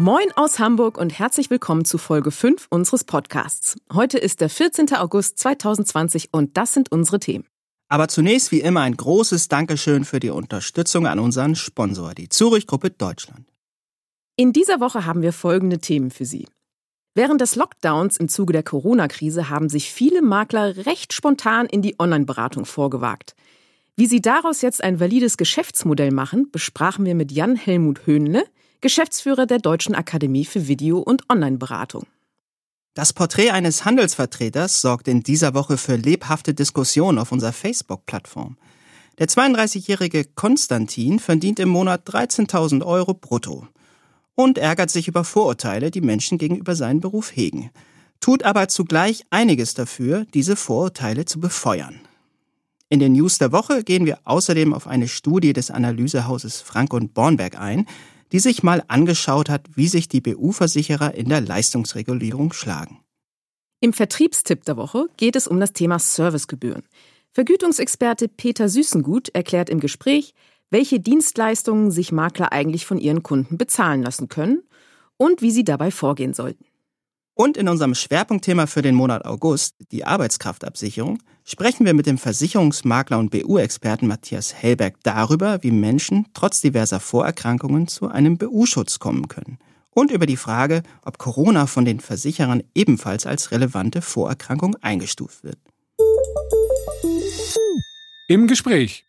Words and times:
Moin 0.00 0.32
aus 0.34 0.58
Hamburg 0.58 0.96
und 0.96 1.18
herzlich 1.18 1.50
willkommen 1.50 1.84
zu 1.84 1.98
Folge 1.98 2.30
5 2.30 2.68
unseres 2.70 3.04
Podcasts. 3.04 3.76
Heute 3.92 4.16
ist 4.16 4.40
der 4.40 4.48
14. 4.48 4.94
August 4.94 5.38
2020 5.40 6.30
und 6.32 6.56
das 6.56 6.72
sind 6.72 6.90
unsere 6.90 7.20
Themen. 7.20 7.44
Aber 7.90 8.08
zunächst 8.08 8.50
wie 8.50 8.62
immer 8.62 8.80
ein 8.80 8.96
großes 8.96 9.48
Dankeschön 9.48 10.06
für 10.06 10.18
die 10.18 10.30
Unterstützung 10.30 11.06
an 11.06 11.18
unseren 11.18 11.54
Sponsor, 11.54 12.14
die 12.14 12.30
Zurich 12.30 12.66
Gruppe 12.66 12.88
Deutschland. 12.88 13.46
In 14.36 14.54
dieser 14.54 14.80
Woche 14.80 15.04
haben 15.04 15.20
wir 15.20 15.34
folgende 15.34 15.80
Themen 15.80 16.10
für 16.10 16.24
Sie. 16.24 16.48
Während 17.14 17.42
des 17.42 17.54
Lockdowns 17.54 18.16
im 18.16 18.30
Zuge 18.30 18.54
der 18.54 18.62
Corona-Krise 18.62 19.50
haben 19.50 19.68
sich 19.68 19.92
viele 19.92 20.22
Makler 20.22 20.86
recht 20.86 21.12
spontan 21.12 21.66
in 21.66 21.82
die 21.82 21.96
Online-Beratung 21.98 22.64
vorgewagt. 22.64 23.34
Wie 23.96 24.06
sie 24.06 24.22
daraus 24.22 24.62
jetzt 24.62 24.82
ein 24.82 24.98
valides 24.98 25.36
Geschäftsmodell 25.36 26.10
machen, 26.10 26.50
besprachen 26.50 27.04
wir 27.04 27.14
mit 27.14 27.32
Jan 27.32 27.54
Helmut 27.54 28.06
Höhnle, 28.06 28.46
Geschäftsführer 28.80 29.44
der 29.44 29.58
Deutschen 29.58 29.94
Akademie 29.94 30.46
für 30.46 30.66
Video- 30.66 31.00
und 31.00 31.28
Online-Beratung. 31.28 32.06
Das 32.94 33.12
Porträt 33.12 33.50
eines 33.50 33.84
Handelsvertreters 33.84 34.80
sorgt 34.80 35.06
in 35.06 35.22
dieser 35.22 35.52
Woche 35.52 35.76
für 35.76 35.96
lebhafte 35.96 36.54
Diskussionen 36.54 37.18
auf 37.18 37.30
unserer 37.30 37.52
Facebook-Plattform. 37.52 38.56
Der 39.18 39.28
32-jährige 39.28 40.24
Konstantin 40.24 41.18
verdient 41.18 41.60
im 41.60 41.68
Monat 41.68 42.08
13.000 42.08 42.84
Euro 42.84 43.12
brutto 43.12 43.68
und 44.34 44.56
ärgert 44.56 44.90
sich 44.90 45.08
über 45.08 45.24
Vorurteile, 45.24 45.90
die 45.90 46.00
Menschen 46.00 46.38
gegenüber 46.38 46.74
seinem 46.74 47.00
Beruf 47.00 47.36
hegen, 47.36 47.70
tut 48.20 48.44
aber 48.44 48.68
zugleich 48.68 49.26
einiges 49.28 49.74
dafür, 49.74 50.24
diese 50.32 50.56
Vorurteile 50.56 51.26
zu 51.26 51.38
befeuern. 51.38 52.00
In 52.88 52.98
den 52.98 53.12
News 53.12 53.36
der 53.38 53.52
Woche 53.52 53.84
gehen 53.84 54.06
wir 54.06 54.20
außerdem 54.24 54.72
auf 54.72 54.86
eine 54.86 55.06
Studie 55.06 55.52
des 55.52 55.70
Analysehauses 55.70 56.62
Frank 56.62 56.94
und 56.94 57.12
Bornberg 57.12 57.60
ein, 57.60 57.86
die 58.32 58.38
sich 58.38 58.62
mal 58.62 58.82
angeschaut 58.88 59.48
hat, 59.48 59.66
wie 59.74 59.88
sich 59.88 60.08
die 60.08 60.20
BU-Versicherer 60.20 61.14
in 61.14 61.28
der 61.28 61.40
Leistungsregulierung 61.40 62.52
schlagen. 62.52 63.00
Im 63.80 63.92
Vertriebstipp 63.92 64.64
der 64.64 64.76
Woche 64.76 65.06
geht 65.16 65.36
es 65.36 65.48
um 65.48 65.58
das 65.58 65.72
Thema 65.72 65.98
Servicegebühren. 65.98 66.82
Vergütungsexperte 67.32 68.28
Peter 68.28 68.68
Süßengut 68.68 69.30
erklärt 69.30 69.70
im 69.70 69.80
Gespräch, 69.80 70.34
welche 70.68 71.00
Dienstleistungen 71.00 71.90
sich 71.90 72.12
Makler 72.12 72.52
eigentlich 72.52 72.86
von 72.86 72.98
ihren 72.98 73.22
Kunden 73.22 73.58
bezahlen 73.58 74.02
lassen 74.02 74.28
können 74.28 74.62
und 75.16 75.42
wie 75.42 75.50
sie 75.50 75.64
dabei 75.64 75.90
vorgehen 75.90 76.34
sollten. 76.34 76.64
Und 77.34 77.56
in 77.56 77.68
unserem 77.68 77.94
Schwerpunktthema 77.94 78.66
für 78.66 78.82
den 78.82 78.94
Monat 78.94 79.24
August, 79.24 79.76
die 79.92 80.04
Arbeitskraftabsicherung, 80.04 81.18
sprechen 81.44 81.86
wir 81.86 81.94
mit 81.94 82.06
dem 82.06 82.18
Versicherungsmakler 82.18 83.18
und 83.18 83.30
BU-Experten 83.30 84.06
Matthias 84.06 84.54
Hellberg 84.54 84.96
darüber, 85.02 85.62
wie 85.62 85.70
Menschen 85.70 86.26
trotz 86.34 86.60
diverser 86.60 87.00
Vorerkrankungen 87.00 87.88
zu 87.88 88.08
einem 88.08 88.36
BU-Schutz 88.36 88.98
kommen 88.98 89.28
können. 89.28 89.58
Und 89.92 90.10
über 90.10 90.26
die 90.26 90.36
Frage, 90.36 90.82
ob 91.02 91.18
Corona 91.18 91.66
von 91.66 91.84
den 91.84 92.00
Versicherern 92.00 92.62
ebenfalls 92.74 93.26
als 93.26 93.50
relevante 93.50 94.02
Vorerkrankung 94.02 94.76
eingestuft 94.82 95.42
wird. 95.42 95.58
Im 98.28 98.46
Gespräch. 98.46 99.04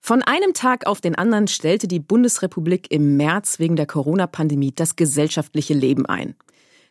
Von 0.00 0.22
einem 0.22 0.54
Tag 0.54 0.86
auf 0.86 1.00
den 1.00 1.14
anderen 1.14 1.48
stellte 1.48 1.86
die 1.86 2.00
Bundesrepublik 2.00 2.90
im 2.90 3.16
März 3.16 3.58
wegen 3.58 3.76
der 3.76 3.86
Corona-Pandemie 3.86 4.72
das 4.74 4.96
gesellschaftliche 4.96 5.74
Leben 5.74 6.06
ein. 6.06 6.34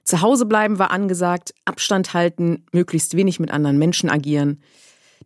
Zu 0.07 0.21
Hause 0.21 0.45
bleiben 0.45 0.79
war 0.79 0.91
angesagt, 0.91 1.53
Abstand 1.65 2.13
halten, 2.13 2.63
möglichst 2.71 3.17
wenig 3.17 3.41
mit 3.41 3.51
anderen 3.51 3.77
Menschen 3.77 4.09
agieren. 4.09 4.61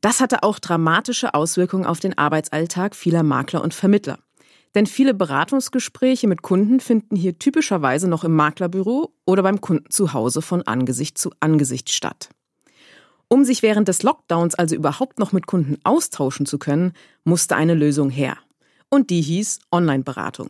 Das 0.02 0.20
hatte 0.22 0.42
auch 0.42 0.58
dramatische 0.58 1.36
Auswirkungen 1.36 1.86
auf 1.86 2.00
den 2.00 2.18
Arbeitsalltag 2.18 2.96
vieler 2.96 3.22
Makler 3.22 3.62
und 3.62 3.76
Vermittler. 3.76 4.18
Denn 4.74 4.88
viele 4.88 5.14
Beratungsgespräche 5.14 6.28
mit 6.28 6.42
Kunden 6.42 6.80
finden 6.80 7.16
hier 7.16 7.38
typischerweise 7.38 8.08
noch 8.08 8.24
im 8.24 8.36
Maklerbüro 8.36 9.14
oder 9.24 9.44
beim 9.44 9.62
Kunden 9.62 9.92
zu 9.92 10.14
Hause 10.14 10.42
von 10.42 10.64
Angesicht 10.64 11.16
zu 11.20 11.30
Angesicht 11.40 11.92
statt. 11.92 12.30
Um 13.28 13.46
sich 13.46 13.62
während 13.62 13.88
des 13.88 14.02
Lockdowns 14.02 14.56
also 14.56 14.76
überhaupt 14.76 15.20
noch 15.20 15.32
mit 15.32 15.46
Kunden 15.46 15.78
austauschen 15.84 16.48
zu 16.48 16.58
können, 16.58 16.94
musste 17.24 17.56
eine 17.56 17.76
Lösung 17.76 18.10
her. 18.10 18.36
Und 18.90 19.12
die 19.12 19.22
hieß 19.22 19.60
Online-Beratung. 19.72 20.50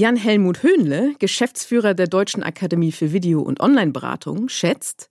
Jan-Helmut 0.00 0.62
Höhnle, 0.62 1.16
Geschäftsführer 1.18 1.92
der 1.92 2.06
Deutschen 2.06 2.44
Akademie 2.44 2.92
für 2.92 3.12
Video- 3.12 3.42
und 3.42 3.58
Online-Beratung, 3.58 4.48
schätzt, 4.48 5.08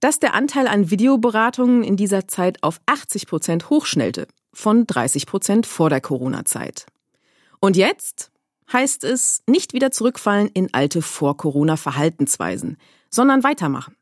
dass 0.00 0.18
der 0.18 0.32
Anteil 0.32 0.66
an 0.66 0.90
Videoberatungen 0.90 1.84
in 1.84 1.98
dieser 1.98 2.26
Zeit 2.26 2.62
auf 2.62 2.80
80 2.86 3.26
Prozent 3.26 3.68
hochschnellte, 3.68 4.26
von 4.54 4.86
30 4.86 5.26
Prozent 5.26 5.66
vor 5.66 5.90
der 5.90 6.00
Corona-Zeit. 6.00 6.86
Und 7.60 7.76
jetzt 7.76 8.30
heißt 8.72 9.04
es 9.04 9.42
nicht 9.46 9.74
wieder 9.74 9.90
zurückfallen 9.90 10.48
in 10.54 10.72
alte 10.72 11.02
Vor-Corona-Verhaltensweisen, 11.02 12.78
sondern 13.10 13.44
weitermachen. 13.44 13.94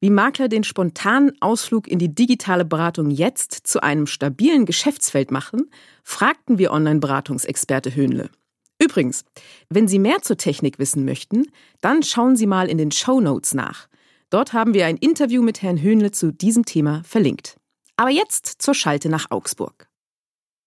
Wie 0.00 0.08
Makler 0.08 0.48
den 0.48 0.64
spontanen 0.64 1.32
Ausflug 1.42 1.86
in 1.86 1.98
die 1.98 2.14
digitale 2.14 2.64
Beratung 2.64 3.10
jetzt 3.10 3.66
zu 3.66 3.82
einem 3.82 4.06
stabilen 4.06 4.64
Geschäftsfeld 4.64 5.30
machen, 5.30 5.70
fragten 6.02 6.56
wir 6.56 6.72
Online-Beratungsexperte 6.72 7.94
Höhnle. 7.94 8.30
Übrigens, 8.78 9.24
wenn 9.68 9.88
Sie 9.88 9.98
mehr 9.98 10.22
zur 10.22 10.36
Technik 10.36 10.78
wissen 10.78 11.04
möchten, 11.04 11.46
dann 11.80 12.02
schauen 12.02 12.36
Sie 12.36 12.46
mal 12.46 12.68
in 12.68 12.78
den 12.78 12.92
Show 12.92 13.20
Notes 13.20 13.54
nach. 13.54 13.88
Dort 14.30 14.52
haben 14.52 14.74
wir 14.74 14.86
ein 14.86 14.96
Interview 14.96 15.42
mit 15.42 15.62
Herrn 15.62 15.80
Höhnle 15.80 16.10
zu 16.10 16.32
diesem 16.32 16.64
Thema 16.64 17.02
verlinkt. 17.04 17.56
Aber 17.96 18.10
jetzt 18.10 18.60
zur 18.60 18.74
Schalte 18.74 19.08
nach 19.08 19.30
Augsburg. 19.30 19.88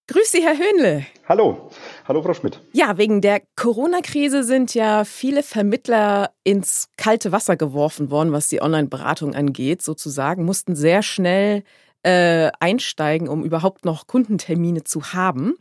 Grüß 0.08 0.32
Sie, 0.32 0.42
Herr 0.42 0.58
Höhnle. 0.58 1.06
Hallo. 1.28 1.70
Hallo, 2.08 2.24
Frau 2.24 2.34
Schmidt. 2.34 2.60
Ja, 2.74 2.98
wegen 2.98 3.22
der 3.22 3.44
Corona-Krise 3.56 4.44
sind 4.44 4.74
ja 4.74 5.06
viele 5.06 5.44
Vermittler 5.44 6.32
ins 6.44 6.88
kalte 6.98 7.32
Wasser 7.32 7.58
geworfen 7.58 8.10
worden, 8.10 8.32
was 8.32 8.50
die 8.50 8.60
Online-Beratung 8.60 9.36
angeht, 9.36 9.84
sozusagen, 9.84 10.46
mussten 10.46 10.76
sehr 10.76 11.04
schnell 11.04 11.64
äh, 12.02 12.50
einsteigen, 12.60 13.28
um 13.28 13.44
überhaupt 13.44 13.86
noch 13.86 14.08
Kundentermine 14.08 14.84
zu 14.84 15.14
haben. 15.14 15.54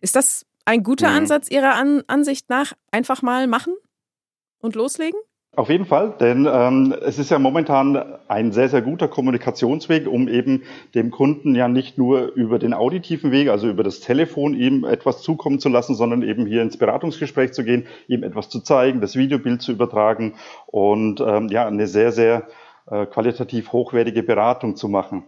Ist 0.00 0.16
das 0.16 0.46
ein 0.64 0.82
guter 0.82 1.10
mhm. 1.10 1.16
Ansatz 1.18 1.50
Ihrer 1.50 1.74
An 1.74 2.02
Ansicht 2.06 2.48
nach, 2.48 2.72
einfach 2.90 3.22
mal 3.22 3.46
machen 3.46 3.74
und 4.60 4.74
loslegen? 4.74 5.18
Auf 5.54 5.68
jeden 5.68 5.84
Fall, 5.84 6.14
denn 6.18 6.48
ähm, 6.50 6.94
es 7.02 7.18
ist 7.18 7.30
ja 7.30 7.38
momentan 7.38 8.02
ein 8.26 8.52
sehr, 8.52 8.70
sehr 8.70 8.80
guter 8.80 9.06
Kommunikationsweg, 9.06 10.06
um 10.06 10.26
eben 10.26 10.62
dem 10.94 11.10
Kunden 11.10 11.54
ja 11.54 11.68
nicht 11.68 11.98
nur 11.98 12.32
über 12.32 12.58
den 12.58 12.72
auditiven 12.72 13.32
Weg, 13.32 13.50
also 13.50 13.68
über 13.68 13.82
das 13.82 14.00
Telefon, 14.00 14.54
ihm 14.54 14.84
etwas 14.84 15.20
zukommen 15.20 15.58
zu 15.58 15.68
lassen, 15.68 15.94
sondern 15.94 16.22
eben 16.22 16.46
hier 16.46 16.62
ins 16.62 16.78
Beratungsgespräch 16.78 17.52
zu 17.52 17.64
gehen, 17.64 17.86
ihm 18.08 18.22
etwas 18.22 18.48
zu 18.48 18.60
zeigen, 18.60 19.02
das 19.02 19.14
Videobild 19.14 19.60
zu 19.60 19.72
übertragen 19.72 20.36
und 20.68 21.20
ähm, 21.20 21.48
ja, 21.48 21.66
eine 21.66 21.86
sehr, 21.86 22.12
sehr 22.12 22.48
äh, 22.90 23.04
qualitativ 23.04 23.72
hochwertige 23.72 24.22
Beratung 24.22 24.74
zu 24.74 24.88
machen. 24.88 25.24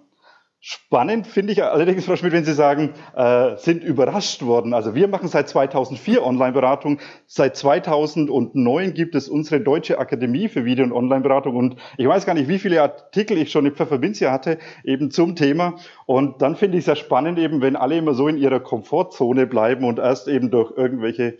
Spannend 0.67 1.27
finde 1.27 1.53
ich 1.53 1.63
allerdings, 1.63 2.07
Frau 2.07 2.17
Schmidt, 2.17 2.33
wenn 2.33 2.47
Sie 2.47 2.55
sagen, 2.55 2.95
äh, 3.15 3.55
sind 3.59 3.85
überrascht 3.85 4.41
worden. 4.47 4.73
Also 4.73 4.95
wir 4.95 5.09
machen 5.09 5.29
seit 5.29 5.47
2004 5.47 6.25
Online-Beratung. 6.25 7.01
Seit 7.27 7.55
2009 7.55 8.95
gibt 8.95 9.15
es 9.15 9.29
unsere 9.29 9.61
Deutsche 9.61 9.99
Akademie 9.99 10.49
für 10.49 10.65
Video- 10.65 10.87
und 10.87 10.93
Online-Beratung. 10.93 11.57
Und 11.57 11.77
ich 11.99 12.09
weiß 12.09 12.25
gar 12.25 12.33
nicht, 12.33 12.49
wie 12.49 12.59
viele 12.59 12.81
Artikel 12.81 13.37
ich 13.37 13.51
schon 13.51 13.67
im 13.67 13.75
Pfefferminzia 13.75 14.33
hatte, 14.33 14.57
eben 14.85 15.11
zum 15.11 15.37
Thema. 15.37 15.75
Und 16.07 16.41
dann 16.41 16.57
finde 16.57 16.79
ich 16.79 16.81
es 16.81 16.87
sehr 16.87 16.97
spannend, 16.97 17.39
eben 17.39 17.61
wenn 17.61 17.77
alle 17.77 17.99
immer 17.99 18.15
so 18.15 18.27
in 18.27 18.39
ihrer 18.39 18.61
Komfortzone 18.61 19.47
bleiben 19.47 19.85
und 19.85 19.99
erst 19.99 20.29
eben 20.29 20.51
durch 20.51 20.73
irgendwelche 20.75 21.37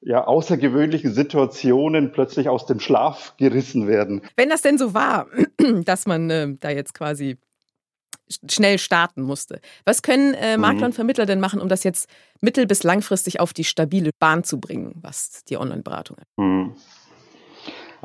ja, 0.00 0.24
außergewöhnlichen 0.24 1.12
Situationen 1.12 2.12
plötzlich 2.12 2.48
aus 2.48 2.64
dem 2.64 2.80
Schlaf 2.80 3.34
gerissen 3.36 3.88
werden. 3.88 4.22
Wenn 4.36 4.48
das 4.48 4.62
denn 4.62 4.78
so 4.78 4.94
war, 4.94 5.26
dass 5.84 6.06
man 6.06 6.30
äh, 6.30 6.48
da 6.58 6.70
jetzt 6.70 6.94
quasi 6.94 7.36
schnell 8.48 8.78
starten 8.78 9.22
musste. 9.22 9.60
Was 9.84 10.02
können 10.02 10.34
äh, 10.34 10.56
Makler 10.56 10.78
mhm. 10.78 10.84
und 10.86 10.94
Vermittler 10.94 11.26
denn 11.26 11.40
machen, 11.40 11.60
um 11.60 11.68
das 11.68 11.84
jetzt 11.84 12.08
mittel- 12.40 12.66
bis 12.66 12.82
langfristig 12.82 13.40
auf 13.40 13.52
die 13.52 13.64
stabile 13.64 14.10
Bahn 14.18 14.44
zu 14.44 14.60
bringen, 14.60 14.92
was 15.00 15.44
die 15.44 15.56
Online-Beratung 15.56 16.16
hat? 16.18 16.26
Mhm. 16.36 16.74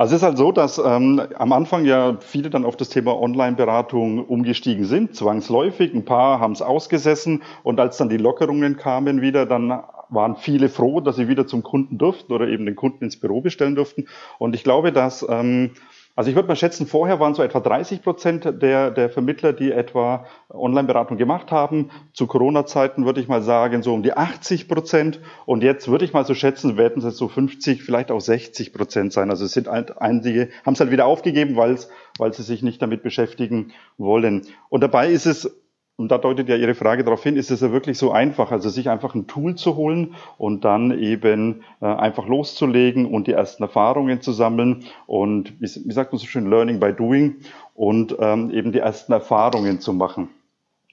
Also 0.00 0.14
es 0.14 0.22
ist 0.22 0.26
halt 0.26 0.38
so, 0.38 0.50
dass 0.50 0.78
ähm, 0.78 1.20
am 1.36 1.52
Anfang 1.52 1.84
ja 1.84 2.16
viele 2.20 2.48
dann 2.48 2.64
auf 2.64 2.74
das 2.74 2.88
Thema 2.88 3.20
Online-Beratung 3.20 4.24
umgestiegen 4.24 4.86
sind, 4.86 5.14
zwangsläufig. 5.14 5.92
Ein 5.92 6.06
paar 6.06 6.40
haben 6.40 6.52
es 6.52 6.62
ausgesessen 6.62 7.42
und 7.64 7.78
als 7.78 7.98
dann 7.98 8.08
die 8.08 8.16
Lockerungen 8.16 8.78
kamen 8.78 9.20
wieder, 9.20 9.44
dann 9.44 9.82
waren 10.08 10.36
viele 10.36 10.70
froh, 10.70 11.00
dass 11.00 11.16
sie 11.16 11.28
wieder 11.28 11.46
zum 11.46 11.62
Kunden 11.62 11.98
durften 11.98 12.32
oder 12.32 12.48
eben 12.48 12.64
den 12.64 12.76
Kunden 12.76 13.04
ins 13.04 13.20
Büro 13.20 13.42
bestellen 13.42 13.74
durften. 13.74 14.06
Und 14.38 14.54
ich 14.54 14.64
glaube, 14.64 14.90
dass 14.90 15.24
ähm, 15.28 15.72
Also 16.20 16.28
ich 16.28 16.36
würde 16.36 16.48
mal 16.48 16.54
schätzen, 16.56 16.86
vorher 16.86 17.18
waren 17.18 17.34
so 17.34 17.42
etwa 17.42 17.60
30 17.60 18.02
Prozent 18.02 18.44
der, 18.44 18.90
der 18.90 19.08
Vermittler, 19.08 19.54
die 19.54 19.72
etwa 19.72 20.26
Online-Beratung 20.50 21.16
gemacht 21.16 21.50
haben. 21.50 21.90
Zu 22.12 22.26
Corona-Zeiten 22.26 23.06
würde 23.06 23.22
ich 23.22 23.28
mal 23.28 23.40
sagen, 23.40 23.82
so 23.82 23.94
um 23.94 24.02
die 24.02 24.12
80 24.12 24.68
Prozent. 24.68 25.20
Und 25.46 25.62
jetzt 25.62 25.88
würde 25.88 26.04
ich 26.04 26.12
mal 26.12 26.26
so 26.26 26.34
schätzen, 26.34 26.76
werden 26.76 27.02
es 27.02 27.16
so 27.16 27.26
50, 27.26 27.82
vielleicht 27.82 28.10
auch 28.10 28.20
60 28.20 28.74
Prozent 28.74 29.14
sein. 29.14 29.30
Also 29.30 29.46
es 29.46 29.52
sind 29.52 29.66
halt 29.66 29.96
einige, 29.96 30.50
haben 30.66 30.74
es 30.74 30.80
halt 30.80 30.90
wieder 30.90 31.06
aufgegeben, 31.06 31.56
weil 31.56 31.72
es, 31.72 31.88
weil 32.18 32.34
sie 32.34 32.42
sich 32.42 32.62
nicht 32.62 32.82
damit 32.82 33.02
beschäftigen 33.02 33.72
wollen. 33.96 34.42
Und 34.68 34.82
dabei 34.82 35.08
ist 35.08 35.24
es 35.24 35.50
und 36.00 36.10
da 36.10 36.16
deutet 36.16 36.48
ja 36.48 36.56
Ihre 36.56 36.74
Frage 36.74 37.04
darauf 37.04 37.22
hin, 37.22 37.36
ist 37.36 37.50
es 37.50 37.60
ja 37.60 37.72
wirklich 37.72 37.98
so 37.98 38.10
einfach, 38.10 38.52
also 38.52 38.70
sich 38.70 38.88
einfach 38.88 39.14
ein 39.14 39.26
Tool 39.26 39.56
zu 39.56 39.76
holen 39.76 40.14
und 40.38 40.64
dann 40.64 40.98
eben 40.98 41.62
äh, 41.82 41.84
einfach 41.84 42.26
loszulegen 42.26 43.04
und 43.04 43.26
die 43.26 43.32
ersten 43.32 43.62
Erfahrungen 43.64 44.22
zu 44.22 44.32
sammeln 44.32 44.84
und 45.06 45.52
wie, 45.60 45.66
wie 45.66 45.92
sagt 45.92 46.12
man 46.12 46.18
so 46.18 46.26
schön, 46.26 46.48
Learning 46.48 46.80
by 46.80 46.94
Doing 46.94 47.36
und 47.74 48.16
ähm, 48.18 48.50
eben 48.50 48.72
die 48.72 48.78
ersten 48.78 49.12
Erfahrungen 49.12 49.80
zu 49.80 49.92
machen. 49.92 50.30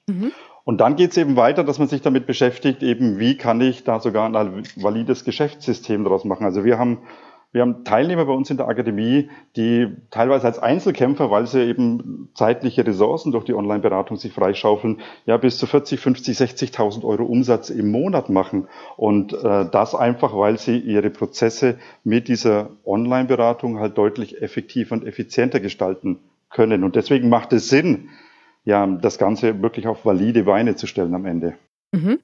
Mhm. 0.06 0.30
Und 0.64 0.82
dann 0.82 0.96
geht 0.96 1.12
es 1.12 1.16
eben 1.16 1.36
weiter, 1.36 1.64
dass 1.64 1.78
man 1.78 1.88
sich 1.88 2.02
damit 2.02 2.26
beschäftigt, 2.26 2.82
eben 2.82 3.18
wie 3.18 3.38
kann 3.38 3.62
ich 3.62 3.84
da 3.84 4.00
sogar 4.00 4.26
ein 4.26 4.62
valides 4.76 5.24
Geschäftssystem 5.24 6.04
daraus 6.04 6.26
machen. 6.26 6.44
Also 6.44 6.66
wir 6.66 6.78
haben 6.78 6.98
wir 7.50 7.62
haben 7.62 7.82
Teilnehmer 7.84 8.26
bei 8.26 8.32
uns 8.32 8.50
in 8.50 8.58
der 8.58 8.68
Akademie, 8.68 9.30
die 9.56 9.88
teilweise 10.10 10.46
als 10.46 10.58
Einzelkämpfer, 10.58 11.30
weil 11.30 11.46
sie 11.46 11.62
eben 11.62 12.28
zeitliche 12.34 12.86
Ressourcen 12.86 13.32
durch 13.32 13.44
die 13.44 13.54
Online-Beratung 13.54 14.18
sich 14.18 14.32
freischaufeln, 14.32 15.00
ja 15.24 15.38
bis 15.38 15.56
zu 15.56 15.66
40, 15.66 15.98
50, 15.98 16.36
60.000 16.36 17.04
Euro 17.04 17.24
Umsatz 17.24 17.70
im 17.70 17.90
Monat 17.90 18.28
machen. 18.28 18.68
Und 18.96 19.32
äh, 19.32 19.66
das 19.70 19.94
einfach, 19.94 20.36
weil 20.36 20.58
sie 20.58 20.78
ihre 20.78 21.08
Prozesse 21.08 21.78
mit 22.04 22.28
dieser 22.28 22.70
Online-Beratung 22.84 23.78
halt 23.78 23.96
deutlich 23.96 24.42
effektiver 24.42 24.94
und 24.94 25.06
effizienter 25.06 25.60
gestalten 25.60 26.18
können. 26.50 26.84
Und 26.84 26.96
deswegen 26.96 27.30
macht 27.30 27.54
es 27.54 27.70
Sinn, 27.70 28.10
ja, 28.64 28.86
das 28.86 29.16
Ganze 29.16 29.62
wirklich 29.62 29.86
auf 29.86 30.04
valide 30.04 30.44
Weine 30.44 30.76
zu 30.76 30.86
stellen 30.86 31.14
am 31.14 31.24
Ende. 31.24 31.54
Mhm. 31.92 32.18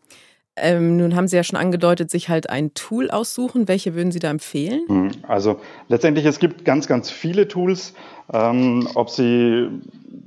Ähm, 0.57 0.97
nun 0.97 1.17
haben 1.17 1.27
Sie 1.27 1.37
ja 1.37 1.43
schon 1.43 1.59
angedeutet, 1.59 2.11
sich 2.11 2.29
halt 2.29 2.49
ein 2.49 2.75
Tool 2.75 3.11
aussuchen. 3.11 3.67
Welche 3.67 3.95
würden 3.95 4.13
Sie 4.13 4.21
da 4.21 4.31
empfehlen? 4.31 4.83
Hm, 4.87 5.11
also 5.27 5.61
letztendlich, 5.89 6.27
es 6.27 6.39
gibt 6.39 6.65
ganz, 6.65 6.87
ganz 6.87 7.11
viele 7.11 7.49
Tools. 7.49 7.95
Ähm, 8.33 8.89
ob 8.95 9.11
Sie 9.11 9.69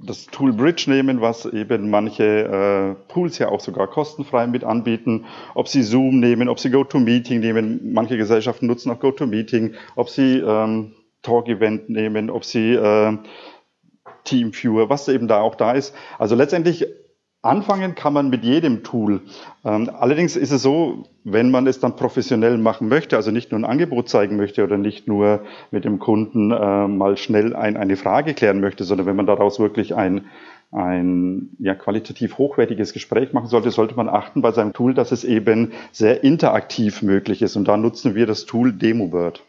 das 0.05 0.27
Tool 0.27 0.53
Bridge 0.53 0.85
nehmen, 0.87 1.21
was 1.21 1.45
eben 1.45 1.89
manche 1.89 2.23
äh, 2.23 3.11
Pools 3.11 3.39
ja 3.39 3.49
auch 3.49 3.59
sogar 3.59 3.87
kostenfrei 3.87 4.45
mit 4.47 4.63
anbieten, 4.63 5.25
ob 5.55 5.67
Sie 5.67 5.81
Zoom 5.81 6.19
nehmen, 6.19 6.49
ob 6.49 6.59
Sie 6.59 6.69
GoToMeeting 6.69 7.39
nehmen, 7.39 7.93
manche 7.93 8.17
Gesellschaften 8.17 8.67
nutzen 8.67 8.91
auch 8.91 8.99
GoToMeeting, 8.99 9.73
ob 9.95 10.09
Sie 10.09 10.37
ähm, 10.39 10.93
Talk-Event 11.23 11.89
nehmen, 11.89 12.29
ob 12.29 12.45
Sie 12.45 12.73
äh, 12.73 13.17
Teamviewer, 14.25 14.89
was 14.89 15.07
eben 15.07 15.27
da 15.27 15.39
auch 15.39 15.55
da 15.55 15.71
ist. 15.71 15.95
Also 16.19 16.35
letztendlich 16.35 16.85
Anfangen 17.43 17.93
kann 17.93 18.13
man 18.13 18.29
mit 18.29 18.43
jedem 18.43 18.83
Tool. 18.83 19.21
Ähm, 19.63 19.89
allerdings 19.99 20.35
ist 20.35 20.51
es 20.51 20.63
so, 20.63 21.05
wenn 21.23 21.51
man 21.51 21.67
es 21.67 21.79
dann 21.79 21.95
professionell 21.95 22.57
machen 22.57 22.87
möchte, 22.87 23.15
also 23.15 23.31
nicht 23.31 23.51
nur 23.51 23.59
ein 23.59 23.65
Angebot 23.65 24.09
zeigen 24.09 24.37
möchte 24.37 24.63
oder 24.63 24.77
nicht 24.77 25.07
nur 25.07 25.41
mit 25.69 25.85
dem 25.85 25.99
Kunden 25.99 26.51
äh, 26.51 26.87
mal 26.87 27.15
schnell 27.15 27.55
ein, 27.55 27.77
eine 27.77 27.95
Frage 27.95 28.33
klären 28.33 28.59
möchte, 28.59 28.83
sondern 28.83 29.05
wenn 29.05 29.15
man 29.15 29.27
daraus 29.27 29.59
wirklich 29.59 29.95
ein, 29.95 30.25
ein 30.71 31.49
ja, 31.59 31.75
qualitativ 31.75 32.37
hochwertiges 32.39 32.91
Gespräch 32.91 33.33
machen 33.33 33.47
sollte, 33.47 33.69
sollte 33.71 33.95
man 33.95 34.09
achten 34.09 34.41
bei 34.41 34.51
seinem 34.51 34.73
Tool, 34.73 34.93
dass 34.93 35.11
es 35.11 35.23
eben 35.23 35.73
sehr 35.91 36.23
interaktiv 36.23 37.03
möglich 37.03 37.41
ist. 37.43 37.55
Und 37.55 37.67
da 37.67 37.77
nutzen 37.77 38.15
wir 38.15 38.25
das 38.25 38.45
Tool 38.45 38.73
DemoBird. 38.73 39.43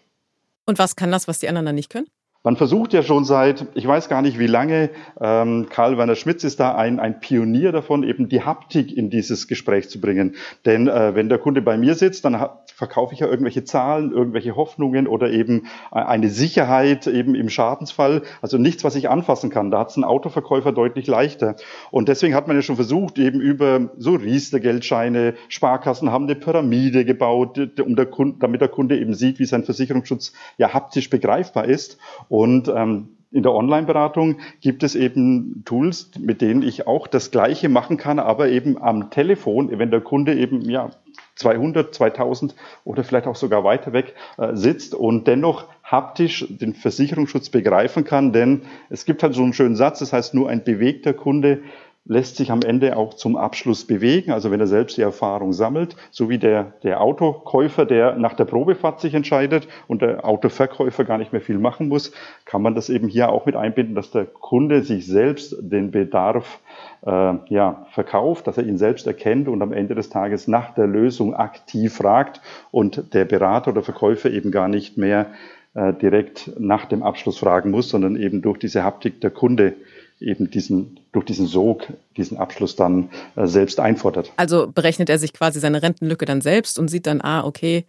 Und 0.66 0.78
was 0.78 0.94
kann 0.94 1.10
das, 1.10 1.26
was 1.26 1.38
die 1.38 1.48
anderen 1.48 1.66
dann 1.66 1.74
nicht 1.74 1.90
können? 1.90 2.06
Man 2.48 2.56
versucht 2.56 2.94
ja 2.94 3.02
schon 3.02 3.26
seit, 3.26 3.66
ich 3.74 3.86
weiß 3.86 4.08
gar 4.08 4.22
nicht 4.22 4.38
wie 4.38 4.46
lange, 4.46 4.88
ähm, 5.20 5.66
Karl 5.68 5.98
Werner 5.98 6.14
Schmitz 6.14 6.44
ist 6.44 6.58
da 6.58 6.74
ein, 6.74 6.98
ein 6.98 7.20
Pionier 7.20 7.72
davon, 7.72 8.02
eben 8.02 8.30
die 8.30 8.40
Haptik 8.40 8.96
in 8.96 9.10
dieses 9.10 9.48
Gespräch 9.48 9.90
zu 9.90 10.00
bringen. 10.00 10.34
Denn 10.64 10.88
äh, 10.88 11.14
wenn 11.14 11.28
der 11.28 11.36
Kunde 11.36 11.60
bei 11.60 11.76
mir 11.76 11.94
sitzt, 11.94 12.24
dann 12.24 12.42
verkaufe 12.74 13.12
ich 13.12 13.20
ja 13.20 13.26
irgendwelche 13.26 13.64
Zahlen, 13.64 14.12
irgendwelche 14.12 14.56
Hoffnungen 14.56 15.06
oder 15.08 15.30
eben 15.30 15.66
eine 15.90 16.30
Sicherheit 16.30 17.06
eben 17.06 17.34
im 17.34 17.50
Schadensfall. 17.50 18.22
Also 18.40 18.56
nichts, 18.56 18.82
was 18.82 18.94
ich 18.94 19.10
anfassen 19.10 19.50
kann. 19.50 19.70
Da 19.70 19.80
hat 19.80 19.90
es 19.90 19.98
ein 19.98 20.04
Autoverkäufer 20.04 20.72
deutlich 20.72 21.06
leichter. 21.06 21.56
Und 21.90 22.08
deswegen 22.08 22.34
hat 22.34 22.46
man 22.46 22.56
ja 22.56 22.62
schon 22.62 22.76
versucht, 22.76 23.18
eben 23.18 23.42
über 23.42 23.90
so 23.98 24.14
Riester-Geldscheine, 24.14 25.34
Sparkassen 25.48 26.10
haben 26.12 26.24
eine 26.24 26.34
Pyramide 26.34 27.04
gebaut, 27.04 27.58
um 27.78 27.94
der 27.94 28.06
Kunde, 28.06 28.36
damit 28.40 28.62
der 28.62 28.68
Kunde 28.68 28.98
eben 28.98 29.12
sieht, 29.12 29.38
wie 29.38 29.44
sein 29.44 29.64
Versicherungsschutz 29.64 30.32
ja 30.56 30.72
haptisch 30.72 31.10
begreifbar 31.10 31.66
ist. 31.66 31.98
Ähm, 32.44 33.08
in 33.30 33.42
der 33.42 33.52
Online-Beratung 33.52 34.38
gibt 34.60 34.82
es 34.82 34.94
eben 34.94 35.62
Tools, 35.66 36.10
mit 36.18 36.40
denen 36.40 36.62
ich 36.62 36.86
auch 36.86 37.06
das 37.06 37.30
Gleiche 37.30 37.68
machen 37.68 37.98
kann, 37.98 38.18
aber 38.18 38.48
eben 38.48 38.80
am 38.80 39.10
Telefon, 39.10 39.70
wenn 39.78 39.90
der 39.90 40.00
Kunde 40.00 40.34
eben 40.34 40.62
ja 40.62 40.90
200, 41.34 41.94
2000 41.94 42.54
oder 42.84 43.04
vielleicht 43.04 43.26
auch 43.26 43.36
sogar 43.36 43.64
weiter 43.64 43.92
weg 43.92 44.14
äh, 44.38 44.54
sitzt 44.54 44.94
und 44.94 45.26
dennoch 45.26 45.66
haptisch 45.84 46.46
den 46.48 46.74
Versicherungsschutz 46.74 47.50
begreifen 47.50 48.04
kann, 48.04 48.32
denn 48.32 48.62
es 48.88 49.04
gibt 49.04 49.22
halt 49.22 49.34
so 49.34 49.42
einen 49.42 49.52
schönen 49.52 49.76
Satz, 49.76 49.98
das 49.98 50.12
heißt 50.12 50.34
nur 50.34 50.48
ein 50.48 50.64
bewegter 50.64 51.12
Kunde 51.12 51.62
lässt 52.08 52.36
sich 52.36 52.50
am 52.50 52.62
Ende 52.62 52.96
auch 52.96 53.14
zum 53.14 53.36
Abschluss 53.36 53.86
bewegen, 53.86 54.32
also 54.32 54.50
wenn 54.50 54.60
er 54.60 54.66
selbst 54.66 54.96
die 54.96 55.02
Erfahrung 55.02 55.52
sammelt, 55.52 55.94
so 56.10 56.30
wie 56.30 56.38
der, 56.38 56.72
der 56.82 57.02
Autokäufer, 57.02 57.84
der 57.84 58.16
nach 58.16 58.32
der 58.32 58.46
Probefahrt 58.46 59.00
sich 59.00 59.12
entscheidet 59.14 59.68
und 59.86 60.00
der 60.00 60.24
Autoverkäufer 60.24 61.04
gar 61.04 61.18
nicht 61.18 61.32
mehr 61.32 61.42
viel 61.42 61.58
machen 61.58 61.88
muss, 61.88 62.12
kann 62.46 62.62
man 62.62 62.74
das 62.74 62.88
eben 62.88 63.08
hier 63.08 63.28
auch 63.28 63.44
mit 63.44 63.56
einbinden, 63.56 63.94
dass 63.94 64.10
der 64.10 64.24
Kunde 64.24 64.82
sich 64.82 65.06
selbst 65.06 65.54
den 65.60 65.90
Bedarf 65.90 66.60
äh, 67.04 67.34
ja, 67.48 67.86
verkauft, 67.90 68.46
dass 68.46 68.56
er 68.56 68.64
ihn 68.64 68.78
selbst 68.78 69.06
erkennt 69.06 69.46
und 69.46 69.60
am 69.60 69.72
Ende 69.72 69.94
des 69.94 70.08
Tages 70.08 70.48
nach 70.48 70.74
der 70.74 70.86
Lösung 70.86 71.34
aktiv 71.34 71.94
fragt 71.94 72.40
und 72.70 73.12
der 73.12 73.26
Berater 73.26 73.72
oder 73.72 73.82
Verkäufer 73.82 74.30
eben 74.30 74.50
gar 74.50 74.68
nicht 74.68 74.96
mehr 74.96 75.26
äh, 75.74 75.92
direkt 75.92 76.52
nach 76.58 76.86
dem 76.86 77.02
Abschluss 77.02 77.38
fragen 77.38 77.70
muss, 77.70 77.90
sondern 77.90 78.16
eben 78.16 78.40
durch 78.40 78.58
diese 78.58 78.82
Haptik 78.82 79.20
der 79.20 79.30
Kunde 79.30 79.74
eben 80.20 80.50
diesen, 80.50 81.00
durch 81.12 81.24
diesen 81.24 81.46
Sog, 81.46 81.86
diesen 82.16 82.36
Abschluss 82.36 82.76
dann 82.76 83.10
äh, 83.36 83.46
selbst 83.46 83.80
einfordert. 83.80 84.32
Also 84.36 84.66
berechnet 84.66 85.08
er 85.10 85.18
sich 85.18 85.32
quasi 85.32 85.60
seine 85.60 85.82
Rentenlücke 85.82 86.24
dann 86.24 86.40
selbst 86.40 86.78
und 86.78 86.88
sieht 86.88 87.06
dann, 87.06 87.20
ah, 87.20 87.44
okay, 87.44 87.86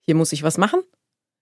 hier 0.00 0.14
muss 0.14 0.32
ich 0.32 0.42
was 0.42 0.58
machen? 0.58 0.80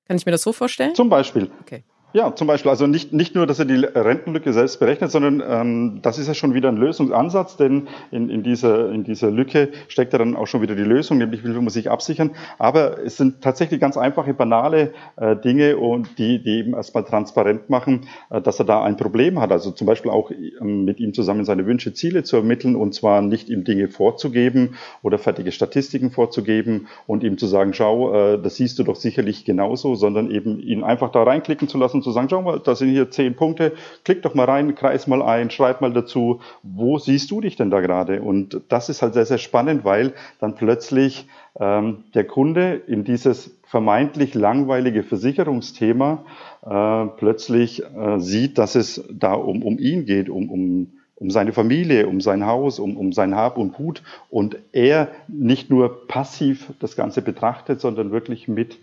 Kann 0.06 0.16
ich 0.16 0.26
mir 0.26 0.32
das 0.32 0.42
so 0.42 0.52
vorstellen? 0.52 0.94
Zum 0.94 1.08
Beispiel. 1.08 1.50
Okay. 1.60 1.84
Ja, 2.12 2.34
zum 2.34 2.48
Beispiel, 2.48 2.70
also 2.70 2.88
nicht, 2.88 3.12
nicht 3.12 3.36
nur, 3.36 3.46
dass 3.46 3.60
er 3.60 3.66
die 3.66 3.76
Rentenlücke 3.76 4.52
selbst 4.52 4.80
berechnet, 4.80 5.12
sondern 5.12 5.40
ähm, 5.48 5.98
das 6.02 6.18
ist 6.18 6.26
ja 6.26 6.34
schon 6.34 6.54
wieder 6.54 6.68
ein 6.68 6.76
Lösungsansatz, 6.76 7.56
denn 7.56 7.86
in, 8.10 8.28
in, 8.30 8.42
dieser, 8.42 8.90
in 8.90 9.04
dieser 9.04 9.30
Lücke 9.30 9.68
steckt 9.86 10.12
ja 10.12 10.18
dann 10.18 10.34
auch 10.34 10.48
schon 10.48 10.60
wieder 10.60 10.74
die 10.74 10.82
Lösung, 10.82 11.18
nämlich 11.18 11.44
wie 11.44 11.48
will 11.48 11.60
man 11.60 11.68
sich 11.68 11.88
absichern. 11.88 12.32
Aber 12.58 12.98
es 12.98 13.16
sind 13.16 13.42
tatsächlich 13.42 13.80
ganz 13.80 13.96
einfache, 13.96 14.34
banale 14.34 14.92
äh, 15.16 15.36
Dinge 15.36 15.76
und 15.76 16.18
die, 16.18 16.42
die 16.42 16.58
eben 16.58 16.74
erstmal 16.74 17.04
transparent 17.04 17.70
machen, 17.70 18.08
äh, 18.30 18.42
dass 18.42 18.58
er 18.58 18.64
da 18.64 18.82
ein 18.82 18.96
Problem 18.96 19.40
hat. 19.40 19.52
Also 19.52 19.70
zum 19.70 19.86
Beispiel 19.86 20.10
auch 20.10 20.32
ähm, 20.32 20.84
mit 20.84 20.98
ihm 20.98 21.14
zusammen 21.14 21.44
seine 21.44 21.64
Wünsche, 21.64 21.94
Ziele 21.94 22.24
zu 22.24 22.36
ermitteln 22.36 22.74
und 22.74 22.92
zwar 22.92 23.22
nicht 23.22 23.48
ihm 23.48 23.62
Dinge 23.62 23.86
vorzugeben 23.86 24.74
oder 25.02 25.18
fertige 25.18 25.52
Statistiken 25.52 26.10
vorzugeben 26.10 26.88
und 27.06 27.22
ihm 27.22 27.38
zu 27.38 27.46
sagen, 27.46 27.72
schau, 27.72 28.12
äh, 28.12 28.42
das 28.42 28.56
siehst 28.56 28.80
du 28.80 28.82
doch 28.82 28.96
sicherlich 28.96 29.44
genauso, 29.44 29.94
sondern 29.94 30.28
eben 30.32 30.58
ihn 30.58 30.82
einfach 30.82 31.12
da 31.12 31.22
reinklicken 31.22 31.68
zu 31.68 31.78
lassen 31.78 31.99
und 32.00 32.04
zu 32.04 32.12
sagen, 32.12 32.28
schau 32.30 32.42
mal, 32.42 32.60
da 32.60 32.74
sind 32.74 32.90
hier 32.90 33.10
zehn 33.10 33.36
Punkte, 33.36 33.72
klick 34.04 34.22
doch 34.22 34.34
mal 34.34 34.44
rein, 34.44 34.74
kreis 34.74 35.06
mal 35.06 35.22
ein, 35.22 35.50
schreib 35.50 35.80
mal 35.80 35.92
dazu, 35.92 36.40
wo 36.62 36.98
siehst 36.98 37.30
du 37.30 37.40
dich 37.40 37.56
denn 37.56 37.70
da 37.70 37.80
gerade? 37.80 38.22
Und 38.22 38.60
das 38.68 38.88
ist 38.88 39.02
halt 39.02 39.14
sehr, 39.14 39.26
sehr 39.26 39.38
spannend, 39.38 39.84
weil 39.84 40.14
dann 40.38 40.54
plötzlich 40.54 41.28
ähm, 41.58 42.04
der 42.14 42.24
Kunde 42.24 42.80
in 42.86 43.04
dieses 43.04 43.58
vermeintlich 43.64 44.34
langweilige 44.34 45.02
Versicherungsthema 45.02 46.24
äh, 46.64 47.06
plötzlich 47.18 47.82
äh, 47.84 48.18
sieht, 48.18 48.58
dass 48.58 48.74
es 48.74 49.04
da 49.12 49.34
um, 49.34 49.62
um 49.62 49.78
ihn 49.78 50.06
geht, 50.06 50.28
um, 50.28 50.50
um 50.50 50.92
um 51.20 51.28
seine 51.28 51.52
Familie, 51.52 52.08
um 52.08 52.22
sein 52.22 52.46
Haus, 52.46 52.78
um, 52.78 52.96
um 52.96 53.12
sein 53.12 53.36
Hab 53.36 53.58
und 53.58 53.74
Gut 53.74 54.02
und 54.30 54.56
er 54.72 55.08
nicht 55.28 55.68
nur 55.68 56.06
passiv 56.08 56.72
das 56.80 56.96
Ganze 56.96 57.20
betrachtet, 57.20 57.78
sondern 57.78 58.10
wirklich 58.10 58.48
mit 58.48 58.78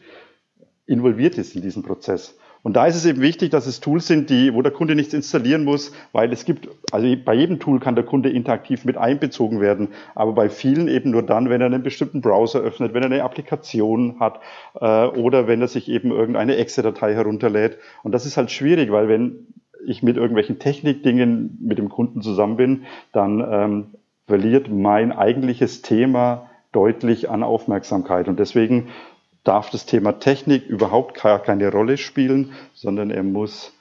involviert 0.86 1.38
ist 1.38 1.56
in 1.56 1.64
diesen 1.64 1.82
Prozess. 1.84 2.38
Und 2.64 2.76
da 2.76 2.86
ist 2.86 2.96
es 2.96 3.06
eben 3.06 3.22
wichtig, 3.22 3.50
dass 3.52 3.68
es 3.68 3.80
Tools 3.80 4.08
sind, 4.08 4.30
die, 4.30 4.54
wo 4.54 4.62
der 4.62 4.72
Kunde 4.72 4.96
nichts 4.96 5.14
installieren 5.14 5.64
muss, 5.64 5.94
weil 6.12 6.32
es 6.34 6.46
gibt, 6.46 6.68
also 6.92 7.08
bei 7.24 7.34
jedem 7.34 7.60
Tool 7.60 7.80
kann 7.80 7.96
der 7.96 8.04
Kunde 8.04 8.30
interaktiv 8.30 8.86
mit 8.86 8.98
einbezogen 8.98 9.62
werden, 9.62 9.90
aber 10.16 10.34
bei 10.34 10.50
vielen 10.50 10.88
eben 10.88 11.12
nur 11.12 11.24
dann, 11.24 11.50
wenn 11.50 11.62
er 11.62 11.68
einen 11.68 11.84
bestimmten 11.84 12.22
Browser 12.22 12.60
öffnet, 12.60 12.94
wenn 12.94 13.04
er 13.04 13.12
eine 13.12 13.24
Applikation 13.24 14.20
hat 14.20 14.40
äh, 14.80 15.06
oder 15.06 15.48
wenn 15.48 15.62
er 15.62 15.68
sich 15.68 15.88
eben 15.90 16.12
irgendeine 16.12 16.58
Exe-Datei 16.58 17.14
herunterlädt. 17.14 17.78
Und 18.04 18.12
das 18.12 18.26
ist 18.26 18.38
halt 18.38 18.52
schwierig, 18.52 18.92
weil 18.92 19.08
wenn 19.08 19.48
ich 19.86 20.04
mit 20.04 20.18
irgendwelchen 20.18 20.60
Technikdingen 20.60 21.58
mit 21.62 21.78
dem 21.78 21.90
Kunden 21.90 22.22
zusammen 22.22 22.58
bin, 22.58 22.86
dann 23.14 23.46
ähm, 23.50 23.86
verliert 24.28 24.70
mein 24.70 25.12
eigentliches 25.12 25.82
Thema 25.82 26.50
deutlich 26.74 27.30
an 27.30 27.44
Aufmerksamkeit. 27.44 28.28
Und 28.28 28.40
deswegen 28.40 28.90
darf 29.48 29.70
das 29.70 29.86
Thema 29.86 30.20
Technik 30.20 30.68
überhaupt 30.68 31.22
gar 31.22 31.40
keine 31.40 31.72
Rolle 31.72 31.98
spielen, 31.98 32.52
sondern 32.74 33.12
er 33.12 33.24
muss 33.24 33.74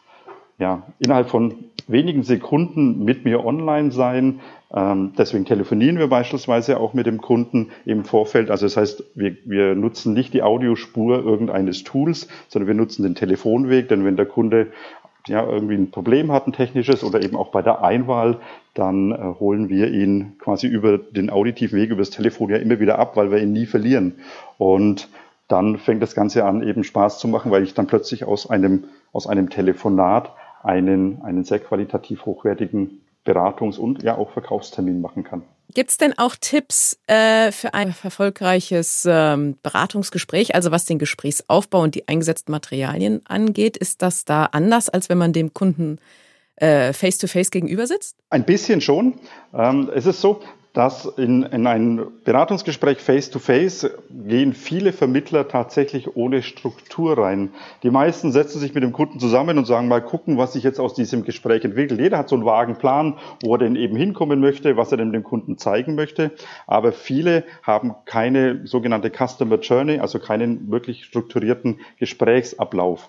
ja, 0.59 0.85
innerhalb 0.99 1.29
von 1.29 1.55
wenigen 1.87 2.23
Sekunden 2.23 3.05
mit 3.05 3.25
mir 3.25 3.45
online 3.45 3.93
sein. 3.93 4.41
Ähm, 4.75 5.13
deswegen 5.17 5.45
telefonieren 5.45 5.99
wir 5.99 6.09
beispielsweise 6.09 6.81
auch 6.81 6.95
mit 6.95 7.07
dem 7.07 7.21
Kunden 7.21 7.71
im 7.85 8.05
Vorfeld. 8.05 8.51
Also 8.51 8.67
das 8.67 8.77
heißt, 8.77 9.05
wir, 9.15 9.37
wir 9.45 9.75
nutzen 9.75 10.15
nicht 10.15 10.35
die 10.35 10.43
Audiospur 10.43 11.23
irgendeines 11.25 11.85
Tools, 11.85 12.29
sondern 12.49 12.69
wir 12.69 12.75
nutzen 12.75 13.03
den 13.03 13.15
Telefonweg, 13.15 13.89
denn 13.89 14.05
wenn 14.05 14.17
der 14.17 14.27
Kunde 14.27 14.69
ja, 15.29 15.45
irgendwie 15.45 15.75
ein 15.75 15.91
Problem 15.91 16.31
hat, 16.31 16.47
ein 16.47 16.53
technisches 16.53 17.03
oder 17.03 17.23
eben 17.23 17.37
auch 17.37 17.49
bei 17.49 17.61
der 17.61 17.83
Einwahl, 17.83 18.39
dann 18.75 19.11
äh, 19.11 19.17
holen 19.41 19.69
wir 19.69 19.91
ihn 19.91 20.37
quasi 20.39 20.69
über 20.69 20.99
den 20.99 21.31
auditiven 21.31 21.79
Weg, 21.79 21.91
über 21.91 22.01
das 22.01 22.11
Telefon 22.11 22.51
ja 22.51 22.57
immer 22.57 22.79
wieder 22.79 22.99
ab, 22.99 23.17
weil 23.17 23.31
wir 23.31 23.39
ihn 23.39 23.53
nie 23.53 23.67
verlieren. 23.67 24.15
Und 24.57 25.09
dann 25.49 25.79
fängt 25.79 26.03
das 26.03 26.15
Ganze 26.15 26.45
an, 26.45 26.63
eben 26.63 26.85
Spaß 26.85 27.19
zu 27.19 27.29
machen, 27.29 27.51
weil 27.51 27.63
ich 27.63 27.75
dann 27.75 27.87
plötzlich 27.87 28.25
aus 28.25 28.49
einem, 28.49 28.85
aus 29.13 29.27
einem 29.27 29.51
Telefonat 29.51 30.33
einen, 30.63 31.23
einen 31.23 31.45
sehr 31.45 31.61
qualitativ 31.61 32.27
hochwertigen 32.27 33.03
Beratungs- 33.25 33.79
und 33.79 34.03
ja 34.03 34.17
auch 34.17 34.31
Verkaufstermin 34.31 35.01
machen 35.01 35.25
kann. 35.25 35.43
Gibt 35.75 35.91
es 35.91 35.99
denn 35.99 36.17
auch 36.17 36.37
Tipps 36.41 36.99
äh, 37.07 37.51
für 37.51 37.75
ein 37.75 37.95
erfolgreiches 38.03 39.07
ähm, 39.09 39.57
Beratungsgespräch, 39.63 40.55
also 40.55 40.71
was 40.71 40.85
den 40.85 40.99
Gesprächsaufbau 40.99 41.83
und 41.83 41.95
die 41.95 42.07
eingesetzten 42.09 42.53
Materialien 42.53 43.21
angeht? 43.27 43.77
Ist 43.77 44.01
das 44.01 44.25
da 44.25 44.47
anders, 44.47 44.89
als 44.89 45.09
wenn 45.09 45.19
man 45.19 45.33
dem 45.33 45.53
Kunden 45.53 45.99
äh, 46.57 46.93
face-to-face 46.93 47.49
-face 47.49 47.51
gegenüber 47.51 47.87
sitzt? 47.87 48.17
Ein 48.31 48.45
bisschen 48.45 48.81
schon. 48.81 49.15
Ähm, 49.53 49.91
es 49.95 50.07
ist 50.07 50.21
so, 50.21 50.41
dass 50.77 51.07
in, 51.07 51.43
in 51.43 51.67
ein 51.67 52.07
Beratungsgespräch 52.25 52.99
face-to-face 52.99 53.87
-face 53.87 53.91
gehen 54.29 54.53
viele 54.53 54.93
Vermittler 54.93 55.49
tatsächlich 55.49 56.19
ohne 56.19 56.43
Struktur 56.43 57.17
rein. 57.17 57.49
Die 57.83 57.89
meisten 57.89 58.31
setzen 58.31 58.61
sich 58.61 58.75
mit 58.75 58.83
dem 58.83 58.93
Kunden 58.93 59.19
zusammen 59.19 59.57
und 59.57 59.65
sagen 59.65 59.89
mal 59.89 60.03
gucken, 60.03 60.37
was 60.37 60.53
sich 60.53 60.65
jetzt 60.65 60.79
aus 60.79 60.93
diesem 60.93 61.25
Gespräch 61.25 61.65
entwickelt. 61.65 61.99
Jeder 61.99 62.19
hat 62.19 62.29
so 62.29 62.37
einen 62.37 62.45
vagen 62.45 62.77
Plan, 62.77 63.15
wo 63.43 63.55
er 63.55 63.59
denn 63.59 63.75
eben 63.75 63.97
hinkommen 63.97 64.39
möchte, 64.39 64.77
was 64.77 64.93
er 64.93 64.99
denn 64.99 65.15
dem 65.15 65.23
Kunden 65.23 65.57
zeigen 65.57 65.95
möchte. 65.95 66.33
Aber 66.67 66.93
viele 66.93 67.45
haben 67.63 67.95
keine 68.05 68.67
sogenannte 68.67 69.11
Customer 69.11 69.59
Journey, 69.59 70.01
also 70.01 70.19
keinen 70.19 70.71
wirklich 70.71 71.07
strukturierten 71.07 71.81
Gesprächsablauf. 71.99 73.09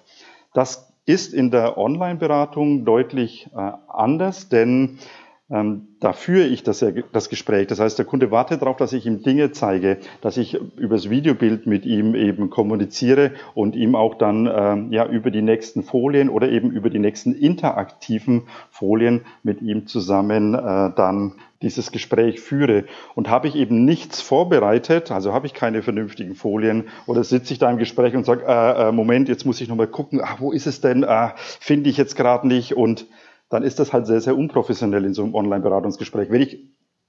Das 0.54 0.94
ist 1.06 1.34
in 1.34 1.52
der 1.52 1.78
Online-Beratung 1.78 2.86
deutlich 2.86 3.50
äh, 3.54 3.72
anders, 3.90 4.48
denn 4.48 5.00
ähm, 5.50 5.88
da 6.02 6.12
führe 6.12 6.46
ich 6.46 6.64
das, 6.64 6.86
das 7.14 7.30
Gespräch. 7.30 7.68
Das 7.68 7.80
heißt, 7.80 7.98
der 7.98 8.06
Kunde 8.06 8.32
wartet 8.32 8.62
darauf, 8.62 8.76
dass 8.76 8.92
ich 8.92 9.06
ihm 9.06 9.24
Dinge 9.24 9.52
zeige, 9.52 9.98
dass 10.22 10.36
ich 10.36 10.60
übers 10.76 11.10
Videobild 11.10 11.66
mit 11.68 11.86
ihm 11.86 12.16
eben 12.16 12.50
kommuniziere 12.50 13.32
und 13.54 13.76
ihm 13.76 13.96
auch 13.96 14.16
dann 14.16 14.50
ähm, 14.54 14.92
ja 14.92 15.06
über 15.08 15.32
die 15.32 15.42
nächsten 15.42 15.84
Folien 15.84 16.28
oder 16.30 16.50
eben 16.50 16.70
über 16.72 16.90
die 16.90 17.00
nächsten 17.00 17.34
interaktiven 17.34 18.44
Folien 18.70 19.22
mit 19.42 19.62
ihm 19.62 19.88
zusammen 19.88 20.54
äh, 20.54 20.92
dann 20.96 21.36
dieses 21.62 21.92
Gespräch 21.92 22.40
führe. 22.40 22.84
Und 23.16 23.30
habe 23.30 23.48
ich 23.48 23.56
eben 23.56 23.86
nichts 23.86 24.22
vorbereitet, 24.22 25.12
also 25.12 25.34
habe 25.34 25.48
ich 25.48 25.54
keine 25.54 25.82
vernünftigen 25.82 26.36
Folien 26.36 26.86
oder 27.06 27.24
sitze 27.24 27.54
ich 27.54 27.60
da 27.60 27.72
im 27.72 27.78
Gespräch 27.78 28.16
und 28.16 28.26
sage, 28.26 28.44
äh, 28.48 28.90
äh, 28.90 28.92
Moment, 28.92 29.30
jetzt 29.30 29.46
muss 29.46 29.62
ich 29.62 29.68
nochmal 29.68 29.88
gucken, 29.88 30.22
ach, 30.24 30.40
wo 30.40 30.52
ist 30.52 30.68
es 30.68 30.82
denn, 30.82 31.04
äh, 31.04 31.30
finde 31.38 31.90
ich 31.90 31.98
jetzt 31.98 32.16
gerade 32.16 32.48
nicht 32.48 32.76
und 32.76 33.08
dann 33.50 33.64
ist 33.64 33.80
das 33.80 33.94
halt 33.94 34.08
sehr, 34.08 34.22
sehr 34.22 34.38
unprofessionell 34.38 35.06
in 35.06 35.14
so 35.14 35.24
einem 35.24 35.36
Online-Beratungsgespräch. 35.36 36.30
Wenn 36.30 36.42
ich 36.42 36.60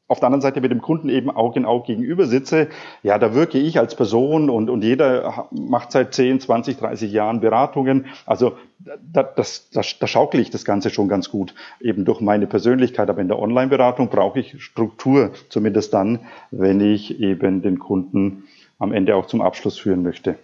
auf 0.09 0.21
der 0.21 0.29
anderen 0.29 0.41
Seite 0.41 0.63
mit 0.63 0.71
dem 0.71 0.81
Kunden 0.81 1.11
eben 1.11 1.31
Auge 1.31 1.59
in 1.59 1.67
Auge 1.67 1.89
gegenüber 1.89 2.27
sitze, 2.27 2.69
ja, 3.03 3.19
da 3.19 3.35
wirke 3.35 3.59
ich 3.59 3.79
als 3.79 3.95
Person 3.95 4.49
und, 4.49 4.71
und 4.71 4.83
jeder 4.83 5.49
macht 5.51 5.93
seit 5.93 6.15
10, 6.15 6.41
20, 6.41 6.79
30 6.79 7.13
Jahren 7.13 7.41
Beratungen. 7.41 8.07
Also 8.25 8.57
da, 8.79 9.23
das, 9.23 9.69
das, 9.71 9.99
da 9.99 10.07
schaukle 10.07 10.41
ich 10.41 10.49
das 10.49 10.65
Ganze 10.65 10.89
schon 10.89 11.09
ganz 11.09 11.31
gut, 11.31 11.55
eben 11.81 12.07
durch 12.07 12.23
meine 12.23 12.47
Persönlichkeit. 12.47 13.11
Aber 13.11 13.21
in 13.21 13.29
der 13.29 13.39
Online-Beratung 13.39 14.09
brauche 14.09 14.41
ich 14.41 14.63
Struktur, 14.63 15.33
zumindest 15.51 15.93
dann, 15.93 16.21
wenn 16.51 16.81
ich 16.81 17.21
eben 17.21 17.61
den 17.61 17.79
Kunden 17.79 18.45
am 18.79 18.93
Ende 18.93 19.15
auch 19.15 19.27
zum 19.27 19.43
Abschluss 19.43 19.79
führen 19.79 20.03
möchte. 20.03 20.39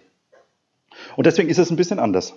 Und 1.15 1.25
deswegen 1.25 1.49
ist 1.49 1.57
es 1.57 1.71
ein 1.71 1.75
bisschen 1.75 1.99
anders. 1.99 2.35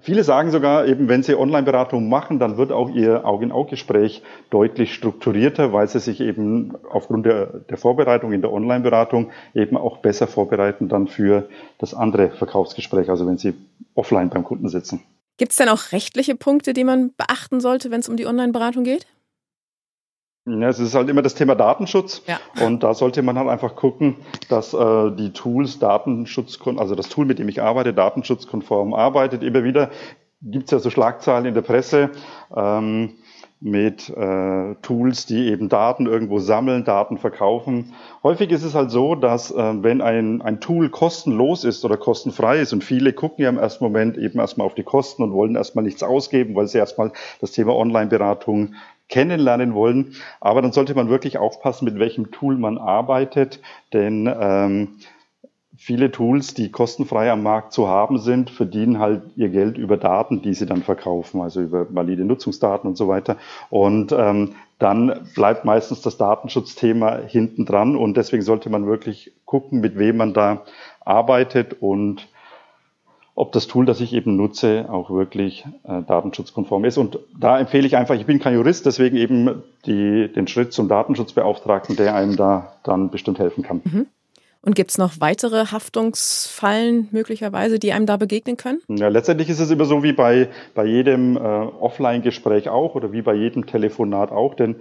Viele 0.00 0.24
sagen 0.24 0.50
sogar, 0.50 0.86
eben 0.86 1.08
wenn 1.08 1.22
sie 1.22 1.38
Online-Beratung 1.38 2.08
machen, 2.08 2.38
dann 2.38 2.56
wird 2.56 2.72
auch 2.72 2.90
ihr 2.90 3.24
Auge-in-Auge-Gespräch 3.24 4.22
deutlich 4.50 4.92
strukturierter, 4.92 5.72
weil 5.72 5.88
sie 5.88 6.00
sich 6.00 6.20
eben 6.20 6.74
aufgrund 6.90 7.26
der, 7.26 7.46
der 7.46 7.78
Vorbereitung 7.78 8.32
in 8.32 8.42
der 8.42 8.52
Online-Beratung 8.52 9.30
eben 9.54 9.76
auch 9.76 9.98
besser 9.98 10.26
vorbereiten 10.26 10.88
dann 10.88 11.06
für 11.06 11.48
das 11.78 11.94
andere 11.94 12.30
Verkaufsgespräch, 12.30 13.08
also 13.08 13.26
wenn 13.26 13.38
sie 13.38 13.54
offline 13.94 14.30
beim 14.30 14.44
Kunden 14.44 14.68
sitzen. 14.68 15.02
Gibt 15.36 15.52
es 15.52 15.56
denn 15.56 15.68
auch 15.68 15.92
rechtliche 15.92 16.36
Punkte, 16.36 16.74
die 16.74 16.84
man 16.84 17.12
beachten 17.16 17.60
sollte, 17.60 17.90
wenn 17.90 18.00
es 18.00 18.08
um 18.08 18.16
die 18.16 18.26
Online-Beratung 18.26 18.84
geht? 18.84 19.06
Ja, 20.46 20.68
es 20.68 20.78
ist 20.78 20.94
halt 20.94 21.08
immer 21.08 21.22
das 21.22 21.34
Thema 21.34 21.54
Datenschutz. 21.54 22.22
Ja. 22.26 22.38
Und 22.64 22.82
da 22.82 22.92
sollte 22.92 23.22
man 23.22 23.38
halt 23.38 23.48
einfach 23.48 23.76
gucken, 23.76 24.16
dass 24.50 24.74
äh, 24.74 25.10
die 25.12 25.32
Tools 25.32 25.78
Datenschutz, 25.78 26.58
also 26.76 26.94
das 26.94 27.08
Tool, 27.08 27.24
mit 27.24 27.38
dem 27.38 27.48
ich 27.48 27.62
arbeite, 27.62 27.94
datenschutzkonform 27.94 28.92
arbeitet. 28.92 29.42
Immer 29.42 29.64
wieder 29.64 29.90
gibt 30.42 30.66
es 30.66 30.70
ja 30.72 30.78
so 30.78 30.90
Schlagzeilen 30.90 31.46
in 31.46 31.54
der 31.54 31.62
Presse 31.62 32.10
ähm, 32.54 33.14
mit 33.60 34.10
äh, 34.10 34.74
Tools, 34.82 35.24
die 35.24 35.48
eben 35.48 35.70
Daten 35.70 36.04
irgendwo 36.04 36.38
sammeln, 36.38 36.84
Daten 36.84 37.16
verkaufen. 37.16 37.94
Häufig 38.22 38.50
ist 38.50 38.62
es 38.62 38.74
halt 38.74 38.90
so, 38.90 39.14
dass 39.14 39.50
äh, 39.50 39.82
wenn 39.82 40.02
ein, 40.02 40.42
ein 40.42 40.60
Tool 40.60 40.90
kostenlos 40.90 41.64
ist 41.64 41.82
oder 41.86 41.96
kostenfrei 41.96 42.58
ist 42.58 42.74
und 42.74 42.84
viele 42.84 43.14
gucken 43.14 43.42
ja 43.42 43.48
im 43.48 43.56
ersten 43.56 43.82
Moment 43.82 44.18
eben 44.18 44.38
erstmal 44.38 44.66
auf 44.66 44.74
die 44.74 44.82
Kosten 44.82 45.22
und 45.22 45.32
wollen 45.32 45.56
erstmal 45.56 45.84
nichts 45.84 46.02
ausgeben, 46.02 46.54
weil 46.54 46.66
sie 46.66 46.76
erstmal 46.76 47.12
das 47.40 47.52
Thema 47.52 47.74
Online-Beratung 47.74 48.74
kennenlernen 49.08 49.74
wollen. 49.74 50.14
Aber 50.40 50.62
dann 50.62 50.72
sollte 50.72 50.94
man 50.94 51.08
wirklich 51.08 51.38
aufpassen, 51.38 51.84
mit 51.84 51.98
welchem 51.98 52.30
Tool 52.30 52.56
man 52.56 52.78
arbeitet, 52.78 53.60
denn 53.92 54.32
ähm, 54.40 54.96
viele 55.76 56.10
Tools, 56.10 56.54
die 56.54 56.70
kostenfrei 56.70 57.30
am 57.30 57.42
Markt 57.42 57.72
zu 57.72 57.88
haben 57.88 58.18
sind, 58.18 58.50
verdienen 58.50 58.98
halt 58.98 59.22
ihr 59.36 59.48
Geld 59.48 59.76
über 59.76 59.96
Daten, 59.96 60.40
die 60.42 60.54
sie 60.54 60.66
dann 60.66 60.82
verkaufen, 60.82 61.40
also 61.40 61.60
über 61.60 61.92
valide 61.94 62.24
Nutzungsdaten 62.24 62.88
und 62.88 62.96
so 62.96 63.08
weiter. 63.08 63.36
Und 63.70 64.12
ähm, 64.12 64.54
dann 64.78 65.28
bleibt 65.34 65.64
meistens 65.64 66.02
das 66.02 66.16
Datenschutzthema 66.16 67.18
hinten 67.26 67.64
dran 67.64 67.96
und 67.96 68.16
deswegen 68.16 68.42
sollte 68.42 68.70
man 68.70 68.86
wirklich 68.86 69.32
gucken, 69.44 69.80
mit 69.80 69.98
wem 69.98 70.16
man 70.16 70.34
da 70.34 70.62
arbeitet 71.04 71.80
und 71.80 72.28
ob 73.34 73.52
das 73.52 73.66
Tool, 73.66 73.84
das 73.84 74.00
ich 74.00 74.12
eben 74.12 74.36
nutze, 74.36 74.86
auch 74.88 75.10
wirklich 75.10 75.64
äh, 75.84 76.02
datenschutzkonform 76.02 76.84
ist. 76.84 76.98
Und 76.98 77.18
da 77.38 77.58
empfehle 77.58 77.86
ich 77.86 77.96
einfach, 77.96 78.14
ich 78.14 78.26
bin 78.26 78.38
kein 78.38 78.54
Jurist, 78.54 78.86
deswegen 78.86 79.16
eben 79.16 79.62
die, 79.86 80.32
den 80.32 80.46
Schritt 80.46 80.72
zum 80.72 80.88
Datenschutzbeauftragten, 80.88 81.96
der 81.96 82.14
einem 82.14 82.36
da 82.36 82.76
dann 82.84 83.10
bestimmt 83.10 83.38
helfen 83.38 83.64
kann. 83.64 83.80
Mhm. 83.84 84.06
Und 84.64 84.74
gibt 84.74 84.92
es 84.92 84.98
noch 84.98 85.20
weitere 85.20 85.66
Haftungsfallen 85.66 87.08
möglicherweise, 87.10 87.78
die 87.78 87.92
einem 87.92 88.06
da 88.06 88.16
begegnen 88.16 88.56
können? 88.56 88.80
Ja, 88.88 89.08
letztendlich 89.08 89.50
ist 89.50 89.60
es 89.60 89.70
immer 89.70 89.84
so 89.84 90.02
wie 90.02 90.14
bei, 90.14 90.48
bei 90.74 90.86
jedem 90.86 91.36
äh, 91.36 91.40
Offline-Gespräch 91.40 92.70
auch 92.70 92.94
oder 92.94 93.12
wie 93.12 93.20
bei 93.20 93.34
jedem 93.34 93.66
Telefonat 93.66 94.32
auch, 94.32 94.54
denn 94.54 94.76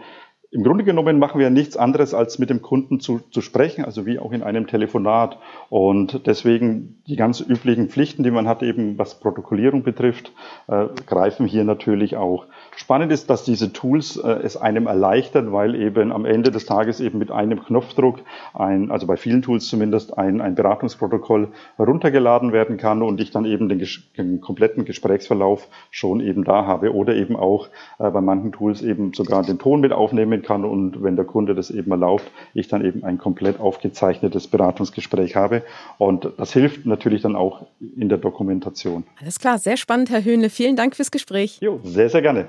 im 0.53 0.63
Grunde 0.63 0.83
genommen 0.83 1.17
machen 1.17 1.39
wir 1.39 1.49
nichts 1.49 1.77
anderes, 1.77 2.13
als 2.13 2.37
mit 2.37 2.51
dem 2.51 2.61
Kunden 2.61 2.99
zu, 2.99 3.21
zu 3.31 3.41
sprechen, 3.41 3.83
also 3.85 4.05
wie 4.05 4.19
auch 4.19 4.31
in 4.31 4.43
einem 4.43 4.67
Telefonat. 4.67 5.39
Und 5.69 6.27
deswegen 6.27 7.01
die 7.07 7.15
ganz 7.15 7.41
üblichen 7.41 7.89
Pflichten, 7.89 8.21
die 8.21 8.29
man 8.29 8.47
hat, 8.47 8.61
eben 8.61 8.99
was 8.99 9.19
Protokollierung 9.19 9.81
betrifft, 9.81 10.31
äh, 10.67 10.85
greifen 11.07 11.47
hier 11.47 11.63
natürlich 11.63 12.17
auch. 12.17 12.45
Spannend 12.75 13.11
ist, 13.11 13.31
dass 13.31 13.43
diese 13.43 13.73
Tools 13.73 14.15
äh, 14.17 14.27
es 14.43 14.55
einem 14.55 14.85
erleichtern, 14.85 15.51
weil 15.51 15.73
eben 15.73 16.11
am 16.11 16.23
Ende 16.23 16.51
des 16.51 16.67
Tages 16.67 16.99
eben 16.99 17.17
mit 17.17 17.31
einem 17.31 17.63
Knopfdruck 17.63 18.19
ein, 18.53 18.91
also 18.91 19.07
bei 19.07 19.17
vielen 19.17 19.41
Tools 19.41 19.67
zumindest, 19.67 20.19
ein, 20.19 20.39
ein 20.39 20.53
Beratungsprotokoll 20.53 21.47
heruntergeladen 21.77 22.53
werden 22.53 22.77
kann 22.77 23.01
und 23.01 23.19
ich 23.19 23.31
dann 23.31 23.45
eben 23.45 23.69
den, 23.69 23.83
den, 24.17 24.39
kompletten 24.39 24.85
Gesprächsverlauf 24.85 25.67
schon 25.89 26.19
eben 26.19 26.43
da 26.43 26.67
habe 26.67 26.93
oder 26.93 27.15
eben 27.15 27.35
auch 27.35 27.69
äh, 27.97 28.11
bei 28.11 28.21
manchen 28.21 28.51
Tools 28.51 28.83
eben 28.83 29.13
sogar 29.13 29.41
den 29.41 29.57
Ton 29.57 29.81
mit 29.81 29.93
aufnehmen 29.93 30.42
kann 30.43 30.65
und 30.65 31.01
wenn 31.01 31.15
der 31.15 31.25
Kunde 31.25 31.55
das 31.55 31.71
eben 31.71 31.91
erlaubt, 31.91 32.29
ich 32.53 32.67
dann 32.67 32.85
eben 32.85 33.03
ein 33.03 33.17
komplett 33.17 33.59
aufgezeichnetes 33.59 34.47
Beratungsgespräch 34.47 35.35
habe 35.35 35.63
und 35.97 36.27
das 36.37 36.53
hilft 36.53 36.85
natürlich 36.85 37.21
dann 37.21 37.35
auch 37.35 37.65
in 37.95 38.09
der 38.09 38.17
Dokumentation. 38.17 39.03
Alles 39.19 39.39
klar, 39.39 39.57
sehr 39.57 39.77
spannend, 39.77 40.09
Herr 40.09 40.23
Höhnle. 40.23 40.49
Vielen 40.49 40.75
Dank 40.75 40.95
fürs 40.95 41.11
Gespräch. 41.11 41.59
Jo, 41.61 41.79
sehr, 41.83 42.09
sehr 42.09 42.21
gerne. 42.21 42.47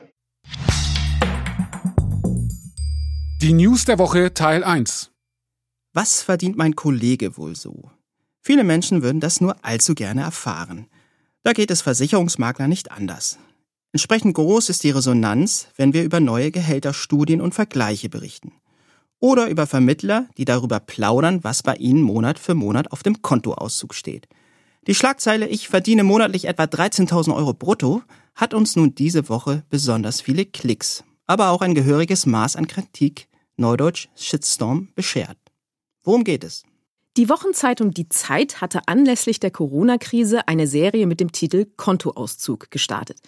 Die 3.41 3.53
News 3.53 3.85
der 3.85 3.99
Woche 3.99 4.33
Teil 4.33 4.65
1. 4.65 5.11
Was 5.93 6.23
verdient 6.23 6.57
mein 6.57 6.75
Kollege 6.75 7.37
wohl 7.37 7.55
so? 7.55 7.91
Viele 8.41 8.65
Menschen 8.65 9.03
würden 9.03 9.21
das 9.21 9.41
nur 9.41 9.57
allzu 9.63 9.95
gerne 9.95 10.23
erfahren. 10.23 10.87
Da 11.45 11.53
geht 11.53 11.71
es 11.71 11.83
Versicherungsmakler 11.83 12.69
nicht 12.69 12.91
anders. 12.91 13.39
Entsprechend 13.95 14.35
groß 14.35 14.71
ist 14.71 14.83
die 14.83 14.91
Resonanz, 14.91 15.69
wenn 15.77 15.93
wir 15.93 16.03
über 16.03 16.19
neue 16.19 16.51
Gehälterstudien 16.51 17.41
und 17.41 17.55
Vergleiche 17.55 18.09
berichten. 18.09 18.51
Oder 19.21 19.49
über 19.49 19.69
Vermittler, 19.69 20.29
die 20.37 20.45
darüber 20.45 20.81
plaudern, 20.81 21.45
was 21.45 21.63
bei 21.63 21.77
ihnen 21.77 22.03
Monat 22.03 22.41
für 22.41 22.57
Monat 22.57 22.91
auf 22.91 23.05
dem 23.05 23.23
Kontoauszug 23.23 23.95
steht. 23.95 24.27
Die 24.89 24.97
Schlagzeile 24.97 25.47
Ich 25.47 25.69
verdiene 25.69 26.03
monatlich 26.03 26.47
etwa 26.47 26.65
13.000 26.65 27.37
Euro 27.37 27.55
brutto 27.55 28.03
hat 28.35 28.53
uns 28.53 28.75
nun 28.75 28.97
diese 28.97 29.29
Woche 29.29 29.63
besonders 29.71 30.21
viele 30.21 30.45
Klicks, 30.45 31.05
aber 31.29 31.51
auch 31.51 31.61
ein 31.61 31.77
gehöriges 31.77 32.27
Maß 32.27 32.57
an 32.57 32.67
Kritik, 32.67 33.29
neudeutsch 33.57 34.09
Shitstorm, 34.17 34.89
beschert. 34.97 35.39
Worum 36.03 36.25
geht 36.25 36.43
es? 36.43 36.65
Die 37.17 37.29
Wochenzeitung 37.29 37.93
Die 37.93 38.09
Zeit 38.09 38.61
hatte 38.61 38.89
anlässlich 38.89 39.39
der 39.39 39.53
Corona-Krise 39.53 40.49
eine 40.49 40.67
Serie 40.67 41.07
mit 41.07 41.21
dem 41.21 41.31
Titel 41.31 41.67
Kontoauszug 41.77 42.73
gestartet. 42.73 43.21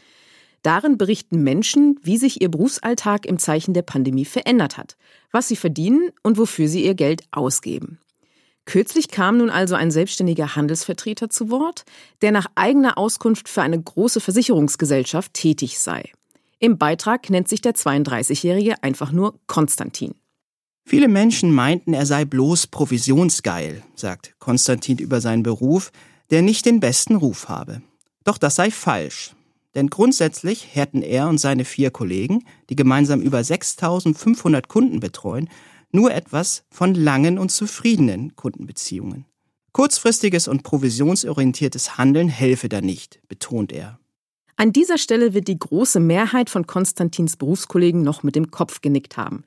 Darin 0.66 0.98
berichten 0.98 1.44
Menschen, 1.44 1.96
wie 2.02 2.16
sich 2.16 2.42
ihr 2.42 2.50
Berufsalltag 2.50 3.24
im 3.24 3.38
Zeichen 3.38 3.72
der 3.72 3.82
Pandemie 3.82 4.24
verändert 4.24 4.76
hat, 4.76 4.96
was 5.30 5.46
sie 5.46 5.54
verdienen 5.54 6.10
und 6.24 6.38
wofür 6.38 6.66
sie 6.66 6.84
ihr 6.84 6.96
Geld 6.96 7.22
ausgeben. 7.30 8.00
Kürzlich 8.64 9.06
kam 9.06 9.36
nun 9.38 9.48
also 9.48 9.76
ein 9.76 9.92
selbstständiger 9.92 10.56
Handelsvertreter 10.56 11.30
zu 11.30 11.50
Wort, 11.50 11.84
der 12.20 12.32
nach 12.32 12.46
eigener 12.56 12.98
Auskunft 12.98 13.48
für 13.48 13.62
eine 13.62 13.80
große 13.80 14.18
Versicherungsgesellschaft 14.18 15.34
tätig 15.34 15.78
sei. 15.78 16.10
Im 16.58 16.78
Beitrag 16.78 17.30
nennt 17.30 17.46
sich 17.46 17.60
der 17.60 17.76
32-Jährige 17.76 18.82
einfach 18.82 19.12
nur 19.12 19.38
Konstantin. 19.46 20.16
Viele 20.84 21.06
Menschen 21.06 21.52
meinten, 21.52 21.94
er 21.94 22.06
sei 22.06 22.24
bloß 22.24 22.66
provisionsgeil, 22.66 23.84
sagt 23.94 24.34
Konstantin 24.40 24.98
über 24.98 25.20
seinen 25.20 25.44
Beruf, 25.44 25.92
der 26.30 26.42
nicht 26.42 26.66
den 26.66 26.80
besten 26.80 27.14
Ruf 27.14 27.48
habe. 27.48 27.82
Doch 28.24 28.36
das 28.36 28.56
sei 28.56 28.72
falsch. 28.72 29.35
Denn 29.76 29.90
grundsätzlich 29.90 30.74
hätten 30.74 31.02
er 31.02 31.28
und 31.28 31.38
seine 31.38 31.66
vier 31.66 31.90
Kollegen, 31.90 32.44
die 32.70 32.76
gemeinsam 32.76 33.20
über 33.20 33.44
6500 33.44 34.68
Kunden 34.68 35.00
betreuen, 35.00 35.50
nur 35.92 36.12
etwas 36.12 36.64
von 36.70 36.94
langen 36.94 37.38
und 37.38 37.50
zufriedenen 37.50 38.34
Kundenbeziehungen. 38.34 39.26
Kurzfristiges 39.72 40.48
und 40.48 40.62
provisionsorientiertes 40.62 41.98
Handeln 41.98 42.28
helfe 42.30 42.70
da 42.70 42.80
nicht, 42.80 43.20
betont 43.28 43.70
er. 43.70 44.00
An 44.56 44.72
dieser 44.72 44.96
Stelle 44.96 45.34
wird 45.34 45.48
die 45.48 45.58
große 45.58 46.00
Mehrheit 46.00 46.48
von 46.48 46.66
Konstantins 46.66 47.36
Berufskollegen 47.36 48.00
noch 48.00 48.22
mit 48.22 48.34
dem 48.34 48.50
Kopf 48.50 48.80
genickt 48.80 49.18
haben. 49.18 49.44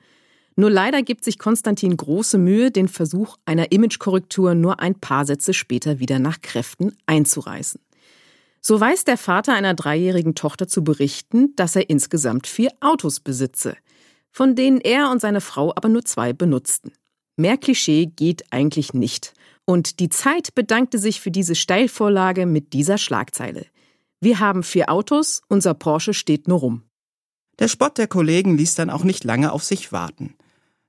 Nur 0.56 0.70
leider 0.70 1.02
gibt 1.02 1.24
sich 1.24 1.40
Konstantin 1.40 1.98
große 1.98 2.38
Mühe, 2.38 2.70
den 2.70 2.88
Versuch 2.88 3.38
einer 3.46 3.72
Imagekorrektur 3.72 4.54
nur 4.54 4.80
ein 4.80 4.94
paar 4.94 5.26
Sätze 5.26 5.56
später 5.56 5.98
wieder 5.98 6.20
nach 6.20 6.42
Kräften 6.42 6.96
einzureißen. 7.08 7.82
So 8.62 8.80
weiß 8.80 9.06
der 9.06 9.18
Vater 9.18 9.54
einer 9.54 9.74
dreijährigen 9.74 10.36
Tochter 10.36 10.68
zu 10.68 10.84
berichten, 10.84 11.56
dass 11.56 11.76
er 11.76 11.90
insgesamt 11.90 12.48
vier 12.48 12.72
Autos 12.82 13.20
besitze– 13.20 13.76
von 14.32 14.56
denen 14.56 14.80
er 14.82 15.12
und 15.12 15.22
seine 15.22 15.42
Frau 15.42 15.74
aber 15.76 15.90
nur 15.90 16.06
zwei 16.06 16.34
benutzten. 16.34 16.94
Mehr 17.36 17.58
Klischee 17.58 18.06
geht 18.06 18.52
eigentlich 18.52 18.94
nicht. 18.94 19.34
Und 19.66 20.00
die 20.00 20.10
Zeit 20.10 20.56
bedankte 20.56 20.98
sich 20.98 21.22
für 21.22 21.32
diese 21.32 21.56
Steilvorlage 21.56 22.46
mit 22.46 22.74
dieser 22.74 22.98
Schlagzeile. 22.98 23.66
Wir 24.20 24.40
haben 24.40 24.64
vier 24.64 24.90
Autos, 24.90 25.42
unser 25.48 25.74
Porsche 25.74 26.14
steht 26.14 26.48
nur 26.48 26.60
rum. 26.60 26.84
Der 27.60 27.68
Spott 27.68 27.98
der 27.98 28.08
Kollegen 28.08 28.58
ließ 28.58 28.76
dann 28.76 28.90
auch 28.90 29.04
nicht 29.04 29.24
lange 29.24 29.52
auf 29.52 29.64
sich 29.64 29.92
warten. 29.92 30.36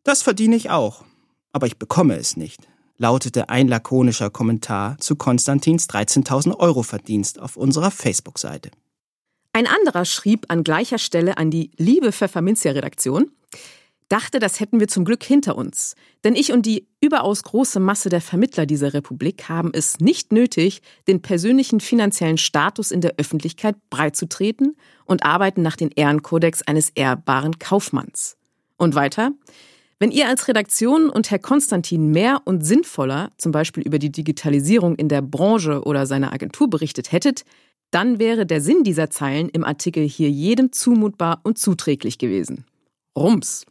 Das 0.03 0.23
verdiene 0.23 0.57
ich 0.57 0.71
auch, 0.71 1.05
aber 1.53 1.67
ich 1.67 1.79
bekomme 1.79 2.17
es 2.17 2.37
nicht, 2.37 2.69
lautete 3.01 3.49
ein 3.49 3.67
lakonischer 3.67 4.29
Kommentar 4.29 4.99
zu 4.99 5.17
Konstantins 5.17 5.89
13.000 5.89 6.55
Euro 6.59 6.83
Verdienst 6.83 7.41
auf 7.41 7.57
unserer 7.57 7.91
Facebook-Seite. 7.91 8.71
Ein 9.55 9.67
anderer 9.67 10.05
schrieb 10.05 10.45
an 10.49 10.63
gleicher 10.63 10.99
Stelle 10.99 11.39
an 11.39 11.51
die 11.51 11.71
liebe 11.79 12.13
Pfefferminzia-Redaktion, 12.13 13.33
dachte, 14.11 14.39
das 14.39 14.61
hätten 14.61 14.81
wir 14.81 14.89
zum 14.89 15.07
Glück 15.07 15.25
hinter 15.25 15.57
uns. 15.57 15.95
Denn 16.25 16.37
ich 16.37 16.53
und 16.53 16.67
die 16.67 16.89
überaus 17.01 17.43
große 17.43 17.81
Masse 17.81 18.11
der 18.11 18.21
Vermittler 18.21 18.67
dieser 18.67 18.93
Republik 18.93 19.49
haben 19.49 19.71
es 19.73 19.99
nicht 20.01 20.31
nötig, 20.31 20.83
den 21.09 21.23
persönlichen 21.23 21.81
finanziellen 21.81 22.37
Status 22.37 22.91
in 22.91 23.01
der 23.01 23.15
Öffentlichkeit 23.17 23.77
breitzutreten 23.89 24.77
und 25.07 25.25
arbeiten 25.25 25.63
nach 25.63 25.77
den 25.77 25.91
Ehrenkodex 25.91 26.63
eines 26.63 26.91
ehrbaren 26.91 27.59
Kaufmanns. 27.59 28.37
Und 28.77 28.95
weiter, 28.95 29.33
wenn 30.01 30.11
ihr 30.11 30.29
als 30.29 30.49
Redaktion 30.49 31.11
und 31.11 31.31
Herr 31.31 31.39
Konstantin 31.39 32.11
mehr 32.11 32.41
und 32.47 32.65
sinnvoller, 32.65 33.33
zum 33.37 33.53
Beispiel 33.53 33.83
über 33.83 33.99
die 33.99 34.11
Digitalisierung 34.11 34.97
in 34.97 35.11
der 35.11 35.21
Branche 35.21 35.83
oder 35.83 36.07
seiner 36.07 36.33
Agentur 36.33 36.71
berichtet 36.71 37.13
hättet, 37.13 37.45
dann 37.91 38.19
wäre 38.19 38.47
der 38.47 38.63
Sinn 38.63 38.83
dieser 38.83 39.11
Zeilen 39.11 39.51
im 39.51 39.63
Artikel 39.63 40.09
hier 40.09 40.31
jedem 40.31 40.73
zumutbar 40.73 41.41
und 41.43 41.59
zuträglich 41.59 42.17
gewesen. 42.17 42.65
Rums. 43.15 43.67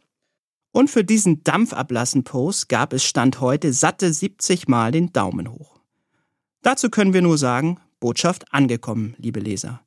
Und 0.72 0.88
für 0.88 1.02
diesen 1.02 1.42
Dampfablassen-Post 1.42 2.68
gab 2.68 2.92
es 2.92 3.02
Stand 3.02 3.40
heute 3.40 3.72
satte 3.72 4.12
70 4.12 4.68
Mal 4.68 4.92
den 4.92 5.12
Daumen 5.12 5.50
hoch. 5.50 5.80
Dazu 6.62 6.90
können 6.90 7.12
wir 7.12 7.22
nur 7.22 7.38
sagen, 7.38 7.80
Botschaft 7.98 8.44
angekommen, 8.52 9.16
liebe 9.18 9.40
Leser. 9.40 9.80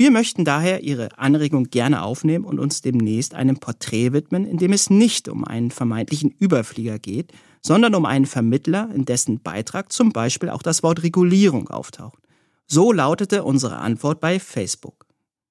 Wir 0.00 0.10
möchten 0.10 0.46
daher 0.46 0.82
Ihre 0.82 1.18
Anregung 1.18 1.64
gerne 1.64 2.00
aufnehmen 2.00 2.46
und 2.46 2.58
uns 2.58 2.80
demnächst 2.80 3.34
einem 3.34 3.58
Porträt 3.58 4.14
widmen, 4.14 4.46
in 4.46 4.56
dem 4.56 4.72
es 4.72 4.88
nicht 4.88 5.28
um 5.28 5.44
einen 5.44 5.70
vermeintlichen 5.70 6.34
Überflieger 6.38 6.98
geht, 6.98 7.34
sondern 7.60 7.94
um 7.94 8.06
einen 8.06 8.24
Vermittler, 8.24 8.88
in 8.94 9.04
dessen 9.04 9.42
Beitrag 9.42 9.92
zum 9.92 10.10
Beispiel 10.10 10.48
auch 10.48 10.62
das 10.62 10.82
Wort 10.82 11.02
Regulierung 11.02 11.68
auftaucht. 11.68 12.22
So 12.66 12.92
lautete 12.94 13.44
unsere 13.44 13.76
Antwort 13.76 14.20
bei 14.20 14.40
Facebook. 14.40 15.04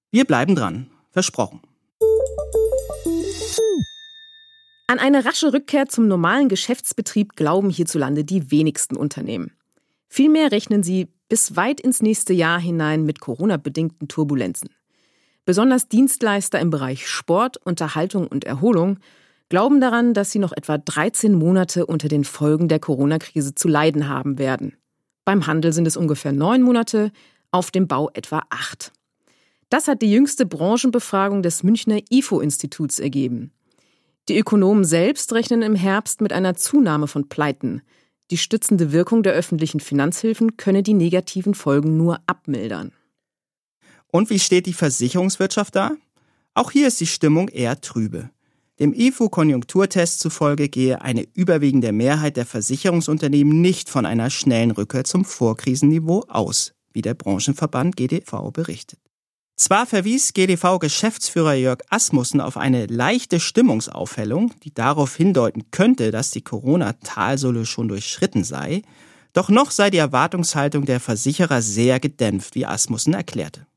Wir 0.10 0.26
bleiben 0.26 0.56
dran, 0.56 0.90
versprochen. 1.12 1.62
An 4.88 4.98
eine 4.98 5.26
rasche 5.26 5.54
Rückkehr 5.54 5.90
zum 5.90 6.08
normalen 6.08 6.50
Geschäftsbetrieb 6.50 7.36
glauben 7.36 7.70
hierzulande 7.70 8.24
die 8.24 8.50
wenigsten 8.50 8.98
Unternehmen. 8.98 9.52
Vielmehr 10.08 10.52
rechnen 10.52 10.82
sie 10.82 11.08
bis 11.30 11.56
weit 11.56 11.80
ins 11.80 12.02
nächste 12.02 12.34
Jahr 12.34 12.60
hinein 12.60 13.06
mit 13.06 13.22
Corona-bedingten 13.22 14.08
Turbulenzen. 14.08 14.70
Besonders 15.46 15.88
Dienstleister 15.88 16.60
im 16.60 16.70
Bereich 16.70 17.08
Sport, 17.08 17.58
Unterhaltung 17.58 18.28
und 18.28 18.44
Erholung 18.44 19.00
glauben 19.48 19.82
daran, 19.82 20.14
dass 20.14 20.32
sie 20.32 20.40
noch 20.40 20.52
etwa 20.52 20.78
13 20.78 21.34
Monate 21.34 21.86
unter 21.86 22.08
den 22.08 22.24
Folgen 22.24 22.68
der 22.68 22.80
Corona-Krise 22.80 23.56
zu 23.56 23.68
leiden 23.68 24.08
haben 24.08 24.38
werden. 24.38 24.76
Beim 25.26 25.48
Handel 25.48 25.74
sind 25.74 25.88
es 25.88 25.98
ungefähr 25.98 26.32
neun 26.32 26.62
Monate, 26.62 27.12
auf 27.52 27.72
dem 27.72 27.88
Bau 27.88 28.10
etwa 28.14 28.44
acht. 28.50 28.92
Das 29.70 29.88
hat 29.88 30.02
die 30.02 30.12
jüngste 30.12 30.46
Branchenbefragung 30.46 31.44
des 31.44 31.64
Münchner 31.64 32.00
IFO-Instituts 32.10 33.00
ergeben. 33.00 33.52
Die 34.28 34.38
Ökonomen 34.38 34.84
selbst 34.84 35.34
rechnen 35.34 35.62
im 35.62 35.76
Herbst 35.76 36.22
mit 36.22 36.34
einer 36.34 36.56
Zunahme 36.56 37.08
von 37.08 37.30
Pleiten. 37.30 37.82
Die 38.32 38.38
stützende 38.38 38.92
Wirkung 38.92 39.24
der 39.24 39.34
öffentlichen 39.34 39.80
Finanzhilfen 39.80 40.56
könne 40.58 40.84
die 40.84 40.94
negativen 40.94 41.56
Folgen 41.56 41.98
nur 41.98 42.20
abmildern. 42.28 42.92
Und 44.12 44.30
wie 44.30 44.40
steht 44.40 44.66
die 44.66 44.74
Versicherungswirtschaft 44.74 45.76
da? 45.76 45.92
Auch 46.54 46.72
hier 46.72 46.88
ist 46.88 47.00
die 47.00 47.08
Stimmung 47.08 47.48
eher 47.48 47.80
trübe. 47.82 48.30
Dem 48.80 48.94
IFO-Konjunkturtest 48.94 50.20
zufolge 50.20 50.70
gehe 50.70 51.02
eine 51.02 51.28
überwiegende 51.34 51.92
Mehrheit 51.92 52.38
der 52.38 52.46
Versicherungsunternehmen 52.46 53.62
nicht 53.62 53.90
von 53.90 54.06
einer 54.06 54.30
schnellen 54.30 54.72
Rückkehr 54.72 55.04
zum 55.04 55.26
Vorkrisenniveau 55.26 56.26
aus, 56.30 56.74
wie 56.94 57.02
der 57.02 57.14
Branchenverband 57.14 57.98
GDV 57.98 58.52
berichtet. 58.52 59.00
Zwar 59.60 59.86
verwies 59.86 60.32
GDV-Geschäftsführer 60.32 61.54
Jörg 61.54 61.80
Asmussen 61.90 62.40
auf 62.40 62.56
eine 62.56 62.86
leichte 62.86 63.42
Stimmungsaufhellung, 63.42 64.54
die 64.64 64.74
darauf 64.74 65.18
hindeuten 65.18 65.70
könnte, 65.70 66.12
dass 66.12 66.32
die 66.32 66.42
Corona-Talsohle 66.42 67.66
schon 67.66 67.90
durchschritten 67.90 68.46
sei, 68.46 68.84
doch 69.34 69.50
noch 69.50 69.72
sei 69.72 69.90
die 69.90 69.98
Erwartungshaltung 69.98 70.86
der 70.86 71.02
Versicherer 71.02 71.62
sehr 71.62 72.00
gedämpft, 72.00 72.56
wie 72.56 72.66
Asmussen 72.66 73.14
erklärte. 73.14 73.68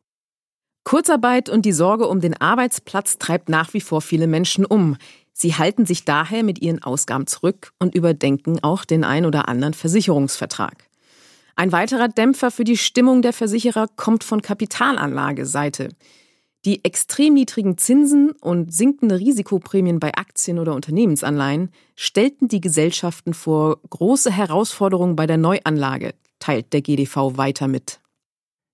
Kurzarbeit 0.85 1.49
und 1.49 1.67
die 1.67 1.73
Sorge 1.73 2.07
um 2.07 2.21
den 2.21 2.41
Arbeitsplatz 2.41 3.19
treibt 3.19 3.49
nach 3.49 3.75
wie 3.75 3.81
vor 3.81 4.03
viele 4.03 4.29
Menschen 4.29 4.65
um. 4.65 4.97
Sie 5.33 5.57
halten 5.57 5.85
sich 5.85 6.05
daher 6.05 6.45
mit 6.45 6.63
ihren 6.63 6.81
Ausgaben 6.81 7.27
zurück 7.27 7.73
und 7.81 7.97
überdenken 7.97 8.63
auch 8.63 8.85
den 8.85 9.03
ein 9.03 9.27
oder 9.27 9.49
anderen 9.49 9.75
Versicherungsvertrag. 9.75 10.92
Ein 11.57 11.73
weiterer 11.73 12.09
Dämpfer 12.09 12.51
für 12.51 12.65
die 12.65 12.77
Stimmung 12.77 13.23
der 13.23 13.33
Versicherer 13.33 13.89
kommt 13.97 14.25
von 14.25 14.43
Kapitalanlageseite. 14.43 15.91
Die 16.65 16.85
extrem 16.85 17.35
niedrigen 17.35 17.77
Zinsen 17.77 18.31
und 18.41 18.73
sinkende 18.73 19.19
Risikoprämien 19.19 19.99
bei 19.99 20.15
Aktien 20.15 20.61
oder 20.61 20.75
Unternehmensanleihen 20.75 21.71
stellten 21.97 22.47
die 22.47 22.61
Gesellschaften 22.61 23.35
vor 23.35 23.81
große 23.91 24.31
Herausforderungen 24.31 25.17
bei 25.17 25.27
der 25.27 25.39
Neuanlage, 25.39 26.15
teilt 26.39 26.73
der 26.73 26.83
GDV 26.83 27.37
weiter 27.37 27.67
mit. 27.67 28.01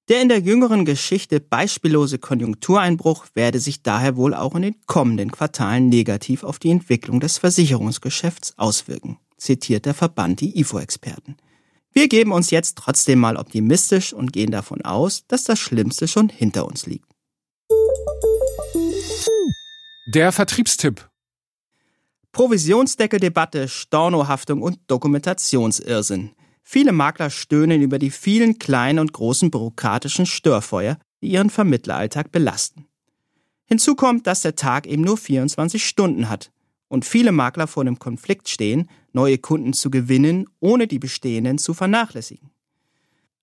Der 0.08 0.22
in 0.22 0.28
der 0.28 0.40
jüngeren 0.40 0.84
Geschichte 0.84 1.40
beispiellose 1.40 2.18
Konjunktureinbruch 2.18 3.26
werde 3.34 3.58
sich 3.58 3.82
daher 3.82 4.16
wohl 4.16 4.34
auch 4.34 4.54
in 4.54 4.62
den 4.62 4.76
kommenden 4.86 5.30
Quartalen 5.30 5.88
negativ 5.88 6.44
auf 6.44 6.58
die 6.58 6.70
Entwicklung 6.70 7.20
des 7.20 7.38
Versicherungsgeschäfts 7.38 8.54
auswirken, 8.58 9.18
zitiert 9.36 9.84
der 9.84 9.94
Verband 9.94 10.40
die 10.40 10.58
IFO-Experten. 10.60 11.36
Wir 11.92 12.08
geben 12.08 12.32
uns 12.32 12.50
jetzt 12.50 12.76
trotzdem 12.76 13.18
mal 13.18 13.36
optimistisch 13.36 14.12
und 14.12 14.32
gehen 14.32 14.50
davon 14.50 14.82
aus, 14.82 15.26
dass 15.26 15.44
das 15.44 15.58
Schlimmste 15.58 16.06
schon 16.06 16.28
hinter 16.28 16.66
uns 16.66 16.86
liegt. 16.86 17.10
Der 20.14 20.32
Vertriebstipp. 20.32 21.08
Provisionsdeckeldebatte, 22.32 23.68
Stornohaftung 23.68 24.62
und 24.62 24.78
Dokumentationsirrsinn. 24.86 26.32
Viele 26.62 26.92
Makler 26.92 27.30
stöhnen 27.30 27.82
über 27.82 27.98
die 27.98 28.10
vielen 28.10 28.58
kleinen 28.58 28.98
und 28.98 29.12
großen 29.12 29.50
bürokratischen 29.50 30.26
Störfeuer, 30.26 30.98
die 31.22 31.28
ihren 31.28 31.50
Vermittleralltag 31.50 32.30
belasten. 32.30 32.86
Hinzu 33.64 33.96
kommt, 33.96 34.26
dass 34.26 34.42
der 34.42 34.54
Tag 34.54 34.86
eben 34.86 35.02
nur 35.02 35.16
24 35.16 35.84
Stunden 35.84 36.28
hat 36.28 36.50
und 36.88 37.04
viele 37.04 37.32
Makler 37.32 37.66
vor 37.66 37.84
dem 37.84 37.98
Konflikt 37.98 38.48
stehen, 38.48 38.88
neue 39.12 39.38
Kunden 39.38 39.72
zu 39.72 39.90
gewinnen, 39.90 40.46
ohne 40.60 40.86
die 40.86 40.98
bestehenden 40.98 41.58
zu 41.58 41.74
vernachlässigen. 41.74 42.50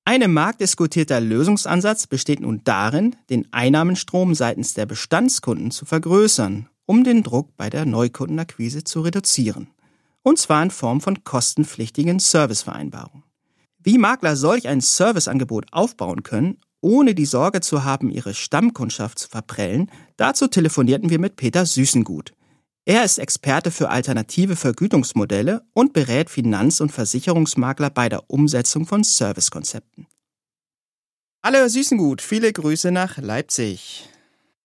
Ein 0.08 0.22
im 0.22 0.34
Markt 0.34 0.62
diskutierter 0.62 1.20
Lösungsansatz 1.20 2.06
besteht 2.06 2.40
nun 2.40 2.62
darin, 2.64 3.16
den 3.32 3.48
Einnahmenstrom 3.52 4.36
seitens 4.36 4.76
der 4.76 4.86
Bestandskunden 4.86 5.72
zu 5.72 5.86
vergrößern, 5.86 6.70
um 6.86 7.04
den 7.04 7.24
Druck 7.24 7.58
bei 7.58 7.72
der 7.72 7.86
Neukundenakquise 7.86 8.84
zu 8.84 9.02
reduzieren. 9.02 9.68
Und 10.22 10.38
zwar 10.38 10.62
in 10.62 10.70
Form 10.70 11.02
von 11.02 11.24
kostenpflichtigen 11.24 12.20
Servicevereinbarungen. 12.20 13.24
Wie 13.80 13.98
Makler 13.98 14.36
solch 14.36 14.68
ein 14.68 14.82
Serviceangebot 14.82 15.72
aufbauen 15.72 16.24
können, 16.24 16.58
ohne 16.82 17.16
die 17.16 17.26
Sorge 17.26 17.62
zu 17.62 17.84
haben, 17.84 18.12
ihre 18.12 18.36
Stammkundschaft 18.36 19.18
zu 19.18 19.28
verprellen, 19.28 19.90
dazu 20.18 20.48
telefonierten 20.48 21.10
wir 21.10 21.20
mit 21.20 21.36
Peter 21.36 21.66
Süßengut. 21.66 22.34
Er 22.88 23.04
ist 23.04 23.18
Experte 23.18 23.72
für 23.72 23.90
alternative 23.90 24.56
Vergütungsmodelle 24.56 25.64
und 25.74 25.92
berät 25.94 26.30
Finanz- 26.30 26.82
und 26.82 26.92
Versicherungsmakler 26.92 27.90
bei 27.90 28.10
der 28.10 28.30
Umsetzung 28.30 28.86
von 28.86 29.04
Servicekonzepten. 29.04 30.06
Hallo 31.44 31.58
Herr 31.58 31.70
Süßengut, 31.70 32.22
viele 32.22 32.54
Grüße 32.54 32.92
nach 32.92 33.18
Leipzig. 33.18 34.08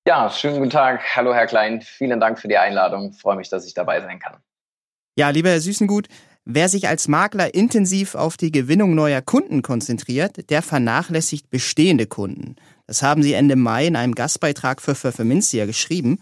Ja, 0.07 0.29
schönen 0.31 0.59
guten 0.59 0.69
Tag. 0.69 1.01
Hallo 1.17 1.33
Herr 1.33 1.47
Klein, 1.47 1.81
vielen 1.81 2.21
Dank 2.21 2.39
für 2.39 2.49
die 2.49 2.59
Einladung. 2.59 3.13
Ich 3.15 3.19
freue 3.19 3.37
mich, 3.37 3.49
dass 3.49 3.65
ich 3.67 3.73
dabei 3.73 4.03
sein 4.03 4.19
kann. 4.19 4.37
Ja, 5.17 5.31
lieber 5.31 5.49
Herr 5.49 5.61
Süßengut, 5.63 6.09
wer 6.45 6.69
sich 6.69 6.89
als 6.89 7.09
Makler 7.09 7.55
intensiv 7.55 8.15
auf 8.15 8.37
die 8.37 8.53
Gewinnung 8.53 8.95
neuer 8.95 9.23
Kunden 9.23 9.63
konzentriert, 9.63 10.51
der 10.51 10.61
vernachlässigt 10.61 11.49
bestehende 11.49 12.07
Kunden. 12.07 12.57
Das 12.87 13.03
haben 13.03 13.23
Sie 13.23 13.33
Ende 13.33 13.57
Mai 13.57 13.87
in 13.87 13.97
einem 13.97 14.15
Gastbeitrag 14.15 14.83
für 14.83 14.95
Pfefferminzia 14.95 15.65
geschrieben. 15.65 16.19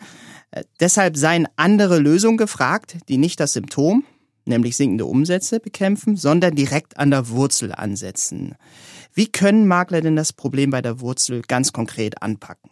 Äh, 0.50 0.64
deshalb 0.80 1.16
seien 1.16 1.48
andere 1.56 1.98
Lösungen 1.98 2.36
gefragt, 2.36 2.96
die 3.08 3.18
nicht 3.18 3.40
das 3.40 3.52
Symptom, 3.52 4.04
nämlich 4.44 4.76
sinkende 4.76 5.04
Umsätze, 5.04 5.60
bekämpfen, 5.60 6.16
sondern 6.16 6.54
direkt 6.54 6.98
an 6.98 7.10
der 7.10 7.28
Wurzel 7.28 7.72
ansetzen. 7.72 8.56
Wie 9.14 9.30
können 9.30 9.66
Makler 9.66 10.00
denn 10.00 10.16
das 10.16 10.32
Problem 10.32 10.70
bei 10.70 10.82
der 10.82 11.00
Wurzel 11.00 11.42
ganz 11.42 11.72
konkret 11.72 12.22
anpacken? 12.22 12.70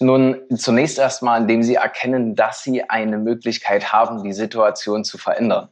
Nun, 0.00 0.40
zunächst 0.56 0.98
erstmal, 0.98 1.42
indem 1.42 1.62
sie 1.62 1.74
erkennen, 1.74 2.34
dass 2.34 2.64
sie 2.64 2.88
eine 2.88 3.18
Möglichkeit 3.18 3.92
haben, 3.92 4.22
die 4.24 4.32
Situation 4.32 5.04
zu 5.04 5.18
verändern. 5.18 5.68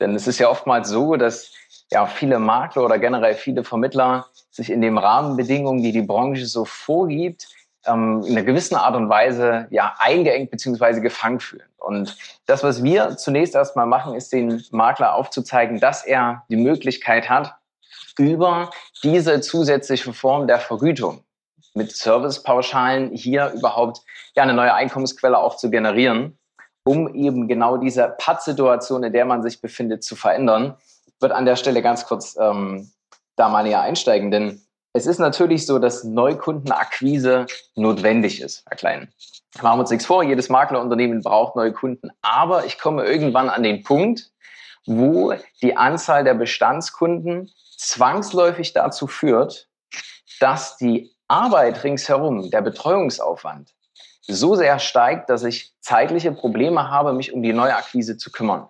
Denn 0.00 0.16
es 0.16 0.26
ist 0.26 0.40
ja 0.40 0.48
oftmals 0.48 0.88
so, 0.88 1.14
dass 1.14 1.52
ja 1.92 2.06
viele 2.06 2.40
Makler 2.40 2.84
oder 2.84 2.98
generell 2.98 3.34
viele 3.34 3.62
Vermittler 3.62 4.26
sich 4.50 4.70
in 4.70 4.80
den 4.80 4.98
Rahmenbedingungen, 4.98 5.82
die 5.82 5.92
die 5.92 6.02
Branche 6.02 6.46
so 6.46 6.64
vorgibt, 6.64 7.48
ähm, 7.86 8.22
in 8.24 8.36
einer 8.36 8.44
gewissen 8.44 8.76
Art 8.76 8.96
und 8.96 9.08
Weise 9.08 9.66
ja 9.70 9.94
eingeengt 9.98 10.50
bzw. 10.50 11.00
gefangen 11.00 11.40
fühlen. 11.40 11.68
Und 11.78 12.16
das, 12.46 12.62
was 12.62 12.82
wir 12.82 13.16
zunächst 13.16 13.54
erstmal 13.54 13.86
machen, 13.86 14.14
ist 14.14 14.32
den 14.32 14.62
Makler 14.70 15.14
aufzuzeigen, 15.14 15.80
dass 15.80 16.04
er 16.04 16.44
die 16.48 16.56
Möglichkeit 16.56 17.28
hat, 17.28 17.56
über 18.18 18.70
diese 19.02 19.40
zusätzliche 19.40 20.12
Form 20.12 20.46
der 20.46 20.60
Vergütung 20.60 21.24
mit 21.74 21.92
Servicepauschalen 21.92 23.10
hier 23.12 23.50
überhaupt 23.52 24.02
ja 24.34 24.42
eine 24.42 24.54
neue 24.54 24.74
Einkommensquelle 24.74 25.38
auch 25.38 25.56
zu 25.56 25.70
generieren, 25.70 26.38
um 26.84 27.14
eben 27.14 27.48
genau 27.48 27.78
diese 27.78 28.14
Pattsituation, 28.18 29.04
in 29.04 29.12
der 29.12 29.24
man 29.24 29.42
sich 29.42 29.60
befindet, 29.60 30.04
zu 30.04 30.16
verändern. 30.16 30.76
Würde 31.20 31.34
an 31.34 31.46
der 31.46 31.56
Stelle 31.56 31.82
ganz 31.82 32.06
kurz 32.06 32.36
ähm, 32.38 32.90
da 33.36 33.48
mal 33.48 33.62
näher 33.62 33.80
einsteigen, 33.80 34.30
denn 34.30 34.60
es 34.92 35.06
ist 35.06 35.18
natürlich 35.18 35.66
so, 35.66 35.78
dass 35.78 36.04
Neukundenakquise 36.04 37.46
notwendig 37.74 38.40
ist, 38.40 38.64
Herr 38.68 38.76
Klein. 38.76 39.12
Machen 39.62 39.78
wir 39.78 39.80
uns 39.80 39.90
nichts 39.90 40.06
vor, 40.06 40.22
jedes 40.22 40.48
Maklerunternehmen 40.48 41.22
braucht 41.22 41.56
neue 41.56 41.72
Kunden. 41.72 42.10
Aber 42.22 42.64
ich 42.64 42.78
komme 42.78 43.04
irgendwann 43.04 43.48
an 43.48 43.62
den 43.62 43.82
Punkt, 43.82 44.30
wo 44.86 45.34
die 45.60 45.76
Anzahl 45.76 46.24
der 46.24 46.34
Bestandskunden 46.34 47.50
zwangsläufig 47.76 48.72
dazu 48.72 49.06
führt, 49.06 49.68
dass 50.40 50.76
die 50.76 51.14
Arbeit 51.28 51.84
ringsherum, 51.84 52.50
der 52.50 52.62
Betreuungsaufwand, 52.62 53.70
so 54.22 54.54
sehr 54.54 54.78
steigt, 54.78 55.30
dass 55.30 55.42
ich 55.44 55.72
zeitliche 55.80 56.32
Probleme 56.32 56.90
habe, 56.90 57.12
mich 57.12 57.32
um 57.32 57.42
die 57.42 57.52
Neuakquise 57.52 58.16
zu 58.16 58.30
kümmern. 58.30 58.68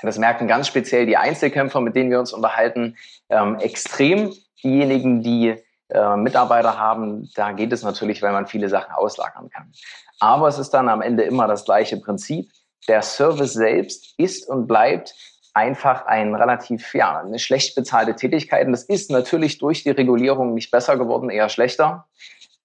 Das 0.00 0.18
merken 0.18 0.48
ganz 0.48 0.66
speziell 0.66 1.06
die 1.06 1.16
Einzelkämpfer, 1.16 1.80
mit 1.80 1.94
denen 1.94 2.10
wir 2.10 2.18
uns 2.18 2.32
unterhalten, 2.32 2.96
ähm, 3.28 3.58
extrem, 3.58 4.32
diejenigen, 4.62 5.22
die 5.22 5.56
äh, 5.88 6.16
Mitarbeiter 6.16 6.78
haben, 6.78 7.30
da 7.34 7.52
geht 7.52 7.72
es 7.72 7.82
natürlich, 7.82 8.22
weil 8.22 8.32
man 8.32 8.46
viele 8.46 8.68
Sachen 8.68 8.92
auslagern 8.94 9.50
kann. 9.50 9.72
Aber 10.20 10.48
es 10.48 10.58
ist 10.58 10.70
dann 10.70 10.88
am 10.88 11.02
Ende 11.02 11.24
immer 11.24 11.46
das 11.46 11.64
gleiche 11.64 11.96
Prinzip. 11.98 12.50
Der 12.88 13.02
Service 13.02 13.52
selbst 13.52 14.14
ist 14.18 14.48
und 14.48 14.66
bleibt 14.66 15.14
einfach 15.54 16.06
ein 16.06 16.34
relativ, 16.34 16.94
ja, 16.94 17.20
eine 17.20 17.38
schlecht 17.38 17.74
bezahlte 17.74 18.14
Tätigkeit. 18.14 18.66
Und 18.66 18.72
das 18.72 18.84
ist 18.84 19.10
natürlich 19.10 19.58
durch 19.58 19.82
die 19.82 19.90
Regulierung 19.90 20.54
nicht 20.54 20.70
besser 20.70 20.96
geworden, 20.96 21.30
eher 21.30 21.48
schlechter. 21.48 22.06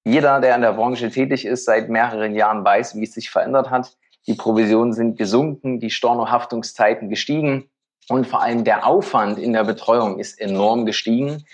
Jeder, 0.06 0.40
der 0.40 0.56
in 0.56 0.62
der 0.62 0.74
Branche 0.74 1.12
tätig 1.12 1.46
ist, 1.46 1.66
seit 1.66 1.90
mehreren 1.90 2.34
Jahren 2.34 2.64
weiß, 2.64 2.96
wie 2.96 3.04
es 3.04 3.14
sich 3.14 3.30
verändert 3.30 3.70
hat. 3.70 3.98
Die 4.26 4.36
Provisionen 4.36 4.94
sind 4.94 5.18
gesunken, 5.18 5.80
die 5.80 5.90
Stornohaftungszeiten 5.90 7.10
gestiegen 7.10 7.70
und 8.10 8.26
vor 8.26 8.42
allem 8.42 8.64
der 8.64 8.86
Aufwand 8.86 9.38
in 9.38 9.54
der 9.54 9.66
Betreuung 9.66 10.20
ist 10.20 10.40
enorm 10.40 10.86
gestiegen. 10.86 11.46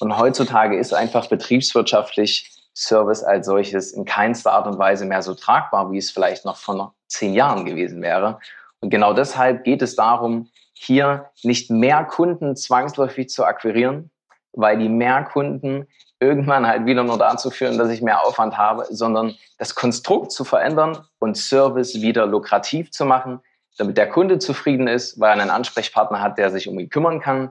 Und 0.00 0.16
heutzutage 0.16 0.78
ist 0.78 0.94
einfach 0.94 1.28
betriebswirtschaftlich 1.28 2.50
Service 2.74 3.22
als 3.22 3.46
solches 3.46 3.92
in 3.92 4.06
keinster 4.06 4.52
Art 4.52 4.66
und 4.66 4.78
Weise 4.78 5.04
mehr 5.04 5.22
so 5.22 5.34
tragbar, 5.34 5.92
wie 5.92 5.98
es 5.98 6.10
vielleicht 6.10 6.46
noch 6.46 6.56
vor 6.56 6.94
zehn 7.06 7.34
Jahren 7.34 7.66
gewesen 7.66 8.00
wäre. 8.00 8.38
Und 8.80 8.88
genau 8.88 9.12
deshalb 9.12 9.62
geht 9.64 9.82
es 9.82 9.96
darum, 9.96 10.48
hier 10.72 11.30
nicht 11.42 11.70
mehr 11.70 12.04
Kunden 12.04 12.56
zwangsläufig 12.56 13.28
zu 13.28 13.44
akquirieren, 13.44 14.10
weil 14.52 14.78
die 14.78 14.88
mehr 14.88 15.22
Kunden 15.24 15.86
irgendwann 16.18 16.66
halt 16.66 16.86
wieder 16.86 17.04
nur 17.04 17.18
dazu 17.18 17.50
führen, 17.50 17.76
dass 17.76 17.90
ich 17.90 18.00
mehr 18.00 18.24
Aufwand 18.24 18.56
habe, 18.56 18.86
sondern 18.88 19.36
das 19.58 19.74
Konstrukt 19.74 20.32
zu 20.32 20.44
verändern 20.44 21.06
und 21.18 21.36
Service 21.36 22.00
wieder 22.00 22.24
lukrativ 22.24 22.90
zu 22.90 23.04
machen, 23.04 23.40
damit 23.76 23.98
der 23.98 24.08
Kunde 24.08 24.38
zufrieden 24.38 24.88
ist, 24.88 25.20
weil 25.20 25.30
er 25.30 25.42
einen 25.42 25.50
Ansprechpartner 25.50 26.22
hat, 26.22 26.38
der 26.38 26.50
sich 26.50 26.68
um 26.68 26.78
ihn 26.78 26.88
kümmern 26.88 27.20
kann 27.20 27.50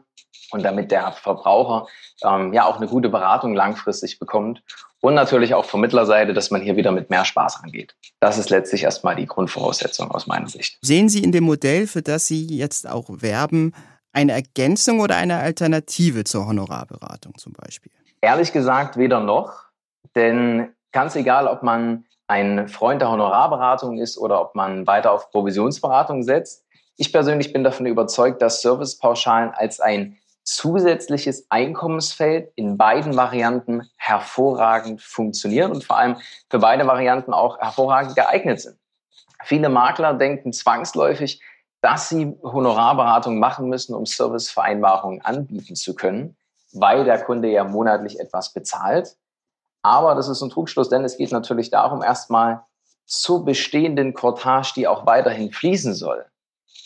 und 0.51 0.63
damit 0.63 0.91
der 0.91 1.11
Verbraucher 1.11 1.87
ähm, 2.23 2.53
ja 2.53 2.65
auch 2.65 2.77
eine 2.77 2.87
gute 2.87 3.09
Beratung 3.09 3.53
langfristig 3.53 4.19
bekommt 4.19 4.61
und 5.01 5.13
natürlich 5.13 5.53
auch 5.53 5.65
Vermittlerseite, 5.65 6.33
dass 6.33 6.51
man 6.51 6.61
hier 6.61 6.75
wieder 6.75 6.91
mit 6.91 7.09
mehr 7.09 7.25
Spaß 7.25 7.63
angeht. 7.63 7.95
Das 8.19 8.37
ist 8.37 8.49
letztlich 8.49 8.83
erstmal 8.83 9.15
die 9.15 9.25
Grundvoraussetzung 9.25 10.11
aus 10.11 10.27
meiner 10.27 10.47
Sicht. 10.47 10.77
Sehen 10.81 11.09
Sie 11.09 11.23
in 11.23 11.31
dem 11.31 11.45
Modell, 11.45 11.87
für 11.87 12.01
das 12.01 12.27
Sie 12.27 12.45
jetzt 12.45 12.89
auch 12.89 13.05
werben, 13.07 13.73
eine 14.11 14.33
Ergänzung 14.33 14.99
oder 14.99 15.15
eine 15.15 15.37
Alternative 15.37 16.23
zur 16.23 16.47
Honorarberatung 16.47 17.37
zum 17.37 17.53
Beispiel? 17.53 17.91
Ehrlich 18.21 18.51
gesagt 18.51 18.97
weder 18.97 19.19
noch, 19.19 19.53
denn 20.15 20.73
ganz 20.91 21.15
egal, 21.15 21.47
ob 21.47 21.63
man 21.63 22.05
ein 22.27 22.67
Freund 22.67 23.01
der 23.01 23.09
Honorarberatung 23.09 23.97
ist 23.97 24.17
oder 24.17 24.41
ob 24.41 24.55
man 24.55 24.85
weiter 24.85 25.11
auf 25.11 25.31
Provisionsberatung 25.31 26.23
setzt, 26.23 26.65
ich 26.97 27.13
persönlich 27.13 27.53
bin 27.53 27.63
davon 27.63 27.85
überzeugt, 27.85 28.41
dass 28.41 28.61
Servicepauschalen 28.61 29.51
als 29.51 29.79
ein 29.79 30.17
zusätzliches 30.55 31.45
Einkommensfeld 31.49 32.51
in 32.55 32.77
beiden 32.77 33.15
Varianten 33.15 33.89
hervorragend 33.97 35.01
funktionieren 35.01 35.71
und 35.71 35.83
vor 35.83 35.97
allem 35.97 36.17
für 36.49 36.59
beide 36.59 36.87
Varianten 36.87 37.33
auch 37.33 37.59
hervorragend 37.59 38.15
geeignet 38.15 38.61
sind. 38.61 38.77
Viele 39.43 39.69
Makler 39.69 40.15
denken 40.15 40.51
zwangsläufig, 40.51 41.41
dass 41.81 42.09
sie 42.09 42.35
Honorarberatung 42.43 43.39
machen 43.39 43.69
müssen, 43.69 43.93
um 43.93 44.05
Servicevereinbarungen 44.05 45.21
anbieten 45.21 45.75
zu 45.75 45.95
können, 45.95 46.35
weil 46.73 47.05
der 47.05 47.23
Kunde 47.23 47.49
ja 47.49 47.63
monatlich 47.63 48.19
etwas 48.19 48.51
bezahlt. 48.51 49.15
Aber 49.81 50.15
das 50.15 50.27
ist 50.27 50.41
ein 50.41 50.49
Trugschluss, 50.49 50.89
denn 50.89 51.05
es 51.05 51.17
geht 51.17 51.31
natürlich 51.31 51.69
darum, 51.69 52.03
erstmal 52.03 52.63
zur 53.05 53.45
bestehenden 53.45 54.13
Cortage, 54.13 54.73
die 54.75 54.87
auch 54.87 55.05
weiterhin 55.05 55.51
fließen 55.51 55.93
soll, 55.93 56.25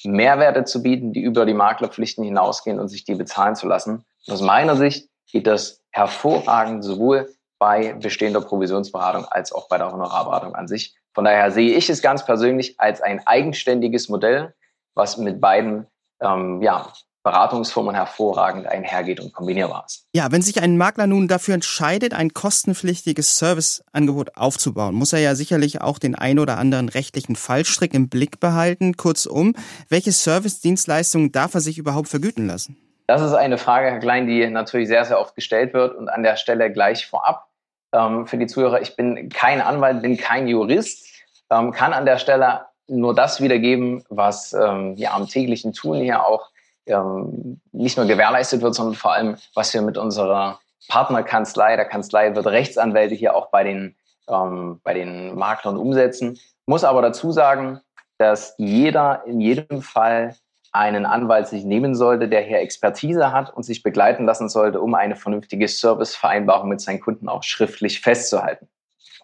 Mehrwerte 0.10 0.63
zu 0.66 0.84
bieten, 0.84 1.13
die 1.13 1.22
über 1.22 1.46
die 1.46 1.54
Maklerpflichten 1.54 2.24
hinausgehen 2.24 2.80
und 2.80 2.89
sich 2.89 3.04
die 3.06 3.16
bezahlen 3.16 3.56
zu 3.56 3.68
lassen. 3.68 4.06
Und 4.28 4.34
aus 4.34 4.42
meiner 4.42 4.76
Sicht 4.76 5.10
geht 5.32 5.48
das 5.48 5.82
hervorragend 5.92 6.84
sowohl 6.84 7.30
bei 7.60 7.94
bestehender 7.94 8.42
Provisionsberatung 8.42 9.26
als 9.26 9.52
auch 9.54 9.68
bei 9.70 9.78
der 9.78 9.92
Honorarberatung 9.92 10.56
an 10.56 10.68
sich. 10.68 10.96
Von 11.13 11.26
daher 11.26 11.52
sehe 11.52 11.76
ich 11.78 11.89
es 11.89 12.02
ganz 12.02 12.26
persönlich 12.26 12.80
als 12.80 13.02
ein 13.02 13.26
eigenständiges 13.26 14.10
Modell, 14.10 14.54
was 14.96 15.18
mit 15.18 15.39
beiden 15.39 15.88
ähm, 16.20 16.62
ja, 16.62 16.92
Beratungsformen 17.24 17.96
hervorragend 17.96 18.68
einhergeht 18.68 19.22
und 19.22 19.34
kombinierbar 19.34 19.86
ist. 19.88 20.06
Ja, 20.14 20.32
wenn 20.32 20.42
sich 20.42 20.62
ein 20.62 20.78
Makler 20.78 21.08
nun 21.08 21.30
dafür 21.30 21.54
entscheidet, 21.54 22.14
ein 22.14 22.34
kostenpflichtiges 22.34 23.38
Serviceangebot 23.38 24.36
aufzubauen, 24.36 24.94
muss 24.94 25.14
er 25.14 25.20
ja 25.20 25.34
sicherlich 25.34 25.82
auch 25.82 26.00
den 26.00 26.16
ein 26.16 26.38
oder 26.38 26.58
anderen 26.58 26.90
rechtlichen 26.90 27.38
Fallstrick 27.38 27.94
im 27.94 28.10
Blick 28.10 28.42
behalten. 28.42 28.98
Kurzum, 28.98 29.56
welche 29.88 30.12
Service-Dienstleistungen 30.12 31.32
darf 31.32 31.54
er 31.54 31.62
sich 31.62 31.78
überhaupt 31.78 32.10
vergüten 32.10 32.46
lassen? 32.46 32.78
Das 33.08 33.22
ist 33.22 33.34
eine 33.34 33.58
Frage, 33.58 33.90
Herr 33.90 34.00
Klein, 34.00 34.28
die 34.28 34.46
natürlich 34.50 34.90
sehr, 34.90 35.06
sehr 35.06 35.20
oft 35.20 35.36
gestellt 35.36 35.74
wird 35.74 35.96
und 35.96 36.10
an 36.10 36.24
der 36.24 36.36
Stelle 36.36 36.72
gleich 36.72 37.08
vorab 37.08 37.48
ähm, 37.94 38.28
für 38.28 38.38
die 38.38 38.48
Zuhörer. 38.48 38.82
Ich 38.82 38.98
bin 38.98 39.30
kein 39.30 39.62
Anwalt, 39.62 40.02
bin 40.02 40.18
kein 40.18 40.48
Jurist, 40.48 41.06
ähm, 41.50 41.72
kann 41.72 41.94
an 41.94 42.06
der 42.06 42.18
Stelle 42.18 42.66
nur 42.88 43.16
das 43.16 43.40
wiedergeben, 43.40 44.04
was 44.10 44.52
ähm, 44.54 44.96
ja 44.96 45.14
am 45.14 45.28
täglichen 45.28 45.72
Tun 45.72 46.02
hier 46.02 46.26
auch 46.26 46.53
ähm, 46.86 47.62
nicht 47.72 47.98
nur 47.98 48.06
gewährleistet 48.06 48.62
wird, 48.62 48.76
sondern 48.76 48.96
vor 48.96 49.13
allem, 49.13 49.38
was 49.54 49.74
wir 49.74 49.82
mit 49.82 49.98
unserer 49.98 50.60
Partnerkanzlei, 50.88 51.76
der 51.76 51.86
Kanzlei 51.86 52.36
wird 52.36 52.48
Rechtsanwälte 52.48 53.15
hier 53.15 53.36
auch 53.36 53.50
bei 53.50 53.63
den, 53.63 53.96
ähm, 54.28 54.82
bei 54.84 54.93
den 54.93 55.36
Maklern 55.36 55.78
umsetzen. 55.78 56.39
Muss 56.65 56.84
aber 56.84 57.02
dazu 57.02 57.32
sagen, 57.32 57.80
dass 58.17 58.56
jeder 58.58 59.24
in 59.26 59.39
jedem 59.39 59.82
Fall 59.82 60.36
einen 60.72 61.06
Anwalt 61.06 61.48
sich 61.48 61.63
nehmen 61.63 61.93
sollte, 61.93 62.28
der 62.28 62.41
hier 62.41 62.60
Expertise 62.60 63.32
hat 63.32 63.54
und 63.54 63.63
sich 63.63 63.84
begleiten 63.84 64.26
lassen 64.26 64.50
sollte, 64.50 64.82
um 64.82 64.96
eine 64.96 65.15
vernünftige 65.15 65.67
Servicevereinbarung 65.67 66.67
mit 66.67 66.82
seinen 66.82 67.00
Kunden 67.00 67.30
auch 67.30 67.43
schriftlich 67.43 68.02
festzuhalten. 68.02 68.67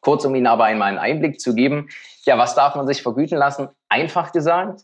Kurz, 0.02 0.24
um 0.26 0.36
Ihnen 0.36 0.48
aber 0.48 0.66
einmal 0.66 0.90
einen 0.90 1.00
Einblick 1.00 1.42
zu 1.42 1.56
geben, 1.56 1.90
ja, 2.24 2.38
was 2.38 2.56
darf 2.56 2.76
man 2.76 2.86
sich 2.88 3.02
vergüten 3.02 3.38
lassen? 3.38 3.70
Einfach 3.90 4.32
gesagt, 4.32 4.82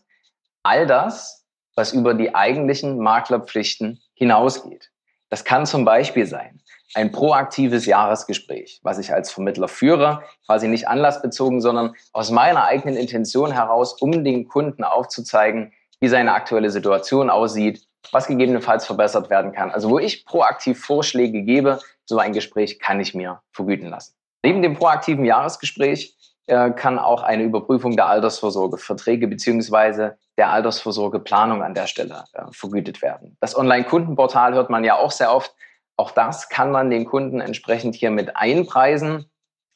all 0.64 0.86
das, 0.86 1.45
was 1.76 1.92
über 1.92 2.14
die 2.14 2.34
eigentlichen 2.34 2.98
Maklerpflichten 2.98 4.00
hinausgeht. 4.14 4.90
Das 5.28 5.44
kann 5.44 5.66
zum 5.66 5.84
Beispiel 5.84 6.26
sein, 6.26 6.60
ein 6.94 7.12
proaktives 7.12 7.86
Jahresgespräch, 7.86 8.80
was 8.82 8.98
ich 8.98 9.12
als 9.12 9.30
Vermittler 9.30 9.68
führe, 9.68 10.22
quasi 10.46 10.68
nicht 10.68 10.88
anlassbezogen, 10.88 11.60
sondern 11.60 11.94
aus 12.12 12.30
meiner 12.30 12.64
eigenen 12.64 12.96
Intention 12.96 13.52
heraus, 13.52 14.00
um 14.00 14.24
den 14.24 14.48
Kunden 14.48 14.84
aufzuzeigen, 14.84 15.72
wie 16.00 16.08
seine 16.08 16.32
aktuelle 16.32 16.70
Situation 16.70 17.28
aussieht, 17.28 17.86
was 18.12 18.26
gegebenenfalls 18.26 18.86
verbessert 18.86 19.30
werden 19.30 19.52
kann. 19.52 19.70
Also 19.70 19.90
wo 19.90 19.98
ich 19.98 20.24
proaktiv 20.24 20.80
Vorschläge 20.80 21.42
gebe, 21.42 21.80
so 22.04 22.18
ein 22.18 22.32
Gespräch 22.32 22.78
kann 22.78 23.00
ich 23.00 23.14
mir 23.14 23.40
vergüten 23.52 23.90
lassen. 23.90 24.14
Neben 24.42 24.62
dem 24.62 24.74
proaktiven 24.74 25.24
Jahresgespräch 25.24 26.16
äh, 26.46 26.70
kann 26.70 26.98
auch 26.98 27.22
eine 27.22 27.42
Überprüfung 27.42 27.96
der 27.96 28.06
Altersvorsorgeverträge 28.06 29.26
beziehungsweise 29.26 30.16
der 30.38 30.50
Altersvorsorgeplanung 30.50 31.62
an 31.62 31.74
der 31.74 31.86
Stelle 31.86 32.24
äh, 32.34 32.42
vergütet 32.52 33.02
werden. 33.02 33.36
Das 33.40 33.56
Online-Kundenportal 33.56 34.54
hört 34.54 34.70
man 34.70 34.84
ja 34.84 34.96
auch 34.96 35.10
sehr 35.10 35.34
oft. 35.34 35.54
Auch 35.96 36.10
das 36.10 36.48
kann 36.48 36.70
man 36.70 36.90
den 36.90 37.04
Kunden 37.04 37.40
entsprechend 37.40 37.94
hier 37.94 38.10
mit 38.10 38.36
einpreisen 38.36 39.30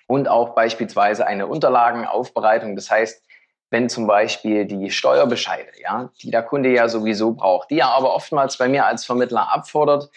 und 0.07 0.29
auch 0.29 0.55
beispielsweise 0.55 1.27
eine 1.27 1.47
Unterlagenaufbereitung. 1.47 2.77
Das 2.77 2.91
heißt, 2.91 3.25
wenn 3.71 3.89
zum 3.89 4.07
Beispiel 4.07 4.67
die 4.67 4.91
Steuerbescheide, 4.91 5.71
ja, 5.83 6.11
die 6.23 6.31
der 6.31 6.43
Kunde 6.43 6.71
ja 6.71 6.89
sowieso 6.89 7.33
braucht, 7.33 7.71
die 7.71 7.79
er 7.79 7.91
aber 7.91 8.15
oftmals 8.15 8.59
bei 8.59 8.69
mir 8.69 8.87
als 8.87 9.05
Vermittler 9.05 9.53
abfordert, 9.53 10.11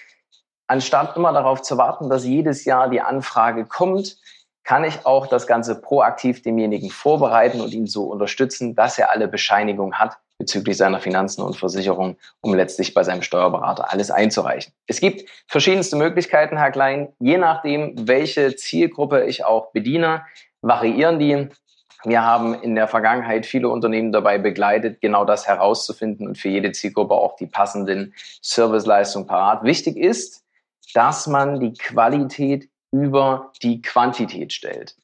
anstatt 0.67 1.15
immer 1.15 1.31
darauf 1.31 1.61
zu 1.61 1.77
warten, 1.77 2.09
dass 2.09 2.25
jedes 2.25 2.65
Jahr 2.65 2.89
die 2.89 3.01
Anfrage 3.01 3.65
kommt, 3.65 4.17
kann 4.63 4.83
ich 4.83 5.05
auch 5.05 5.27
das 5.27 5.47
Ganze 5.47 5.79
proaktiv 5.79 6.41
demjenigen 6.41 6.89
vorbereiten 6.89 7.61
und 7.61 7.73
ihn 7.73 7.87
so 7.87 8.05
unterstützen, 8.05 8.75
dass 8.75 8.97
er 8.97 9.11
alle 9.11 9.27
Bescheinigungen 9.27 9.99
hat 9.99 10.17
bezüglich 10.37 10.77
seiner 10.77 10.99
Finanzen 10.99 11.41
und 11.41 11.55
Versicherung, 11.55 12.17
um 12.41 12.53
letztlich 12.53 12.93
bei 12.93 13.03
seinem 13.03 13.21
Steuerberater 13.21 13.91
alles 13.91 14.11
einzureichen. 14.11 14.73
Es 14.87 14.99
gibt 14.99 15.29
verschiedenste 15.47 15.95
Möglichkeiten, 15.95 16.57
Herr 16.57 16.71
Klein. 16.71 17.13
Je 17.19 17.37
nachdem, 17.37 18.07
welche 18.07 18.55
Zielgruppe 18.55 19.25
ich 19.25 19.45
auch 19.45 19.71
bediene, 19.71 20.23
variieren 20.61 21.19
die. 21.19 21.49
Wir 22.05 22.23
haben 22.23 22.53
in 22.55 22.75
der 22.75 22.87
Vergangenheit 22.89 23.45
viele 23.45 23.69
Unternehmen 23.69 24.11
dabei 24.11 24.37
begleitet, 24.37 24.99
genau 24.99 25.23
das 25.23 25.47
herauszufinden 25.47 26.27
und 26.27 26.37
für 26.37 26.49
jede 26.49 26.73
Zielgruppe 26.73 27.13
auch 27.13 27.37
die 27.37 27.47
passenden 27.47 28.13
Serviceleistungen 28.41 29.27
parat. 29.27 29.63
Wichtig 29.63 29.95
ist, 29.95 30.43
dass 30.93 31.27
man 31.27 31.59
die 31.59 31.73
Qualität 31.73 32.69
über 32.93 33.51
die 33.63 33.81
Quantität 33.81 34.53
stellt. 34.53 34.95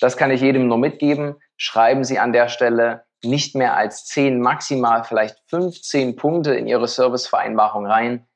Das 0.00 0.16
kann 0.16 0.30
ich 0.30 0.40
jedem 0.40 0.68
nur 0.68 0.78
mitgeben. 0.78 1.34
Schreiben 1.56 2.04
Sie 2.04 2.18
an 2.18 2.32
der 2.32 2.48
Stelle 2.48 3.04
nicht 3.24 3.56
mehr 3.56 3.76
als 3.76 4.04
10, 4.06 4.40
maximal 4.40 5.02
vielleicht 5.02 5.36
15 5.48 6.14
Punkte 6.14 6.54
in 6.54 6.68
Ihre 6.68 6.86
Servicevereinbarung 6.86 7.86
rein. 7.86 8.26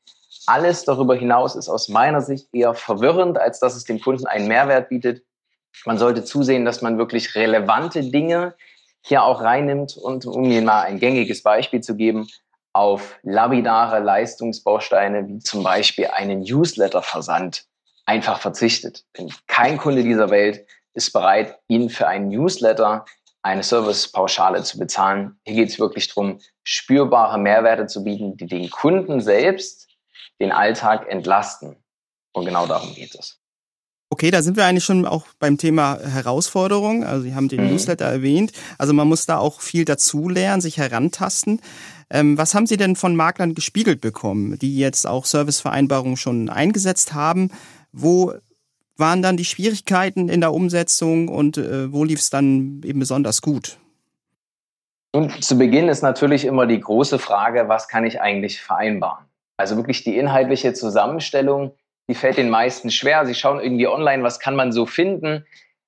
Alles 0.46 0.84
darüber 0.84 1.14
hinaus 1.14 1.54
ist 1.54 1.68
aus 1.68 1.88
meiner 1.88 2.22
Sicht 2.22 2.48
eher 2.52 2.74
verwirrend, 2.74 3.38
als 3.38 3.61
dass 3.61 3.76
es 3.76 3.84
dem 3.84 4.00
Kunden 4.00 4.26
einen 4.26 4.48
Mehrwert 4.48 4.88
bietet. 4.88 5.22
Man 5.84 5.98
sollte 5.98 6.24
zusehen, 6.24 6.64
dass 6.64 6.82
man 6.82 6.98
wirklich 6.98 7.34
relevante 7.37 8.02
Dinge 8.02 8.54
hier 9.02 9.22
auch 9.22 9.42
reinnimmt 9.42 9.96
und 9.96 10.26
um 10.26 10.44
Ihnen 10.44 10.64
mal 10.64 10.82
ein 10.82 10.98
gängiges 10.98 11.42
Beispiel 11.42 11.82
zu 11.82 11.94
geben, 11.94 12.26
auf 12.72 13.18
labidare 13.22 14.00
Leistungsbausteine 14.00 15.28
wie 15.28 15.38
zum 15.38 15.62
Beispiel 15.62 16.08
einen 16.08 16.40
Newsletter-Versand 16.40 17.68
einfach 18.09 18.40
verzichtet. 18.40 19.05
Denn 19.16 19.31
kein 19.47 19.77
Kunde 19.77 20.03
dieser 20.03 20.31
Welt 20.31 20.66
ist 20.94 21.12
bereit, 21.12 21.59
Ihnen 21.68 21.90
für 21.90 22.09
einen 22.09 22.29
Newsletter 22.29 23.05
eine 23.42 23.62
Servicepauschale 23.62 24.62
zu 24.62 24.79
bezahlen. 24.79 25.38
Hier 25.44 25.57
geht 25.57 25.68
es 25.68 25.79
wirklich 25.79 26.09
darum, 26.09 26.40
spürbare 26.64 27.38
Mehrwerte 27.38 27.87
zu 27.87 28.03
bieten, 28.03 28.37
die 28.37 28.47
den 28.47 28.71
Kunden 28.71 29.21
selbst 29.21 29.88
den 30.40 30.53
Alltag 30.53 31.07
entlasten. 31.09 31.77
Und 32.33 32.47
genau 32.47 32.66
darum 32.66 32.94
geht 32.94 33.14
es. 33.14 33.38
Okay, 34.11 34.31
da 34.31 34.40
sind 34.40 34.57
wir 34.57 34.64
eigentlich 34.64 34.85
schon 34.85 35.05
auch 35.05 35.27
beim 35.38 35.59
Thema 35.59 35.99
Herausforderung. 36.01 37.05
Also 37.05 37.23
Sie 37.23 37.35
haben 37.35 37.49
den 37.49 37.62
mhm. 37.62 37.73
Newsletter 37.73 38.07
erwähnt. 38.07 38.53
Also 38.79 38.94
man 38.94 39.07
muss 39.07 39.27
da 39.27 39.37
auch 39.37 39.61
viel 39.61 39.85
dazu 39.85 40.31
lernen, 40.31 40.62
sich 40.62 40.79
herantasten. 40.79 41.61
Ähm, 42.11 42.38
was 42.38 42.55
haben 42.55 42.66
Sie 42.66 42.79
denn 42.79 42.97
von 42.97 43.14
Maklern 43.14 43.55
gespiegelt 43.55 44.01
bekommen, 44.01 44.59
die 44.59 44.79
jetzt 44.79 45.07
auch 45.07 45.27
Servicevereinbarungen 45.27 46.16
schon 46.16 46.49
eingesetzt 46.49 47.12
haben? 47.12 47.51
Wo 47.92 48.35
waren 48.96 49.22
dann 49.22 49.37
die 49.37 49.44
Schwierigkeiten 49.44 50.29
in 50.29 50.40
der 50.40 50.53
Umsetzung 50.53 51.29
und 51.29 51.57
äh, 51.57 51.92
wo 51.92 52.05
lief 52.05 52.18
es 52.18 52.31
dann 52.31 52.83
eben 52.85 52.98
besonders 52.98 53.42
gut? 53.42 53.79
Und 55.12 55.42
zu 55.42 55.57
Beginn 55.57 55.88
ist 55.88 56.03
natürlich 56.03 56.44
immer 56.44 56.66
die 56.66 56.81
große 56.81 57.18
Frage, 57.18 57.68
was 57.68 57.88
kann 57.88 58.05
ich 58.05 58.20
eigentlich 58.20 58.61
vereinbaren? 58.61 59.24
Also 59.57 59.77
wirklich 59.77 60.05
die 60.05 60.16
inhaltliche 60.16 60.74
Zusammenstellung, 60.74 61.72
die 62.09 62.14
fällt 62.14 62.37
den 62.37 62.51
meisten 62.51 62.90
schwer. 62.90 63.24
Sie 63.27 63.35
schauen 63.35 63.61
irgendwie 63.61 63.88
online, 63.88 64.22
was 64.22 64.38
kann 64.38 64.55
man 64.55 64.72
so 64.72 64.87
finden? 64.87 65.46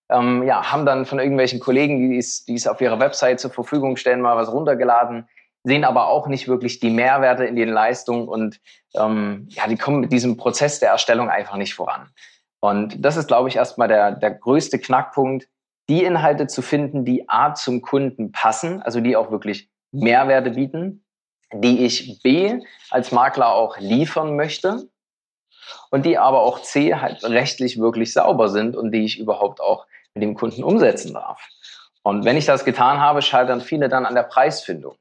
Ähm, 0.09 0.43
ja, 0.45 0.73
haben 0.73 0.87
dann 0.87 1.05
von 1.05 1.19
irgendwelchen 1.19 1.61
Kollegen, 1.61 2.11
die 2.11 2.19
es, 2.19 2.45
die 2.45 2.55
es 2.55 2.67
auf 2.67 2.81
ihrer 2.81 2.99
Website 2.99 3.41
zur 3.41 3.51
Verfügung 3.51 3.97
stellen, 3.97 4.21
mal 4.21 4.37
was 4.37 4.51
runtergeladen 4.51 5.29
sehen 5.65 5.85
aber 5.85 6.09
auch 6.09 6.27
nicht 6.27 6.49
wirklich 6.49 6.81
die 6.81 6.91
Mehrwerte 6.91 7.45
in 7.45 7.57
den 7.57 7.69
Leistungen 7.69 8.29
und 8.29 8.61
ähm, 8.95 9.47
ja, 9.51 9.67
die 9.67 9.77
kommen 9.77 10.01
mit 10.01 10.13
diesem 10.13 10.37
Prozess 10.37 10.81
der 10.81 10.91
Erstellung 10.91 11.29
einfach 11.29 11.57
nicht 11.57 11.75
voran. 11.75 12.11
Und 12.61 13.05
das 13.05 13.17
ist, 13.17 13.27
glaube 13.27 13.49
ich, 13.49 13.57
erstmal 13.57 13.89
der, 13.89 14.13
der 14.13 14.33
größte 14.33 14.79
Knackpunkt, 14.79 15.49
die 15.89 16.05
Inhalte 16.05 16.47
zu 16.47 16.63
finden, 16.63 17.05
die 17.05 17.29
A 17.29 17.55
zum 17.55 17.83
Kunden 17.83 18.33
passen, 18.33 18.83
also 18.83 19.01
die 19.01 19.17
auch 19.17 19.31
wirklich 19.31 19.69
Mehrwerte 19.93 20.51
bieten, 20.51 21.05
die 21.53 21.85
ich 21.85 22.23
B 22.23 22.61
als 22.91 23.13
Makler 23.13 23.53
auch 23.53 23.79
liefern 23.79 24.37
möchte 24.37 24.89
und 25.91 26.07
die 26.07 26.17
aber 26.17 26.43
auch 26.43 26.63
C 26.63 26.95
halt 26.95 27.25
rechtlich 27.25 27.79
wirklich 27.79 28.13
sauber 28.13 28.49
sind 28.49 28.77
und 28.77 28.93
die 28.93 29.05
ich 29.05 29.19
überhaupt 29.19 29.61
auch 29.61 29.87
mit 30.15 30.23
dem 30.23 30.35
Kunden 30.35 30.63
umsetzen 30.63 31.15
darf. 31.15 31.41
Und 32.03 32.25
wenn 32.25 32.37
ich 32.37 32.47
das 32.47 32.65
getan 32.65 33.01
habe, 33.01 33.21
scheitern 33.21 33.61
viele 33.61 33.89
dann 33.89 34.07
an 34.07 34.15
der 34.15 34.23
Preisfindung. 34.23 34.95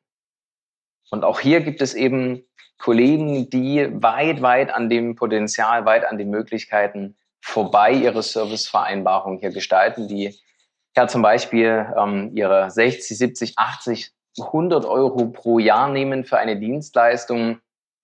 Und 1.12 1.24
auch 1.24 1.40
hier 1.40 1.62
gibt 1.62 1.82
es 1.82 1.94
eben 1.94 2.44
Kollegen, 2.78 3.50
die 3.50 3.90
weit, 4.02 4.42
weit 4.42 4.74
an 4.74 4.90
dem 4.90 5.16
Potenzial, 5.16 5.86
weit 5.86 6.06
an 6.06 6.18
den 6.18 6.30
Möglichkeiten 6.30 7.18
vorbei 7.42 7.92
ihre 7.92 8.24
Servicevereinbarung 8.24 9.40
hier 9.40 9.52
gestalten, 9.52 10.08
die 10.08 10.36
ja 10.96 11.08
zum 11.08 11.22
Beispiel 11.22 11.94
ähm, 11.98 12.32
ihre 12.36 12.70
60, 12.70 13.18
70, 13.18 13.54
80, 13.58 14.12
100 14.40 14.86
Euro 14.86 15.28
pro 15.28 15.60
Jahr 15.60 15.90
nehmen 15.90 16.26
für 16.26 16.38
eine 16.38 16.58
Dienstleistung, 16.58 17.60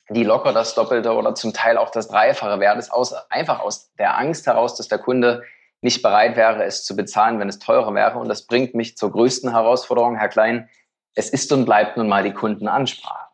die 0.10 0.24
locker 0.24 0.54
das 0.54 0.76
Doppelte 0.76 1.14
oder 1.14 1.36
zum 1.36 1.54
Teil 1.54 1.78
auch 1.78 1.90
das 1.90 2.08
Dreifache 2.08 2.60
wert 2.60 2.78
ist, 2.78 2.92
aus, 2.92 3.14
einfach 3.30 3.60
aus 3.60 3.92
der 3.96 4.18
Angst 4.18 4.46
heraus, 4.46 4.76
dass 4.76 4.88
der 4.88 5.00
Kunde 5.00 5.44
nicht 5.82 6.02
bereit 6.02 6.36
wäre, 6.36 6.64
es 6.64 6.84
zu 6.84 6.96
bezahlen, 6.96 7.40
wenn 7.40 7.50
es 7.50 7.60
teurer 7.60 7.94
wäre. 7.94 8.18
Und 8.18 8.28
das 8.28 8.46
bringt 8.46 8.76
mich 8.76 8.98
zur 8.98 9.12
größten 9.12 9.52
Herausforderung, 9.52 10.18
Herr 10.18 10.30
Klein, 10.30 10.70
es 11.16 11.30
ist 11.30 11.52
und 11.52 11.66
bleibt 11.66 11.98
nun 11.98 12.08
mal 12.08 12.24
die 12.24 12.34
Kundenansprache. 12.34 13.30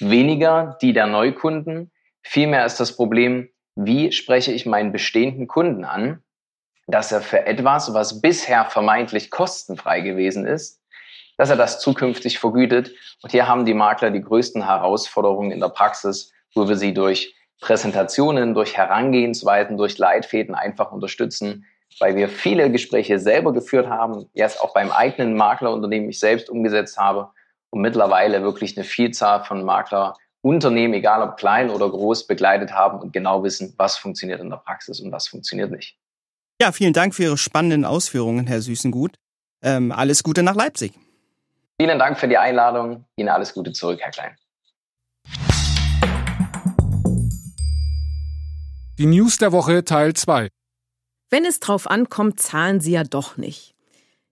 Weniger 0.00 0.78
die 0.80 0.92
der 0.92 1.06
Neukunden. 1.06 1.90
Vielmehr 2.22 2.64
ist 2.66 2.78
das 2.78 2.94
Problem, 2.94 3.48
wie 3.74 4.12
spreche 4.12 4.52
ich 4.52 4.66
meinen 4.66 4.92
bestehenden 4.92 5.46
Kunden 5.48 5.84
an, 5.84 6.22
dass 6.86 7.12
er 7.12 7.20
für 7.20 7.46
etwas, 7.46 7.94
was 7.94 8.20
bisher 8.20 8.64
vermeintlich 8.66 9.30
kostenfrei 9.30 10.00
gewesen 10.00 10.46
ist, 10.46 10.82
dass 11.36 11.50
er 11.50 11.56
das 11.56 11.80
zukünftig 11.80 12.38
vergütet. 12.38 12.92
Und 13.22 13.30
hier 13.30 13.46
haben 13.46 13.64
die 13.64 13.74
Makler 13.74 14.10
die 14.10 14.22
größten 14.22 14.66
Herausforderungen 14.66 15.50
in 15.50 15.60
der 15.60 15.68
Praxis, 15.68 16.32
wo 16.54 16.68
wir 16.68 16.76
sie 16.76 16.94
durch 16.94 17.34
Präsentationen, 17.60 18.54
durch 18.54 18.76
Herangehensweisen, 18.76 19.76
durch 19.76 19.98
Leitfäden 19.98 20.54
einfach 20.54 20.92
unterstützen, 20.92 21.66
weil 22.00 22.16
wir 22.16 22.28
viele 22.28 22.70
Gespräche 22.70 23.18
selber 23.18 23.52
geführt 23.52 23.88
haben, 23.88 24.26
erst 24.34 24.60
auch 24.60 24.74
beim 24.74 24.90
eigenen 24.90 25.34
Maklerunternehmen 25.34 26.08
ich 26.08 26.18
selbst 26.18 26.50
umgesetzt 26.50 26.98
habe 26.98 27.30
und 27.70 27.80
mittlerweile 27.80 28.42
wirklich 28.42 28.76
eine 28.76 28.84
Vielzahl 28.84 29.44
von 29.44 29.64
Makler 29.64 30.14
Unternehmen, 30.40 30.94
egal 30.94 31.22
ob 31.22 31.36
klein 31.36 31.68
oder 31.68 31.90
groß, 31.90 32.26
begleitet 32.26 32.72
haben 32.72 33.00
und 33.00 33.12
genau 33.12 33.42
wissen, 33.42 33.74
was 33.76 33.96
funktioniert 33.96 34.40
in 34.40 34.50
der 34.50 34.58
Praxis 34.58 35.00
und 35.00 35.10
was 35.10 35.26
funktioniert 35.26 35.70
nicht. 35.70 35.98
Ja, 36.60 36.72
vielen 36.72 36.92
Dank 36.92 37.14
für 37.14 37.24
Ihre 37.24 37.38
spannenden 37.38 37.84
Ausführungen, 37.84 38.46
Herr 38.46 38.60
Süßengut. 38.60 39.16
Ähm, 39.62 39.92
alles 39.92 40.22
Gute 40.22 40.42
nach 40.42 40.54
Leipzig. 40.54 40.92
Vielen 41.80 41.98
Dank 41.98 42.18
für 42.18 42.28
die 42.28 42.38
Einladung. 42.38 43.04
Ihnen 43.16 43.28
alles 43.28 43.52
Gute 43.52 43.72
zurück, 43.72 44.00
Herr 44.00 44.10
Klein. 44.10 44.36
Die 48.98 49.06
News 49.06 49.38
der 49.38 49.52
Woche 49.52 49.84
Teil 49.84 50.14
2. 50.14 50.48
Wenn 51.30 51.44
es 51.44 51.60
drauf 51.60 51.88
ankommt, 51.88 52.40
zahlen 52.40 52.80
sie 52.80 52.92
ja 52.92 53.04
doch 53.04 53.36
nicht. 53.36 53.74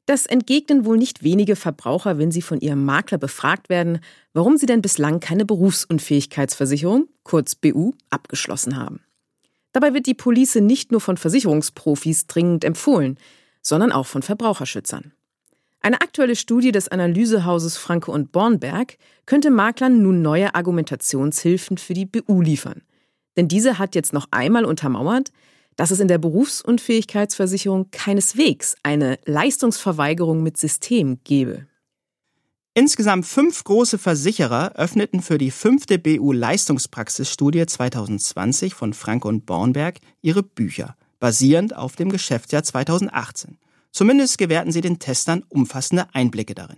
Das 0.07 0.25
entgegnen 0.25 0.85
wohl 0.85 0.99
nicht 0.99 1.25
wenige 1.25 1.57
Verbraucher, 1.57 2.17
wenn 2.19 2.31
sie 2.31 2.43
von 2.43 2.61
ihrem 2.61 2.85
Makler 2.85 3.19
befragt 3.19 3.69
werden, 3.69 3.99
warum 4.33 4.57
sie 4.57 4.67
denn 4.67 4.83
bislang 4.83 5.19
keine 5.21 5.45
Berufsunfähigkeitsversicherung, 5.45 7.09
kurz 7.25 7.57
BU, 7.57 7.93
abgeschlossen 8.09 8.77
haben. 8.77 9.01
Dabei 9.73 9.95
wird 9.95 10.07
die 10.07 10.15
Police 10.15 10.57
nicht 10.57 10.93
nur 10.93 11.01
von 11.01 11.17
Versicherungsprofis 11.17 12.29
dringend 12.29 12.65
empfohlen, 12.65 13.19
sondern 13.63 13.91
auch 13.91 14.07
von 14.07 14.23
Verbraucherschützern. 14.23 15.13
Eine 15.81 16.01
aktuelle 16.01 16.37
Studie 16.37 16.73
des 16.73 16.89
Analysehauses 16.89 17.77
Franke 17.77 18.11
und 18.11 18.33
Bornberg 18.33 18.97
könnte 19.27 19.51
Maklern 19.51 20.03
nun 20.03 20.23
neue 20.23 20.55
Argumentationshilfen 20.55 21.79
für 21.79 21.95
die 21.95 22.07
BU 22.07 22.41
liefern– 22.41 22.83
denn 23.37 23.49
diese 23.49 23.79
hat 23.79 23.95
jetzt 23.95 24.13
noch 24.13 24.29
einmal 24.31 24.65
untermauert, 24.65 25.31
dass 25.77 25.91
es 25.91 26.01
in 26.01 26.09
der 26.09 26.19
Berufsunfähigkeitsversicherung 26.19 27.91
keineswegs 27.91 28.77
eine 28.83 29.19
Leistungsverweigerung 29.25 30.43
mit 30.43 30.57
System 30.57 31.21
gebe. 31.23 31.67
Insgesamt 32.75 33.25
fünf 33.25 33.65
große 33.65 33.97
Versicherer 33.97 34.73
öffneten 34.75 35.23
für 35.23 35.39
die 35.39 35.51
fünfte 35.51 35.99
BU-Leistungspraxisstudie 35.99 37.65
2020 37.65 38.75
von 38.75 38.93
Franke 38.93 39.29
und 39.29 39.47
Bornberg 39.47 39.99
ihre 40.21 40.43
Bücher, 40.43 40.95
basierend 41.19 41.75
auf 41.75 41.97
dem 41.97 42.11
Geschäftsjahr 42.11 42.63
2018. 42.63 43.57
Zumindest 43.93 44.37
gewährten 44.37 44.73
sie 44.73 44.83
den 44.83 44.99
Testern 44.99 45.43
umfassende 45.49 46.07
Einblicke 46.13 46.55
darin. 46.55 46.77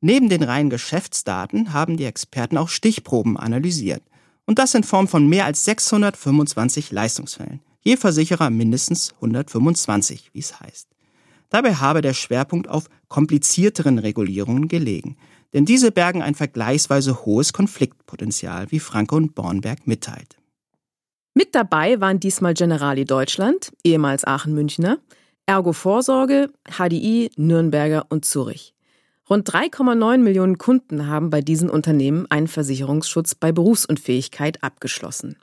Neben 0.00 0.30
den 0.30 0.42
reinen 0.42 0.70
Geschäftsdaten 0.70 1.74
haben 1.74 1.98
die 1.98 2.06
Experten 2.06 2.56
auch 2.56 2.70
Stichproben 2.70 3.36
analysiert 3.36 4.02
und 4.46 4.58
das 4.58 4.74
in 4.74 4.84
Form 4.84 5.06
von 5.06 5.28
mehr 5.28 5.44
als 5.44 5.66
625 5.66 6.92
Leistungsfällen. 6.92 7.60
Je 7.82 7.96
Versicherer 7.96 8.50
mindestens 8.50 9.12
125, 9.14 10.30
wie 10.32 10.38
es 10.38 10.60
heißt. 10.60 10.88
Dabei 11.48 11.74
habe 11.74 12.00
der 12.00 12.14
Schwerpunkt 12.14 12.68
auf 12.68 12.88
komplizierteren 13.08 13.98
Regulierungen 13.98 14.68
gelegen, 14.68 15.16
denn 15.52 15.64
diese 15.64 15.90
bergen 15.90 16.22
ein 16.22 16.34
vergleichsweise 16.34 17.24
hohes 17.24 17.52
Konfliktpotenzial, 17.52 18.70
wie 18.70 18.80
Franke 18.80 19.16
und 19.16 19.34
Bornberg 19.34 19.86
mitteilt. 19.86 20.36
Mit 21.34 21.54
dabei 21.54 22.00
waren 22.00 22.20
diesmal 22.20 22.54
Generali 22.54 23.04
Deutschland, 23.04 23.72
ehemals 23.82 24.24
Aachen-Münchner, 24.24 24.98
Ergo 25.46 25.72
Vorsorge, 25.72 26.50
HDI, 26.68 27.30
Nürnberger 27.36 28.06
und 28.10 28.24
Zürich. 28.24 28.74
Rund 29.28 29.48
3,9 29.48 30.18
Millionen 30.18 30.58
Kunden 30.58 31.06
haben 31.06 31.30
bei 31.30 31.40
diesen 31.40 31.70
Unternehmen 31.70 32.26
einen 32.30 32.48
Versicherungsschutz 32.48 33.34
bei 33.36 33.52
Berufsunfähigkeit 33.52 34.62
abgeschlossen. 34.62 35.36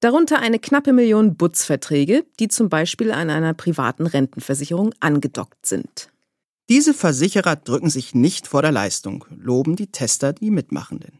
Darunter 0.00 0.38
eine 0.38 0.58
knappe 0.58 0.94
Million 0.94 1.36
Butz-Verträge, 1.36 2.24
die 2.38 2.48
zum 2.48 2.70
Beispiel 2.70 3.12
an 3.12 3.28
einer 3.28 3.52
privaten 3.52 4.06
Rentenversicherung 4.06 4.94
angedockt 4.98 5.66
sind. 5.66 6.08
Diese 6.70 6.94
Versicherer 6.94 7.56
drücken 7.56 7.90
sich 7.90 8.14
nicht 8.14 8.46
vor 8.46 8.62
der 8.62 8.72
Leistung, 8.72 9.26
loben 9.28 9.76
die 9.76 9.88
Tester 9.88 10.32
die 10.32 10.50
Mitmachenden. 10.50 11.18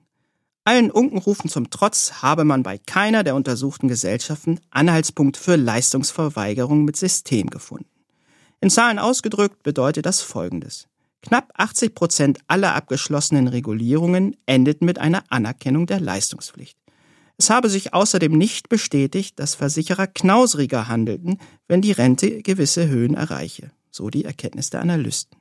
Allen 0.64 0.90
Unkenrufen 0.90 1.50
zum 1.50 1.68
Trotz 1.68 2.22
habe 2.22 2.44
man 2.44 2.62
bei 2.62 2.78
keiner 2.78 3.22
der 3.22 3.34
untersuchten 3.34 3.88
Gesellschaften 3.88 4.60
Anhaltspunkt 4.70 5.36
für 5.36 5.56
Leistungsverweigerung 5.56 6.84
mit 6.84 6.96
System 6.96 7.50
gefunden. 7.50 7.88
In 8.60 8.70
Zahlen 8.70 8.98
ausgedrückt 8.98 9.62
bedeutet 9.62 10.06
das 10.06 10.22
Folgendes. 10.22 10.86
Knapp 11.22 11.52
80 11.54 11.94
Prozent 11.94 12.38
aller 12.46 12.74
abgeschlossenen 12.74 13.48
Regulierungen 13.48 14.36
endeten 14.46 14.86
mit 14.86 14.98
einer 14.98 15.24
Anerkennung 15.28 15.86
der 15.86 16.00
Leistungspflicht. 16.00 16.78
Es 17.40 17.48
habe 17.48 17.70
sich 17.70 17.94
außerdem 17.94 18.32
nicht 18.32 18.68
bestätigt, 18.68 19.38
dass 19.38 19.54
Versicherer 19.54 20.06
knausriger 20.06 20.88
handelten, 20.88 21.38
wenn 21.68 21.80
die 21.80 21.90
Rente 21.90 22.42
gewisse 22.42 22.86
Höhen 22.86 23.14
erreiche, 23.14 23.70
so 23.90 24.10
die 24.10 24.26
Erkenntnis 24.26 24.68
der 24.68 24.82
Analysten. 24.82 25.38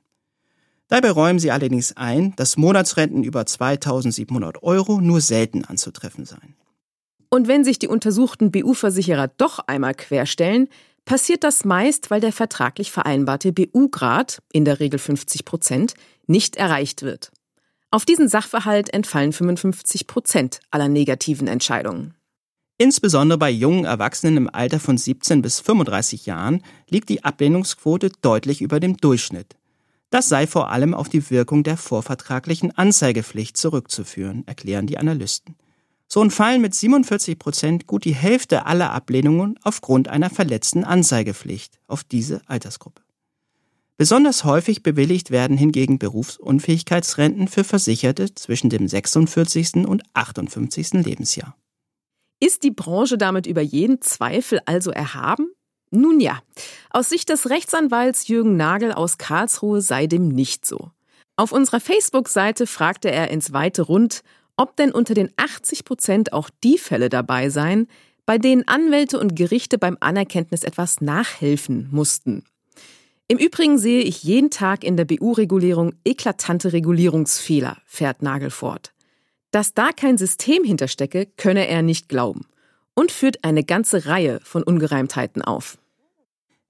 Dabei 0.88 1.12
räumen 1.12 1.40
sie 1.40 1.52
allerdings 1.52 1.98
ein, 1.98 2.34
dass 2.38 2.56
Monatsrenten 2.56 3.26
über 3.26 3.46
2700 3.46 4.64
Euro 4.64 5.02
nur 5.02 5.20
selten 5.20 5.66
anzutreffen 5.66 6.24
seien. 6.24 6.56
Und 7.30 7.50
wenn 7.50 7.66
sich 7.66 7.80
die 7.80 7.90
untersuchten 7.90 8.50
BU-Versicherer 8.50 9.28
doch 9.36 9.60
einmal 9.68 9.94
querstellen, 9.94 10.70
passiert 11.04 11.44
das 11.44 11.66
meist, 11.66 12.12
weil 12.12 12.22
der 12.22 12.32
vertraglich 12.32 12.92
vereinbarte 12.94 13.52
BU-Grad, 13.52 14.42
in 14.54 14.64
der 14.64 14.80
Regel 14.80 15.00
50 15.00 15.44
Prozent, 15.44 15.96
nicht 16.28 16.56
erreicht 16.56 17.02
wird. 17.02 17.34
Auf 17.92 18.06
diesen 18.06 18.28
Sachverhalt 18.28 18.94
entfallen 18.94 19.34
55 19.34 20.06
Prozent 20.06 20.60
aller 20.70 20.88
negativen 20.88 21.48
Entscheidungen. 21.48 22.14
Insbesondere 22.78 23.40
bei 23.40 23.50
jungen 23.50 23.86
Erwachsenen 23.86 24.38
im 24.38 24.50
Alter 24.54 24.80
von 24.80 24.96
17 24.96 25.42
bis 25.42 25.60
35 25.60 26.28
Jahren 26.28 26.64
liegt 26.88 27.10
die 27.10 27.24
Ablehnungsquote 27.24 28.12
deutlich 28.22 28.62
über 28.62 28.80
dem 28.80 28.98
Durchschnitt. 28.98 29.58
Das 30.12 30.30
sei 30.30 30.46
vor 30.46 30.70
allem 30.70 30.94
auf 30.94 31.10
die 31.10 31.32
Wirkung 31.32 31.64
der 31.64 31.78
vorvertraglichen 31.78 32.78
Anzeigepflicht 32.78 33.58
zurückzuführen, 33.58 34.44
erklären 34.46 34.86
die 34.86 35.00
Analysten. 35.00 35.56
So 36.08 36.22
entfallen 36.22 36.62
mit 36.62 36.76
47 36.76 37.40
Prozent 37.40 37.88
gut 37.88 38.06
die 38.06 38.16
Hälfte 38.16 38.68
aller 38.68 38.92
Ablehnungen 38.92 39.60
aufgrund 39.64 40.08
einer 40.08 40.30
verletzten 40.30 40.84
Anzeigepflicht 40.84 41.80
auf 41.88 42.04
diese 42.04 42.42
Altersgruppe. 42.48 43.02
Besonders 44.00 44.46
häufig 44.46 44.82
bewilligt 44.82 45.30
werden 45.30 45.58
hingegen 45.58 46.00
Berufsunfähigkeitsrenten 46.00 47.50
für 47.50 47.66
Versicherte 47.66 48.34
zwischen 48.34 48.70
dem 48.70 48.88
46. 48.88 49.86
und 49.86 50.04
58. 50.14 51.04
Lebensjahr. 51.04 51.58
Ist 52.40 52.64
die 52.64 52.72
Branche 52.72 53.18
damit 53.18 53.46
über 53.46 53.60
jeden 53.60 54.00
Zweifel 54.00 54.62
also 54.64 54.92
erhaben? 54.92 55.52
Nun 55.92 56.22
ja, 56.22 56.40
aus 56.92 57.10
Sicht 57.10 57.28
des 57.28 57.50
Rechtsanwalts 57.50 58.30
Jürgen 58.30 58.56
Nagel 58.56 58.94
aus 58.94 59.18
Karlsruhe 59.18 59.82
sei 59.82 60.08
dem 60.08 60.30
nicht 60.30 60.66
so. 60.66 60.92
Auf 61.36 61.52
unserer 61.52 61.82
Facebook-Seite 61.82 62.68
fragte 62.68 63.12
er 63.12 63.32
ins 63.32 63.52
weite 63.52 63.82
Rund, 63.82 64.22
ob 64.56 64.78
denn 64.78 64.94
unter 64.94 65.14
den 65.14 65.30
80 65.36 65.84
Prozent 65.84 66.32
auch 66.32 66.50
die 66.64 66.78
Fälle 66.78 67.10
dabei 67.10 67.50
seien, 67.50 67.88
bei 68.26 68.38
denen 68.38 68.66
Anwälte 68.66 69.20
und 69.20 69.36
Gerichte 69.36 69.78
beim 69.78 69.98
Anerkenntnis 70.00 70.64
etwas 70.64 71.02
nachhelfen 71.02 71.90
mussten. 71.92 72.46
Im 73.32 73.38
Übrigen 73.38 73.78
sehe 73.78 74.02
ich 74.02 74.24
jeden 74.24 74.50
Tag 74.50 74.84
in 74.84 74.98
der 74.98 75.06
BU-Regulierung 75.06 75.94
eklatante 76.04 76.74
Regulierungsfehler, 76.74 77.78
fährt 77.86 78.24
Nagel 78.24 78.50
fort. 78.50 78.92
Dass 79.52 79.76
da 79.76 79.92
kein 79.92 80.18
System 80.18 80.64
hinterstecke, 80.64 81.28
könne 81.38 81.68
er 81.68 81.84
nicht 81.84 82.10
glauben 82.10 82.48
und 82.96 83.12
führt 83.12 83.44
eine 83.44 83.64
ganze 83.64 84.08
Reihe 84.08 84.40
von 84.44 84.64
Ungereimtheiten 84.64 85.44
auf. 85.44 85.78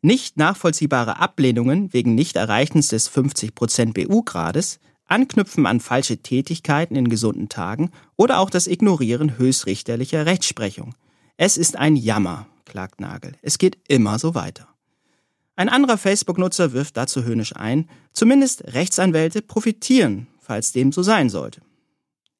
Nicht 0.01 0.35
nachvollziehbare 0.35 1.17
Ablehnungen 1.21 1.93
wegen 1.93 2.13
Nichterreichens 2.13 2.89
des 2.89 3.09
50% 3.09 3.93
BU-Grades 3.93 4.81
Anknüpfen 5.05 5.65
an 5.65 5.79
falsche 5.79 6.17
Tätigkeiten 6.17 6.97
in 6.97 7.09
gesunden 7.09 7.47
Tagen 7.47 7.89
oder 8.17 8.37
auch 8.39 8.49
das 8.49 8.67
Ignorieren 8.67 9.37
höchstrichterlicher 9.37 10.25
Rechtsprechung. 10.25 10.93
Es 11.37 11.55
ist 11.55 11.77
ein 11.77 11.95
Jammer, 11.95 12.47
klagt 12.65 12.99
Nagel. 12.99 13.31
Es 13.41 13.57
geht 13.57 13.77
immer 13.87 14.19
so 14.19 14.35
weiter. 14.35 14.67
Ein 15.59 15.67
anderer 15.67 15.97
Facebook-Nutzer 15.97 16.71
wirft 16.71 16.95
dazu 16.95 17.25
höhnisch 17.25 17.53
ein, 17.53 17.89
zumindest 18.13 18.63
Rechtsanwälte 18.73 19.41
profitieren, 19.41 20.27
falls 20.39 20.71
dem 20.71 20.93
so 20.93 21.03
sein 21.03 21.29
sollte. 21.29 21.59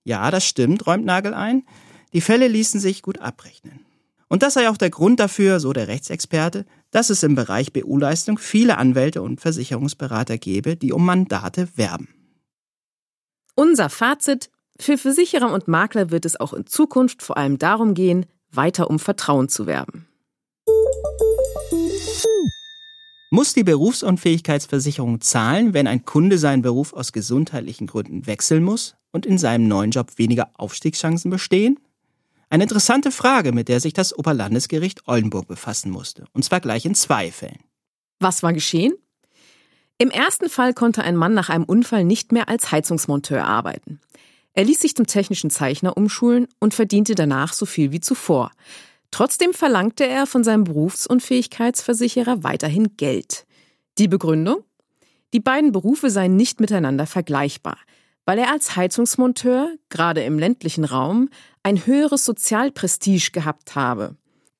Ja, 0.05 0.31
das 0.31 0.45
stimmt, 0.45 0.87
räumt 0.87 1.03
Nagel 1.03 1.33
ein. 1.33 1.65
Die 2.13 2.21
Fälle 2.21 2.47
ließen 2.47 2.79
sich 2.79 3.01
gut 3.01 3.19
abrechnen. 3.19 3.85
Und 4.29 4.41
das 4.41 4.53
sei 4.53 4.69
auch 4.69 4.77
der 4.77 4.89
Grund 4.89 5.19
dafür, 5.19 5.59
so 5.59 5.73
der 5.73 5.89
Rechtsexperte, 5.89 6.65
dass 6.91 7.09
es 7.09 7.21
im 7.21 7.35
Bereich 7.35 7.73
BU-Leistung 7.73 8.37
viele 8.37 8.77
Anwälte 8.77 9.21
und 9.21 9.41
Versicherungsberater 9.41 10.37
gebe, 10.37 10.77
die 10.77 10.93
um 10.93 11.03
Mandate 11.03 11.67
werben. 11.75 12.07
Unser 13.53 13.89
Fazit, 13.89 14.49
für 14.79 14.97
Versicherer 14.97 15.51
und 15.51 15.67
Makler 15.67 16.09
wird 16.09 16.23
es 16.23 16.39
auch 16.39 16.53
in 16.53 16.67
Zukunft 16.67 17.21
vor 17.21 17.35
allem 17.35 17.57
darum 17.57 17.95
gehen, 17.95 18.27
weiter 18.49 18.89
um 18.89 18.97
Vertrauen 18.97 19.49
zu 19.49 19.65
werben. 19.65 20.07
Muss 23.31 23.53
die 23.53 23.63
Berufsunfähigkeitsversicherung 23.63 25.21
zahlen, 25.21 25.75
wenn 25.75 25.85
ein 25.85 26.03
Kunde 26.03 26.39
seinen 26.39 26.63
Beruf 26.63 26.93
aus 26.93 27.11
gesundheitlichen 27.11 27.85
Gründen 27.85 28.25
wechseln 28.25 28.63
muss 28.63 28.95
und 29.11 29.27
in 29.27 29.37
seinem 29.37 29.67
neuen 29.67 29.91
Job 29.91 30.17
weniger 30.17 30.49
Aufstiegschancen 30.55 31.29
bestehen? 31.29 31.79
Eine 32.49 32.63
interessante 32.63 33.11
Frage, 33.11 33.51
mit 33.51 33.67
der 33.67 33.81
sich 33.81 33.93
das 33.93 34.17
Oberlandesgericht 34.17 35.07
Oldenburg 35.07 35.47
befassen 35.47 35.91
musste, 35.91 36.25
und 36.33 36.43
zwar 36.43 36.59
gleich 36.59 36.87
in 36.87 36.95
zwei 36.95 37.31
Fällen. 37.31 37.59
Was 38.19 38.41
war 38.41 38.51
geschehen? 38.51 38.93
Im 39.99 40.09
ersten 40.09 40.49
Fall 40.49 40.73
konnte 40.73 41.03
ein 41.03 41.15
Mann 41.15 41.35
nach 41.35 41.49
einem 41.49 41.65
Unfall 41.65 42.05
nicht 42.05 42.31
mehr 42.31 42.49
als 42.49 42.71
Heizungsmonteur 42.71 43.45
arbeiten. 43.45 44.01
Er 44.53 44.63
ließ 44.63 44.79
sich 44.79 44.95
zum 44.95 45.05
technischen 45.05 45.51
Zeichner 45.51 45.95
umschulen 45.95 46.47
und 46.59 46.73
verdiente 46.73 47.13
danach 47.13 47.53
so 47.53 47.67
viel 47.67 47.91
wie 47.91 47.99
zuvor. 47.99 48.51
Trotzdem 49.11 49.53
verlangte 49.53 50.05
er 50.05 50.27
von 50.27 50.43
seinem 50.43 50.63
Berufsunfähigkeitsversicherer 50.63 52.43
weiterhin 52.43 52.95
Geld. 52.97 53.45
Die 53.97 54.07
Begründung? 54.07 54.63
Die 55.33 55.39
beiden 55.39 55.71
Berufe 55.71 56.09
seien 56.09 56.35
nicht 56.35 56.59
miteinander 56.59 57.05
vergleichbar, 57.05 57.77
weil 58.25 58.39
er 58.39 58.51
als 58.51 58.75
Heizungsmonteur, 58.75 59.75
gerade 59.89 60.23
im 60.23 60.39
ländlichen 60.39 60.85
Raum, 60.85 61.29
ein 61.63 61.85
höheres 61.85 62.25
Sozialprestige 62.25 63.31
gehabt 63.31 63.75
habe. 63.75 64.15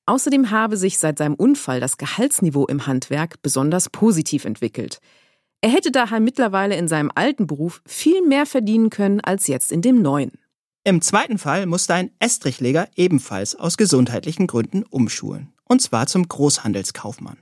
Außerdem 0.06 0.50
habe 0.50 0.76
sich 0.76 0.98
seit 0.98 1.18
seinem 1.18 1.34
Unfall 1.34 1.80
das 1.80 1.96
Gehaltsniveau 1.96 2.66
im 2.66 2.86
Handwerk 2.86 3.42
besonders 3.42 3.88
positiv 3.88 4.44
entwickelt. 4.44 5.00
Er 5.60 5.70
hätte 5.70 5.92
daher 5.92 6.20
mittlerweile 6.20 6.76
in 6.76 6.88
seinem 6.88 7.12
alten 7.14 7.46
Beruf 7.46 7.82
viel 7.86 8.22
mehr 8.22 8.46
verdienen 8.46 8.90
können 8.90 9.20
als 9.20 9.46
jetzt 9.46 9.70
in 9.70 9.82
dem 9.82 10.02
neuen. 10.02 10.32
Im 10.82 11.02
zweiten 11.02 11.36
Fall 11.36 11.66
musste 11.66 11.92
ein 11.92 12.10
Estrichleger 12.20 12.88
ebenfalls 12.96 13.54
aus 13.54 13.76
gesundheitlichen 13.76 14.46
Gründen 14.46 14.82
umschulen, 14.84 15.52
und 15.64 15.82
zwar 15.82 16.06
zum 16.06 16.26
Großhandelskaufmann. 16.26 17.36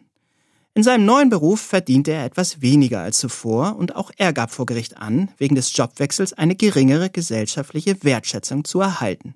In 0.75 0.83
seinem 0.83 1.05
neuen 1.05 1.29
Beruf 1.29 1.61
verdiente 1.61 2.11
er 2.11 2.25
etwas 2.25 2.63
weniger 2.63 3.01
als 3.01 3.19
zuvor 3.21 3.77
und 3.77 3.95
auch 3.95 4.11
er 4.17 4.33
gab 4.33 4.51
vor 4.51 4.67
Gericht 4.67 4.97
an, 4.97 5.29
wegen 5.39 5.55
des 5.55 5.77
Jobwechsels 5.77 6.33
eine 6.33 6.57
geringere 6.57 7.11
gesellschaftliche 7.11 8.03
Wertschätzung 8.03 8.65
zu 8.65 8.81
erhalten. 8.81 9.35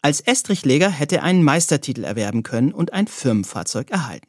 Als 0.00 0.20
Estrichleger 0.20 0.88
hätte 0.88 1.16
er 1.16 1.22
einen 1.22 1.44
Meistertitel 1.44 2.04
erwerben 2.04 2.42
können 2.42 2.72
und 2.72 2.92
ein 2.92 3.06
Firmenfahrzeug 3.06 3.90
erhalten. 3.90 4.28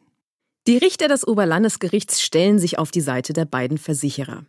Die 0.68 0.78
Richter 0.78 1.08
des 1.08 1.28
Oberlandesgerichts 1.28 2.22
stellen 2.22 2.60
sich 2.60 2.78
auf 2.78 2.92
die 2.92 3.02
Seite 3.02 3.34
der 3.34 3.46
beiden 3.46 3.78
Versicherer. 3.78 4.46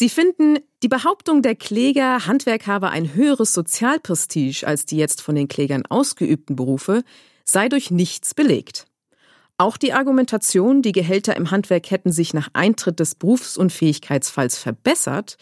Sie 0.00 0.08
finden, 0.08 0.60
die 0.84 0.88
Behauptung 0.88 1.42
der 1.42 1.56
Kläger, 1.56 2.24
Handwerk 2.28 2.68
habe 2.68 2.90
ein 2.90 3.14
höheres 3.14 3.52
Sozialprestige 3.52 4.64
als 4.64 4.86
die 4.86 4.96
jetzt 4.96 5.20
von 5.20 5.34
den 5.34 5.48
Klägern 5.48 5.84
ausgeübten 5.86 6.54
Berufe, 6.54 7.02
sei 7.44 7.68
durch 7.68 7.90
nichts 7.90 8.32
belegt. 8.32 8.86
Auch 9.56 9.76
die 9.76 9.92
Argumentation, 9.92 10.82
die 10.82 10.92
Gehälter 10.92 11.34
im 11.34 11.50
Handwerk 11.50 11.90
hätten 11.90 12.12
sich 12.12 12.32
nach 12.32 12.48
Eintritt 12.52 13.00
des 13.00 13.16
Berufsunfähigkeitsfalls 13.16 14.56
verbessert 14.56 15.36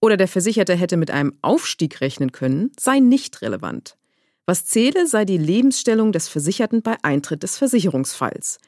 oder 0.00 0.16
der 0.16 0.28
Versicherte 0.28 0.76
hätte 0.76 0.96
mit 0.96 1.10
einem 1.10 1.32
Aufstieg 1.42 2.00
rechnen 2.00 2.30
können, 2.30 2.70
sei 2.78 3.00
nicht 3.00 3.42
relevant. 3.42 3.96
Was 4.44 4.66
zähle, 4.66 5.08
sei 5.08 5.24
die 5.24 5.36
Lebensstellung 5.36 6.12
des 6.12 6.28
Versicherten 6.28 6.80
bei 6.80 6.94
Eintritt 7.02 7.42
des 7.42 7.58
Versicherungsfalls. 7.58 8.58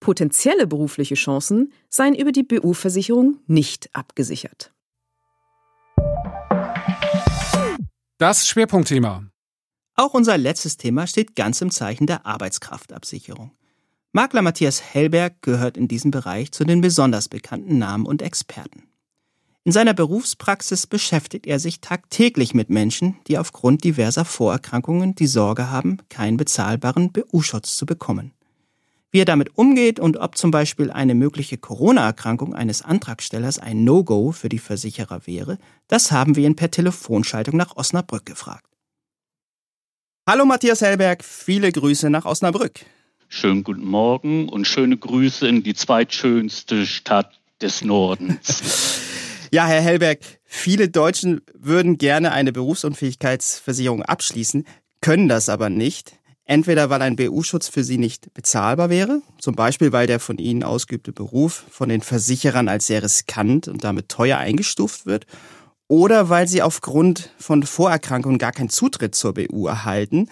Potenzielle 0.00 0.66
berufliche 0.66 1.16
Chancen 1.16 1.74
seien 1.90 2.14
über 2.14 2.32
die 2.32 2.44
BU-Versicherung 2.44 3.40
nicht 3.46 3.90
abgesichert. 3.92 4.72
Das 8.18 8.48
Schwerpunktthema. 8.48 9.26
Auch 9.94 10.14
unser 10.14 10.38
letztes 10.38 10.78
Thema 10.78 11.06
steht 11.06 11.36
ganz 11.36 11.60
im 11.60 11.70
Zeichen 11.70 12.06
der 12.06 12.24
Arbeitskraftabsicherung. 12.24 13.52
Makler 14.12 14.40
Matthias 14.40 14.80
Hellberg 14.80 15.42
gehört 15.42 15.76
in 15.76 15.86
diesem 15.86 16.12
Bereich 16.12 16.50
zu 16.50 16.64
den 16.64 16.80
besonders 16.80 17.28
bekannten 17.28 17.76
Namen 17.76 18.06
und 18.06 18.22
Experten. 18.22 18.84
In 19.64 19.72
seiner 19.72 19.92
Berufspraxis 19.92 20.86
beschäftigt 20.86 21.46
er 21.46 21.58
sich 21.58 21.82
tagtäglich 21.82 22.54
mit 22.54 22.70
Menschen, 22.70 23.18
die 23.26 23.36
aufgrund 23.36 23.84
diverser 23.84 24.24
Vorerkrankungen 24.24 25.14
die 25.14 25.26
Sorge 25.26 25.68
haben, 25.68 25.98
keinen 26.08 26.38
bezahlbaren 26.38 27.12
BU-Schutz 27.12 27.76
zu 27.76 27.84
bekommen. 27.84 28.32
Wie 29.16 29.22
er 29.22 29.24
damit 29.24 29.56
umgeht 29.56 29.98
und 29.98 30.18
ob 30.18 30.36
zum 30.36 30.50
Beispiel 30.50 30.90
eine 30.90 31.14
mögliche 31.14 31.56
Corona-Erkrankung 31.56 32.52
eines 32.54 32.82
Antragstellers 32.82 33.58
ein 33.58 33.82
No-Go 33.82 34.30
für 34.30 34.50
die 34.50 34.58
Versicherer 34.58 35.26
wäre, 35.26 35.56
das 35.88 36.12
haben 36.12 36.36
wir 36.36 36.44
ihn 36.44 36.54
per 36.54 36.70
Telefonschaltung 36.70 37.56
nach 37.56 37.78
Osnabrück 37.78 38.26
gefragt. 38.26 38.66
Hallo 40.28 40.44
Matthias 40.44 40.82
Hellberg, 40.82 41.24
viele 41.24 41.72
Grüße 41.72 42.10
nach 42.10 42.26
Osnabrück. 42.26 42.80
Schönen 43.28 43.64
guten 43.64 43.86
Morgen 43.86 44.50
und 44.50 44.66
schöne 44.66 44.98
Grüße 44.98 45.48
in 45.48 45.62
die 45.62 45.72
zweitschönste 45.72 46.84
Stadt 46.84 47.40
des 47.62 47.82
Nordens. 47.82 49.00
ja, 49.50 49.66
Herr 49.66 49.80
Hellberg, 49.80 50.18
viele 50.44 50.90
Deutschen 50.90 51.40
würden 51.54 51.96
gerne 51.96 52.32
eine 52.32 52.52
Berufsunfähigkeitsversicherung 52.52 54.02
abschließen, 54.02 54.66
können 55.00 55.30
das 55.30 55.48
aber 55.48 55.70
nicht. 55.70 56.18
Entweder 56.48 56.90
weil 56.90 57.02
ein 57.02 57.16
BU-Schutz 57.16 57.66
für 57.68 57.82
sie 57.82 57.98
nicht 57.98 58.32
bezahlbar 58.32 58.88
wäre, 58.88 59.20
zum 59.38 59.56
Beispiel 59.56 59.92
weil 59.92 60.06
der 60.06 60.20
von 60.20 60.38
ihnen 60.38 60.62
ausgeübte 60.62 61.12
Beruf 61.12 61.64
von 61.70 61.88
den 61.88 62.02
Versicherern 62.02 62.68
als 62.68 62.86
sehr 62.86 63.02
riskant 63.02 63.66
und 63.66 63.82
damit 63.82 64.08
teuer 64.08 64.38
eingestuft 64.38 65.06
wird, 65.06 65.26
oder 65.88 66.28
weil 66.28 66.46
sie 66.46 66.62
aufgrund 66.62 67.30
von 67.38 67.64
Vorerkrankungen 67.64 68.38
gar 68.38 68.52
keinen 68.52 68.70
Zutritt 68.70 69.16
zur 69.16 69.34
BU 69.34 69.66
erhalten. 69.66 70.28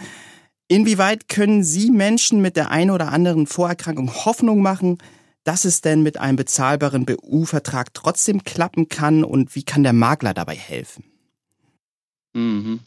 Inwieweit 0.69 1.29
können 1.29 1.62
Sie 1.62 1.91
Menschen 1.91 2.41
mit 2.41 2.57
der 2.57 2.71
einen 2.71 2.91
oder 2.91 3.12
anderen 3.12 3.47
Vorerkrankung 3.47 4.12
Hoffnung 4.25 4.62
machen, 4.62 4.99
dass 5.43 5.65
es 5.65 5.81
denn 5.81 6.03
mit 6.03 6.19
einem 6.19 6.37
bezahlbaren 6.37 7.05
BU-Vertrag 7.05 7.93
trotzdem 7.93 8.45
klappen 8.45 8.89
kann 8.89 9.25
und 9.25 9.55
wie 9.55 9.62
kann 9.62 9.83
der 9.83 9.93
Makler 9.93 10.33
dabei 10.33 10.55
helfen? 10.55 11.05
Mhm. 12.33 12.81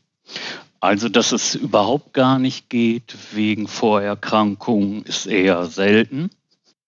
Also, 0.80 1.10
dass 1.10 1.32
es 1.32 1.56
überhaupt 1.56 2.14
gar 2.14 2.38
nicht 2.40 2.70
geht 2.70 3.16
wegen 3.34 3.68
Vorerkrankungen, 3.68 5.02
ist 5.04 5.26
eher 5.26 5.66
selten. 5.66 6.30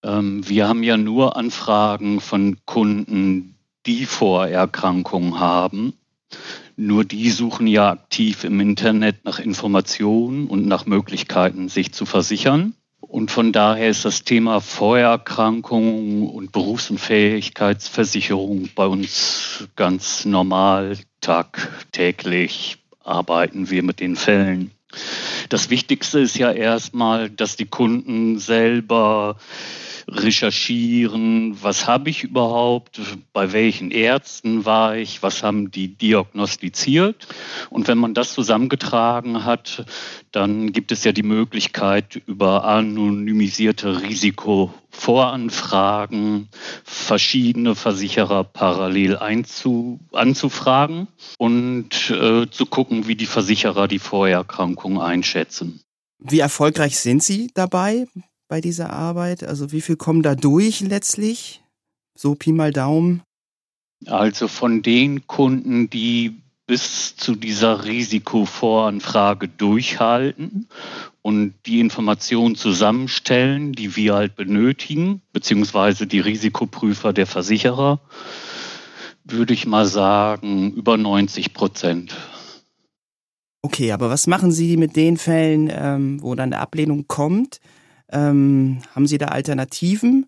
Ähm, 0.04 0.48
wir 0.48 0.68
haben 0.68 0.84
ja 0.84 0.98
nur 0.98 1.36
Anfragen 1.36 2.22
von 2.22 2.58
Kunden, 2.66 3.56
die 3.86 4.06
Vorerkrankungen 4.06 5.40
haben. 5.40 5.94
Nur 6.76 7.04
die 7.04 7.32
suchen 7.32 7.66
ja 7.68 7.90
aktiv 7.90 8.44
im 8.44 8.60
Internet 8.60 9.26
nach 9.26 9.40
Informationen 9.40 10.46
und 10.48 10.68
nach 10.68 10.86
Möglichkeiten, 10.86 11.68
sich 11.68 11.92
zu 11.92 12.06
versichern. 12.06 12.76
Und 13.02 13.32
von 13.32 13.52
daher 13.52 13.90
ist 13.90 14.06
das 14.06 14.24
Thema 14.24 14.62
Vorerkrankungen 14.62 16.30
und 16.30 16.52
Berufsunfähigkeitsversicherung 16.52 18.70
bei 18.76 18.86
uns 18.86 19.68
ganz 19.76 20.26
normal, 20.26 20.96
tagtäglich 21.22 22.78
arbeiten 23.10 23.70
wir 23.70 23.84
mit 23.84 23.99
den 23.99 24.16
Fällen. 24.16 24.72
Das 25.49 25.70
Wichtigste 25.70 26.20
ist 26.20 26.38
ja 26.38 26.51
erstmal, 26.51 27.30
dass 27.30 27.55
die 27.55 27.66
Kunden 27.66 28.39
selber 28.39 29.38
recherchieren, 30.12 31.57
was 31.62 31.86
habe 31.88 32.10
ich 32.10 32.24
überhaupt, 32.24 32.99
bei 33.34 33.51
welchen 33.53 33.91
Ärzten 33.91 34.66
war 34.66 34.97
ich, 34.97 35.22
was 35.24 35.43
haben 35.43 35.72
die 35.72 35.95
diagnostiziert. 35.95 37.28
Und 37.70 37.88
wenn 37.88 37.97
man 37.97 38.14
das 38.14 38.34
zusammengetragen 38.34 39.45
hat, 39.45 39.86
dann 40.32 40.74
gibt 40.74 40.91
es 40.91 41.03
ja 41.03 41.12
die 41.12 41.24
Möglichkeit, 41.24 42.22
über 42.26 42.66
anonymisierte 42.66 44.01
Risikovoranfragen 44.01 46.49
verschiedene 46.84 47.76
Versicherer 47.76 48.43
parallel 48.43 49.18
einzu, 49.18 49.99
anzufragen 50.12 51.07
und 51.38 52.10
äh, 52.10 52.49
zu 52.49 52.66
gucken, 52.66 53.07
wie 53.07 53.16
die 53.16 53.26
Versicherer 53.26 53.88
die 53.88 53.99
Vorerkrankung 53.99 55.01
einschätzen. 55.01 55.82
Wie 56.20 56.39
erfolgreich 56.39 56.99
sind 56.99 57.24
Sie 57.24 57.49
dabei 57.53 58.07
bei 58.50 58.60
dieser 58.60 58.91
Arbeit? 58.91 59.45
Also 59.45 59.72
wie 59.72 59.80
viel 59.80 59.95
kommen 59.95 60.22
da 60.22 60.36
durch 60.36 60.82
letztlich? 60.82 61.64
So 62.16 62.36
Pi 62.36 62.52
mal 62.52 62.74
Daumen. 62.74 63.22
Also 64.06 64.50
von 64.50 64.82
den 64.82 65.26
Kunden, 65.28 65.89
die 65.89 66.41
bis 66.68 67.16
zu 67.16 67.36
dieser 67.36 67.86
Risikovoranfrage 67.86 69.47
durchhalten 69.47 70.68
und 71.22 71.54
die 71.66 71.80
Informationen 71.80 72.56
zusammenstellen, 72.56 73.74
die 73.74 73.95
wir 73.95 74.14
halt 74.14 74.36
benötigen, 74.36 75.22
beziehungsweise 75.34 76.06
die 76.06 76.20
Risikoprüfer 76.20 77.12
der 77.12 77.26
Versicherer, 77.26 78.00
würde 79.24 79.54
ich 79.54 79.66
mal 79.66 79.86
sagen, 79.86 80.72
über 80.74 80.97
90 80.97 81.54
Prozent. 81.54 82.16
Okay, 83.62 83.91
aber 83.91 84.10
was 84.10 84.28
machen 84.28 84.52
Sie 84.52 84.78
mit 84.78 84.95
den 84.95 85.18
Fällen, 85.18 85.70
ähm, 85.74 86.22
wo 86.22 86.36
dann 86.36 86.54
eine 86.54 86.62
Ablehnung 86.62 87.08
kommt? 87.08 87.60
Ähm, 88.12 88.82
haben 88.95 89.07
Sie 89.07 89.18
da 89.18 89.28
Alternativen? 89.28 90.26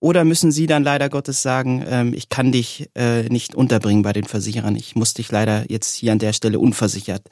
Oder 0.00 0.24
müssen 0.24 0.52
Sie 0.52 0.66
dann 0.66 0.84
leider 0.84 1.08
Gottes 1.08 1.40
sagen, 1.42 1.82
ähm, 1.88 2.12
ich 2.12 2.28
kann 2.28 2.52
dich 2.52 2.90
äh, 2.94 3.22
nicht 3.30 3.54
unterbringen 3.54 4.02
bei 4.02 4.12
den 4.12 4.24
Versicherern, 4.24 4.76
ich 4.76 4.94
muss 4.96 5.14
dich 5.14 5.32
leider 5.32 5.70
jetzt 5.70 5.94
hier 5.94 6.12
an 6.12 6.18
der 6.18 6.34
Stelle 6.34 6.58
unversichert 6.58 7.22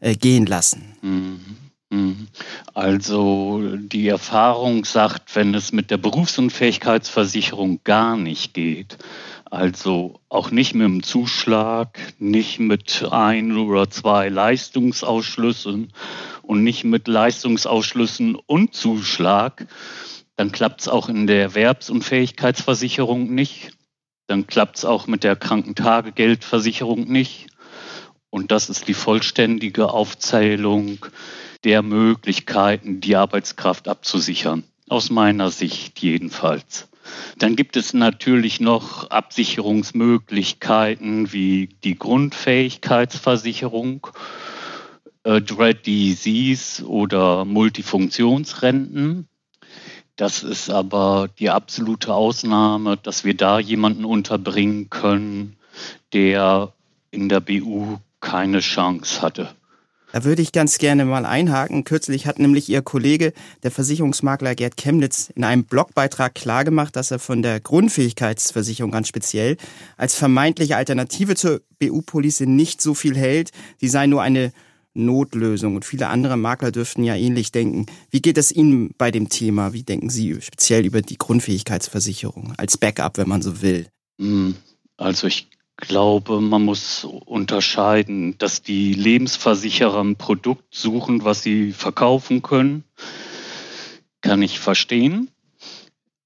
äh, 0.00 0.16
gehen 0.16 0.44
lassen? 0.44 0.96
Mhm. 1.02 1.40
Mhm. 1.90 2.26
Also 2.74 3.76
die 3.76 4.08
Erfahrung 4.08 4.84
sagt, 4.84 5.36
wenn 5.36 5.54
es 5.54 5.72
mit 5.72 5.92
der 5.92 5.98
Berufsunfähigkeitsversicherung 5.98 7.80
gar 7.84 8.16
nicht 8.16 8.54
geht, 8.54 8.98
also 9.48 10.18
auch 10.28 10.50
nicht 10.50 10.74
mit 10.74 10.84
dem 10.84 11.02
Zuschlag, 11.04 11.98
nicht 12.18 12.58
mit 12.58 13.06
ein 13.08 13.56
oder 13.56 13.88
zwei 13.88 14.28
Leistungsausschlüssen 14.28 15.92
und 16.46 16.62
nicht 16.62 16.84
mit 16.84 17.08
Leistungsausschlüssen 17.08 18.36
und 18.36 18.74
Zuschlag, 18.74 19.66
dann 20.36 20.52
klappt 20.52 20.82
es 20.82 20.88
auch 20.88 21.08
in 21.08 21.26
der 21.26 21.42
Erwerbsunfähigkeitsversicherung 21.42 23.34
nicht. 23.34 23.72
Dann 24.26 24.46
klappt 24.46 24.76
es 24.78 24.84
auch 24.84 25.06
mit 25.06 25.24
der 25.24 25.36
Krankentagegeldversicherung 25.36 27.04
nicht. 27.04 27.46
Und 28.30 28.50
das 28.50 28.68
ist 28.68 28.88
die 28.88 28.94
vollständige 28.94 29.90
Aufzählung 29.90 31.06
der 31.64 31.82
Möglichkeiten, 31.82 33.00
die 33.00 33.16
Arbeitskraft 33.16 33.88
abzusichern. 33.88 34.64
Aus 34.88 35.10
meiner 35.10 35.50
Sicht 35.50 35.98
jedenfalls. 36.00 36.88
Dann 37.38 37.56
gibt 37.56 37.76
es 37.76 37.92
natürlich 37.92 38.60
noch 38.60 39.10
Absicherungsmöglichkeiten 39.10 41.32
wie 41.32 41.70
die 41.82 41.98
Grundfähigkeitsversicherung, 41.98 44.06
äh, 45.26 45.42
Dread 45.42 45.84
Disease 45.86 46.86
oder 46.86 47.44
Multifunktionsrenten. 47.44 49.26
Das 50.14 50.42
ist 50.44 50.70
aber 50.70 51.28
die 51.38 51.50
absolute 51.50 52.14
Ausnahme, 52.14 52.96
dass 52.96 53.24
wir 53.24 53.36
da 53.36 53.58
jemanden 53.58 54.04
unterbringen 54.04 54.88
können, 54.88 55.56
der 56.12 56.72
in 57.10 57.28
der 57.28 57.40
BU 57.40 57.98
keine 58.20 58.60
Chance 58.60 59.20
hatte. 59.20 59.50
Da 60.12 60.24
würde 60.24 60.40
ich 60.40 60.52
ganz 60.52 60.78
gerne 60.78 61.04
mal 61.04 61.26
einhaken. 61.26 61.84
Kürzlich 61.84 62.26
hat 62.26 62.38
nämlich 62.38 62.68
Ihr 62.68 62.80
Kollege, 62.80 63.34
der 63.64 63.70
Versicherungsmakler 63.70 64.54
Gerd 64.54 64.76
Chemnitz, 64.76 65.30
in 65.34 65.44
einem 65.44 65.64
Blogbeitrag 65.64 66.34
klargemacht, 66.34 66.96
dass 66.96 67.10
er 67.10 67.18
von 67.18 67.42
der 67.42 67.60
Grundfähigkeitsversicherung 67.60 68.92
ganz 68.92 69.08
speziell 69.08 69.56
als 69.96 70.14
vermeintliche 70.14 70.76
Alternative 70.76 71.34
zur 71.34 71.60
BU-Police 71.80 72.40
nicht 72.40 72.80
so 72.80 72.94
viel 72.94 73.16
hält. 73.16 73.50
Die 73.82 73.88
sei 73.88 74.06
nur 74.06 74.22
eine 74.22 74.52
Notlösung. 74.96 75.76
Und 75.76 75.84
viele 75.84 76.08
andere 76.08 76.36
Makler 76.36 76.72
dürften 76.72 77.04
ja 77.04 77.14
ähnlich 77.14 77.52
denken. 77.52 77.86
Wie 78.10 78.20
geht 78.20 78.38
es 78.38 78.50
Ihnen 78.50 78.90
bei 78.98 79.10
dem 79.10 79.28
Thema? 79.28 79.72
Wie 79.72 79.82
denken 79.82 80.10
Sie 80.10 80.40
speziell 80.40 80.84
über 80.84 81.02
die 81.02 81.18
Grundfähigkeitsversicherung 81.18 82.54
als 82.56 82.78
Backup, 82.78 83.18
wenn 83.18 83.28
man 83.28 83.42
so 83.42 83.62
will? 83.62 83.86
Hm, 84.18 84.56
also 84.96 85.26
ich 85.26 85.48
glaube, 85.76 86.40
man 86.40 86.62
muss 86.62 87.04
unterscheiden, 87.04 88.38
dass 88.38 88.62
die 88.62 88.94
Lebensversicherer 88.94 90.02
ein 90.02 90.16
Produkt 90.16 90.74
suchen, 90.74 91.24
was 91.24 91.42
sie 91.42 91.72
verkaufen 91.72 92.42
können. 92.42 92.84
Kann 94.22 94.42
ich 94.42 94.58
verstehen. 94.58 95.30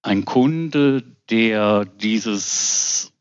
Ein 0.02 0.24
Kunde, 0.24 1.02
der 1.28 1.84
dieses 1.84 3.12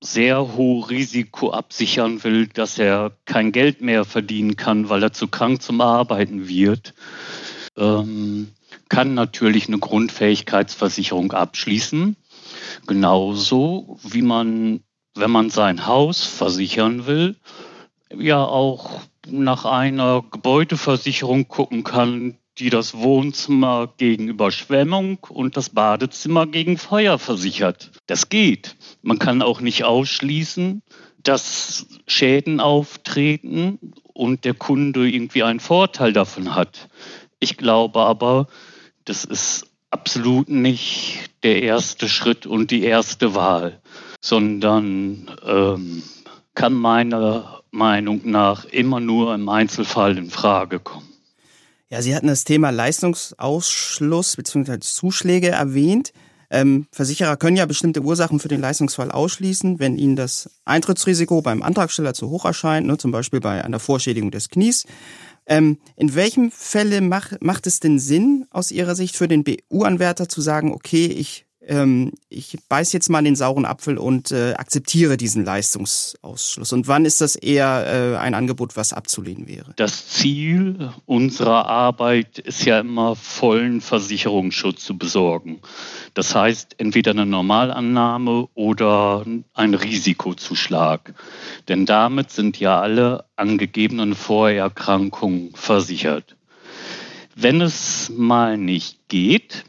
sehr 0.00 0.56
hohe 0.56 0.88
Risiko 0.90 1.50
absichern 1.50 2.22
will, 2.22 2.46
dass 2.46 2.78
er 2.78 3.12
kein 3.24 3.52
Geld 3.52 3.80
mehr 3.80 4.04
verdienen 4.04 4.56
kann, 4.56 4.88
weil 4.88 5.02
er 5.02 5.12
zu 5.12 5.28
krank 5.28 5.62
zum 5.62 5.80
Arbeiten 5.80 6.48
wird, 6.48 6.94
ähm, 7.76 8.48
kann 8.88 9.14
natürlich 9.14 9.68
eine 9.68 9.78
Grundfähigkeitsversicherung 9.78 11.32
abschließen. 11.32 12.16
Genauso 12.86 13.98
wie 14.02 14.22
man 14.22 14.80
wenn 15.18 15.30
man 15.30 15.50
sein 15.50 15.86
Haus 15.86 16.24
versichern 16.24 17.06
will, 17.06 17.36
ja 18.14 18.42
auch 18.42 19.00
nach 19.26 19.64
einer 19.64 20.24
Gebäudeversicherung 20.30 21.48
gucken 21.48 21.84
kann, 21.84 22.38
die 22.58 22.70
das 22.70 22.94
Wohnzimmer 22.94 23.92
gegen 23.96 24.28
Überschwemmung 24.28 25.18
und 25.28 25.56
das 25.56 25.70
Badezimmer 25.70 26.46
gegen 26.46 26.78
Feuer 26.78 27.18
versichert. 27.18 27.90
Das 28.06 28.28
geht. 28.28 28.76
Man 29.02 29.18
kann 29.18 29.42
auch 29.42 29.60
nicht 29.60 29.84
ausschließen, 29.84 30.82
dass 31.22 31.86
Schäden 32.06 32.60
auftreten 32.60 33.78
und 34.12 34.44
der 34.44 34.54
Kunde 34.54 35.08
irgendwie 35.08 35.42
einen 35.42 35.60
Vorteil 35.60 36.12
davon 36.12 36.54
hat. 36.54 36.88
Ich 37.40 37.56
glaube 37.56 38.00
aber, 38.00 38.48
das 39.04 39.24
ist 39.24 39.66
absolut 39.90 40.48
nicht 40.48 41.30
der 41.42 41.62
erste 41.62 42.08
Schritt 42.08 42.46
und 42.46 42.70
die 42.70 42.82
erste 42.82 43.34
Wahl 43.34 43.80
sondern 44.20 45.30
ähm, 45.46 46.02
kann 46.54 46.74
meiner 46.74 47.62
Meinung 47.70 48.22
nach 48.24 48.64
immer 48.64 49.00
nur 49.00 49.34
im 49.34 49.48
Einzelfall 49.48 50.18
in 50.18 50.30
Frage 50.30 50.80
kommen. 50.80 51.07
Ja, 51.90 52.02
Sie 52.02 52.14
hatten 52.14 52.26
das 52.26 52.44
Thema 52.44 52.68
Leistungsausschluss 52.68 54.36
bzw. 54.36 54.78
Zuschläge 54.80 55.48
erwähnt. 55.48 56.12
Ähm, 56.50 56.86
Versicherer 56.92 57.36
können 57.38 57.56
ja 57.56 57.64
bestimmte 57.64 58.02
Ursachen 58.02 58.40
für 58.40 58.48
den 58.48 58.60
Leistungsfall 58.60 59.10
ausschließen, 59.10 59.78
wenn 59.78 59.96
ihnen 59.96 60.16
das 60.16 60.50
Eintrittsrisiko 60.66 61.40
beim 61.40 61.62
Antragsteller 61.62 62.12
zu 62.12 62.28
hoch 62.28 62.44
erscheint, 62.44 62.86
ne, 62.86 62.98
zum 62.98 63.10
Beispiel 63.10 63.40
bei 63.40 63.64
einer 63.64 63.78
Vorschädigung 63.78 64.30
des 64.30 64.50
Knies. 64.50 64.84
Ähm, 65.46 65.78
in 65.96 66.14
welchem 66.14 66.50
Fälle 66.50 67.00
mach, 67.00 67.32
macht 67.40 67.66
es 67.66 67.80
denn 67.80 67.98
Sinn, 67.98 68.46
aus 68.50 68.70
Ihrer 68.70 68.94
Sicht 68.94 69.16
für 69.16 69.28
den 69.28 69.44
BU-Anwärter 69.44 70.28
zu 70.28 70.42
sagen, 70.42 70.72
okay, 70.72 71.06
ich 71.06 71.46
ähm, 71.68 72.12
ich 72.28 72.56
beiß 72.68 72.92
jetzt 72.92 73.10
mal 73.10 73.22
den 73.22 73.36
sauren 73.36 73.64
Apfel 73.64 73.98
und 73.98 74.32
äh, 74.32 74.54
akzeptiere 74.54 75.16
diesen 75.16 75.44
Leistungsausschluss? 75.44 76.72
Und 76.72 76.88
wann 76.88 77.04
ist 77.04 77.20
das 77.20 77.36
eher 77.36 78.14
äh, 78.14 78.16
ein 78.16 78.34
Angebot, 78.34 78.76
was 78.76 78.92
abzulehnen 78.92 79.46
wäre? 79.46 79.74
Das 79.76 80.08
Ziel 80.08 80.92
unserer 81.04 81.66
Arbeit 81.66 82.38
ist 82.38 82.64
ja 82.64 82.80
immer 82.80 83.14
vollen 83.16 83.80
Versicherungsschutz 83.80 84.84
zu 84.84 84.96
besorgen. 84.96 85.60
Das 86.14 86.34
heißt, 86.34 86.76
entweder 86.78 87.10
eine 87.10 87.26
Normalannahme 87.26 88.48
oder 88.54 89.24
ein 89.52 89.74
Risikozuschlag. 89.74 91.14
Denn 91.68 91.84
damit 91.84 92.30
sind 92.30 92.58
ja 92.58 92.80
alle 92.80 93.26
angegebenen 93.36 94.14
Vorerkrankungen 94.14 95.52
versichert. 95.54 96.36
Wenn 97.36 97.60
es 97.60 98.10
mal 98.16 98.56
nicht 98.56 99.08
geht, 99.08 99.64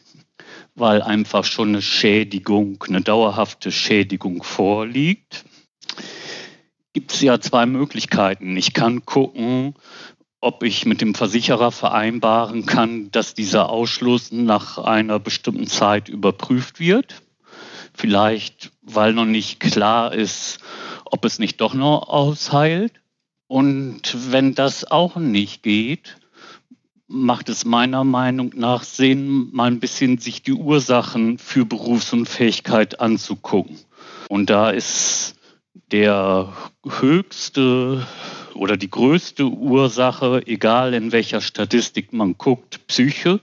weil 0.79 1.01
einfach 1.01 1.43
schon 1.43 1.69
eine 1.69 1.81
Schädigung, 1.81 2.83
eine 2.87 3.01
dauerhafte 3.01 3.71
Schädigung 3.71 4.43
vorliegt. 4.43 5.45
Gibt 6.93 7.11
es 7.11 7.21
ja 7.21 7.39
zwei 7.39 7.65
Möglichkeiten. 7.65 8.57
Ich 8.57 8.73
kann 8.73 9.05
gucken, 9.05 9.75
ob 10.41 10.63
ich 10.63 10.85
mit 10.85 11.01
dem 11.01 11.15
Versicherer 11.15 11.71
vereinbaren 11.71 12.65
kann, 12.65 13.11
dass 13.11 13.33
dieser 13.33 13.69
Ausschluss 13.69 14.31
nach 14.31 14.77
einer 14.77 15.19
bestimmten 15.19 15.67
Zeit 15.67 16.09
überprüft 16.09 16.79
wird. 16.79 17.21
Vielleicht, 17.93 18.71
weil 18.81 19.13
noch 19.13 19.25
nicht 19.25 19.59
klar 19.59 20.13
ist, 20.13 20.59
ob 21.05 21.25
es 21.25 21.39
nicht 21.39 21.59
doch 21.59 21.73
noch 21.73 22.07
ausheilt. 22.07 22.93
Und 23.47 24.31
wenn 24.31 24.55
das 24.55 24.89
auch 24.89 25.15
nicht 25.15 25.63
geht, 25.63 26.18
macht 27.09 27.49
es 27.49 27.65
meiner 27.65 28.03
Meinung 28.03 28.51
nach 28.55 28.83
Sinn, 28.83 29.49
mal 29.51 29.65
ein 29.65 29.79
bisschen 29.79 30.19
sich 30.19 30.43
die 30.43 30.53
Ursachen 30.53 31.39
für 31.39 31.65
Berufsunfähigkeit 31.65 32.99
anzugucken. 32.99 33.79
Und 34.29 34.51
da 34.51 34.69
ist 34.69 35.35
der 35.91 36.53
höchste 36.87 38.07
oder 38.53 38.77
die 38.77 38.91
größte 38.91 39.45
Ursache, 39.45 40.43
egal 40.45 40.93
in 40.93 41.11
welcher 41.11 41.41
Statistik 41.41 42.13
man 42.13 42.37
guckt, 42.37 42.85
Psyche. 42.87 43.39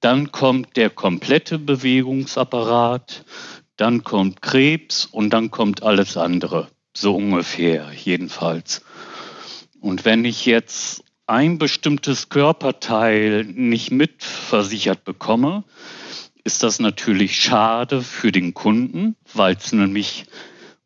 Dann 0.00 0.30
kommt 0.30 0.76
der 0.76 0.90
komplette 0.90 1.58
Bewegungsapparat, 1.58 3.24
dann 3.76 4.04
kommt 4.04 4.42
Krebs 4.42 5.06
und 5.06 5.30
dann 5.30 5.50
kommt 5.50 5.82
alles 5.82 6.16
andere. 6.16 6.68
So 6.94 7.16
ungefähr, 7.16 7.90
jedenfalls. 7.92 8.82
Und 9.80 10.04
wenn 10.04 10.24
ich 10.24 10.46
jetzt 10.46 11.02
ein 11.26 11.58
bestimmtes 11.58 12.28
Körperteil 12.28 13.44
nicht 13.44 13.90
mitversichert 13.90 15.04
bekomme, 15.04 15.64
ist 16.44 16.62
das 16.62 16.78
natürlich 16.78 17.40
schade 17.40 18.02
für 18.02 18.30
den 18.30 18.54
Kunden, 18.54 19.16
weil 19.34 19.56
es 19.56 19.72
nämlich 19.72 20.26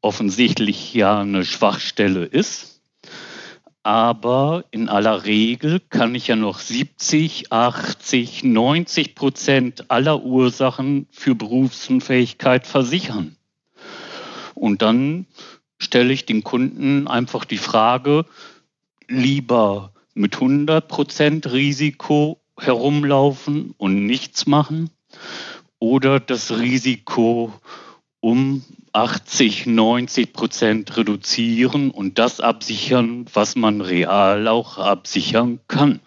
offensichtlich 0.01 0.95
ja 0.95 1.21
eine 1.21 1.45
Schwachstelle 1.45 2.25
ist. 2.25 2.81
Aber 3.83 4.65
in 4.71 4.89
aller 4.89 5.25
Regel 5.25 5.81
kann 5.81 6.15
ich 6.15 6.29
ja 6.29 6.37
noch 6.37 6.59
70, 6.59 7.53
80, 7.53 8.45
90 8.45 9.15
Prozent 9.15 9.91
aller 9.91 10.23
Ursachen 10.23 11.07
für 11.11 11.35
Berufsunfähigkeit 11.35 12.67
versichern. 12.67 13.37
Und 14.55 14.83
dann 14.83 15.27
stelle 15.79 16.13
ich 16.13 16.27
den 16.27 16.45
Kunden 16.45 17.09
einfach 17.09 17.45
die 17.47 17.59
Frage, 17.59 18.27
lieber 19.09 19.93
mit 20.15 20.37
100% 20.37 21.53
Risiko 21.53 22.41
herumlaufen 22.59 23.75
und 23.79 24.07
nichts 24.07 24.47
machen 24.47 24.91
oder 25.79 26.21
das 26.21 26.59
Risiko 26.59 27.53
um 28.21 28.65
80, 28.93 29.67
90 29.67 30.33
Prozent 30.33 30.97
reduzieren 30.97 31.91
und 31.91 32.19
das 32.19 32.41
absichern, 32.41 33.27
was 33.33 33.57
man 33.57 33.81
real 33.81 34.49
auch 34.49 34.79
absichern 34.79 35.61
kann. 35.69 36.01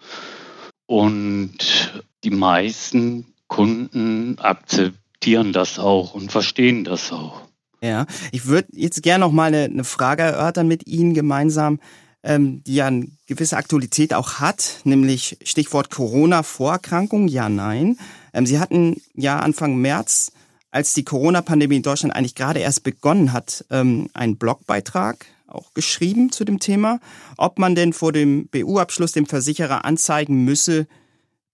Und 0.86 2.02
die 2.24 2.30
meisten 2.30 3.26
Kunden 3.48 4.38
akzeptieren 4.38 5.52
das 5.52 5.78
auch 5.78 6.14
und 6.14 6.30
verstehen 6.30 6.84
das 6.84 7.10
auch. 7.10 7.42
Ja, 7.82 8.06
ich 8.32 8.46
würde 8.46 8.68
jetzt 8.72 9.02
gerne 9.02 9.24
noch 9.24 9.32
mal 9.32 9.48
eine, 9.48 9.64
eine 9.64 9.84
Frage 9.84 10.22
erörtern 10.22 10.68
mit 10.68 10.86
Ihnen 10.86 11.14
gemeinsam 11.14 11.80
ähm, 12.24 12.64
die 12.64 12.76
ja 12.76 12.86
eine 12.86 13.08
gewisse 13.26 13.56
Aktualität 13.56 14.14
auch 14.14 14.34
hat, 14.34 14.80
nämlich 14.84 15.36
Stichwort 15.44 15.90
Corona-Vorerkrankung, 15.90 17.28
ja, 17.28 17.48
nein. 17.48 17.98
Ähm, 18.32 18.46
Sie 18.46 18.58
hatten 18.58 19.00
ja 19.14 19.38
Anfang 19.38 19.76
März, 19.76 20.32
als 20.70 20.94
die 20.94 21.04
Corona-Pandemie 21.04 21.76
in 21.76 21.82
Deutschland 21.82 22.16
eigentlich 22.16 22.34
gerade 22.34 22.60
erst 22.60 22.82
begonnen 22.82 23.32
hat, 23.32 23.64
ähm, 23.70 24.08
einen 24.14 24.38
Blogbeitrag 24.38 25.26
auch 25.46 25.72
geschrieben 25.74 26.32
zu 26.32 26.44
dem 26.44 26.58
Thema, 26.58 26.98
ob 27.36 27.58
man 27.58 27.74
denn 27.74 27.92
vor 27.92 28.10
dem 28.10 28.48
BU-Abschluss 28.48 29.12
dem 29.12 29.26
Versicherer 29.26 29.84
anzeigen 29.84 30.44
müsse, 30.44 30.88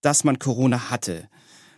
dass 0.01 0.23
man 0.23 0.39
Corona 0.39 0.89
hatte. 0.89 1.27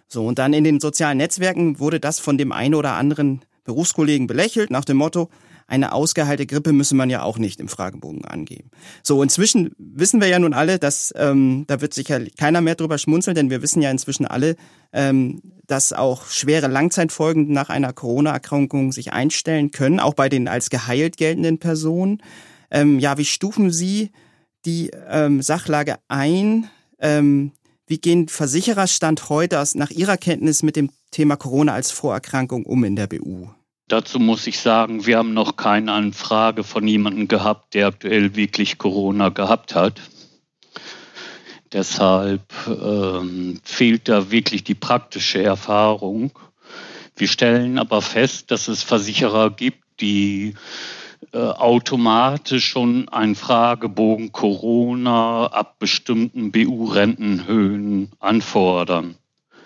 So, 0.07 0.25
und 0.25 0.39
dann 0.39 0.53
in 0.53 0.63
den 0.63 0.79
sozialen 0.79 1.17
Netzwerken 1.17 1.79
wurde 1.79 1.99
das 1.99 2.19
von 2.19 2.37
dem 2.37 2.51
einen 2.51 2.75
oder 2.75 2.93
anderen 2.93 3.41
Berufskollegen 3.65 4.27
belächelt, 4.27 4.69
nach 4.69 4.85
dem 4.85 4.97
Motto, 4.97 5.29
eine 5.73 5.91
ausgeheilte 5.91 6.45
Grippe 6.45 6.71
müsse 6.71 6.93
man 6.93 7.09
ja 7.09 7.23
auch 7.23 7.39
nicht 7.39 7.59
im 7.59 7.67
Fragebogen 7.67 8.25
angeben. 8.25 8.69
So, 9.01 9.23
inzwischen 9.23 9.71
wissen 9.79 10.21
wir 10.21 10.27
ja 10.27 10.37
nun 10.37 10.53
alle, 10.53 10.77
dass 10.77 11.11
ähm, 11.17 11.65
da 11.65 11.81
wird 11.81 11.95
sicher 11.95 12.21
keiner 12.37 12.61
mehr 12.61 12.75
drüber 12.75 12.99
schmunzeln, 12.99 13.33
denn 13.33 13.49
wir 13.49 13.63
wissen 13.63 13.81
ja 13.81 13.89
inzwischen 13.89 14.27
alle, 14.27 14.55
ähm, 14.91 15.41
dass 15.65 15.91
auch 15.91 16.27
schwere 16.27 16.67
Langzeitfolgen 16.67 17.51
nach 17.51 17.69
einer 17.69 17.91
Corona-Erkrankung 17.91 18.91
sich 18.91 19.13
einstellen 19.13 19.71
können, 19.71 19.99
auch 19.99 20.13
bei 20.13 20.29
den 20.29 20.47
als 20.47 20.69
geheilt 20.69 21.17
geltenden 21.17 21.57
Personen. 21.57 22.21
Ähm, 22.69 22.99
ja, 22.99 23.17
wie 23.17 23.25
stufen 23.25 23.71
Sie 23.71 24.11
die 24.65 24.91
ähm, 25.09 25.41
Sachlage 25.41 25.95
ein? 26.07 26.69
Ähm, 26.99 27.51
wie 27.87 27.97
gehen 27.97 28.27
Versichererstand 28.27 29.27
heute 29.29 29.59
aus, 29.59 29.73
nach 29.73 29.89
Ihrer 29.89 30.17
Kenntnis 30.17 30.61
mit 30.61 30.75
dem 30.75 30.91
Thema 31.09 31.35
Corona 31.35 31.73
als 31.73 31.89
Vorerkrankung 31.89 32.63
um 32.63 32.83
in 32.83 32.95
der 32.95 33.07
BU? 33.07 33.47
Dazu 33.87 34.19
muss 34.19 34.47
ich 34.47 34.59
sagen, 34.59 35.05
wir 35.05 35.17
haben 35.17 35.33
noch 35.33 35.57
keine 35.57 35.91
Anfrage 35.91 36.63
von 36.63 36.87
jemandem 36.87 37.27
gehabt, 37.27 37.73
der 37.73 37.87
aktuell 37.87 38.35
wirklich 38.35 38.77
Corona 38.77 39.29
gehabt 39.29 39.75
hat. 39.75 39.99
Deshalb 41.73 42.41
ähm, 42.67 43.59
fehlt 43.63 44.07
da 44.07 44.31
wirklich 44.31 44.63
die 44.63 44.75
praktische 44.75 45.43
Erfahrung. 45.43 46.31
Wir 47.15 47.27
stellen 47.27 47.77
aber 47.77 48.01
fest, 48.01 48.51
dass 48.51 48.67
es 48.67 48.83
Versicherer 48.83 49.49
gibt, 49.49 49.83
die 49.99 50.53
äh, 51.33 51.37
automatisch 51.37 52.67
schon 52.67 53.09
einen 53.09 53.35
Fragebogen 53.35 54.31
Corona 54.31 55.47
ab 55.47 55.77
bestimmten 55.79 56.51
BU-Rentenhöhen 56.51 58.11
anfordern 58.19 59.17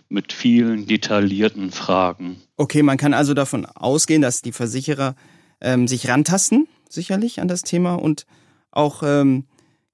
mit 0.10 0.34
vielen 0.34 0.88
detaillierten 0.88 1.72
Fragen. 1.72 2.42
Okay, 2.56 2.84
man 2.84 2.98
kann 2.98 3.14
also 3.14 3.34
davon 3.34 3.66
ausgehen, 3.66 4.22
dass 4.22 4.42
die 4.42 4.52
Versicherer 4.52 5.16
ähm, 5.62 5.88
sich 5.88 6.08
rantasten, 6.08 6.68
sicherlich 6.90 7.42
an 7.42 7.48
das 7.48 7.64
Thema 7.64 7.96
und 7.96 8.26
auch 8.72 9.04
ähm, 9.04 9.46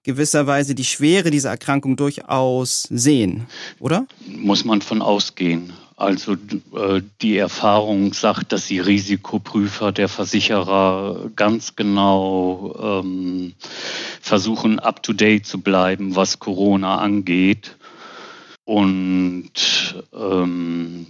gewisserweise 0.03 0.75
die 0.75 0.85
Schwere 0.85 1.31
dieser 1.31 1.49
Erkrankung 1.49 1.95
durchaus 1.95 2.83
sehen, 2.83 3.47
oder? 3.79 4.05
Muss 4.27 4.65
man 4.65 4.81
von 4.81 5.01
ausgehen. 5.01 5.73
Also 5.95 6.33
äh, 6.33 7.01
die 7.21 7.37
Erfahrung 7.37 8.13
sagt, 8.13 8.51
dass 8.51 8.67
die 8.67 8.79
Risikoprüfer 8.79 9.91
der 9.91 10.09
Versicherer 10.09 11.29
ganz 11.35 11.75
genau 11.75 13.01
ähm, 13.03 13.53
versuchen, 14.19 14.79
up-to-date 14.79 15.45
zu 15.45 15.61
bleiben, 15.61 16.15
was 16.15 16.39
Corona 16.39 16.97
angeht. 16.97 17.77
Und 18.65 19.51
ähm, 20.13 21.07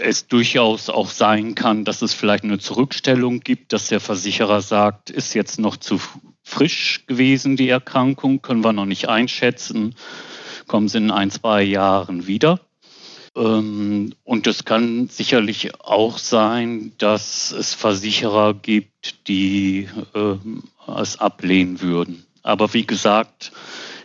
es 0.00 0.28
durchaus 0.28 0.90
auch 0.90 1.10
sein 1.10 1.54
kann, 1.54 1.84
dass 1.84 2.02
es 2.02 2.14
vielleicht 2.14 2.44
eine 2.44 2.58
Zurückstellung 2.58 3.40
gibt, 3.40 3.72
dass 3.72 3.88
der 3.88 4.00
Versicherer 4.00 4.60
sagt, 4.60 5.10
ist 5.10 5.34
jetzt 5.34 5.58
noch 5.58 5.76
zu 5.76 6.00
frisch 6.42 7.04
gewesen, 7.06 7.56
die 7.56 7.68
Erkrankung, 7.68 8.42
können 8.42 8.64
wir 8.64 8.72
noch 8.72 8.86
nicht 8.86 9.08
einschätzen, 9.08 9.94
kommen 10.66 10.88
sie 10.88 10.98
in 10.98 11.10
ein, 11.10 11.30
zwei 11.30 11.62
Jahren 11.62 12.26
wieder. 12.26 12.60
Ähm, 13.36 14.14
und 14.24 14.46
es 14.46 14.64
kann 14.64 15.08
sicherlich 15.08 15.80
auch 15.80 16.18
sein, 16.18 16.92
dass 16.98 17.52
es 17.52 17.74
Versicherer 17.74 18.54
gibt, 18.54 19.28
die 19.28 19.88
ähm, 20.14 20.64
es 20.86 21.18
ablehnen 21.20 21.80
würden. 21.80 22.24
Aber 22.42 22.72
wie 22.72 22.86
gesagt, 22.86 23.52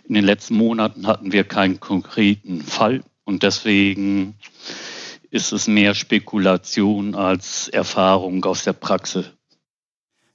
in 0.08 0.16
den 0.16 0.26
letzten 0.26 0.56
Monaten 0.56 1.08
hatten 1.08 1.32
wir 1.32 1.46
keinen 1.46 1.80
konkreten 1.80 2.62
Fall 2.62 3.04
und 3.26 3.44
deswegen 3.44 4.36
ist 5.30 5.52
es 5.52 5.68
mehr 5.68 5.96
Spekulation 5.96 7.16
als 7.16 7.68
Erfahrung 7.70 8.44
aus 8.46 8.64
der 8.64 8.74
Praxis. 8.74 9.26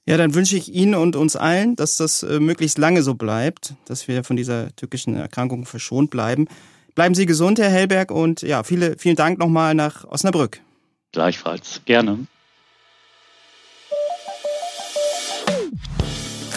Ja, 0.05 0.17
dann 0.17 0.33
wünsche 0.33 0.57
ich 0.57 0.73
Ihnen 0.73 0.95
und 0.95 1.15
uns 1.15 1.35
allen, 1.35 1.75
dass 1.75 1.97
das 1.97 2.23
äh, 2.23 2.39
möglichst 2.39 2.77
lange 2.77 3.03
so 3.03 3.13
bleibt, 3.13 3.75
dass 3.85 4.07
wir 4.07 4.23
von 4.23 4.35
dieser 4.35 4.75
tückischen 4.75 5.15
Erkrankung 5.15 5.65
verschont 5.65 6.09
bleiben. 6.09 6.47
Bleiben 6.95 7.13
Sie 7.15 7.25
gesund, 7.25 7.59
Herr 7.59 7.69
Hellberg, 7.69 8.11
und 8.11 8.41
ja, 8.41 8.63
viele, 8.63 8.97
vielen 8.97 9.15
Dank 9.15 9.37
nochmal 9.37 9.75
nach 9.75 10.05
Osnabrück. 10.05 10.61
Gleichfalls, 11.11 11.81
gerne. 11.85 12.27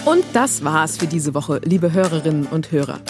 Und 0.04 0.24
das 0.32 0.64
war's 0.64 0.96
für 0.96 1.06
diese 1.06 1.34
Woche, 1.34 1.60
liebe 1.62 1.92
Hörerinnen 1.92 2.46
und 2.46 2.72
Hörer. 2.72 3.00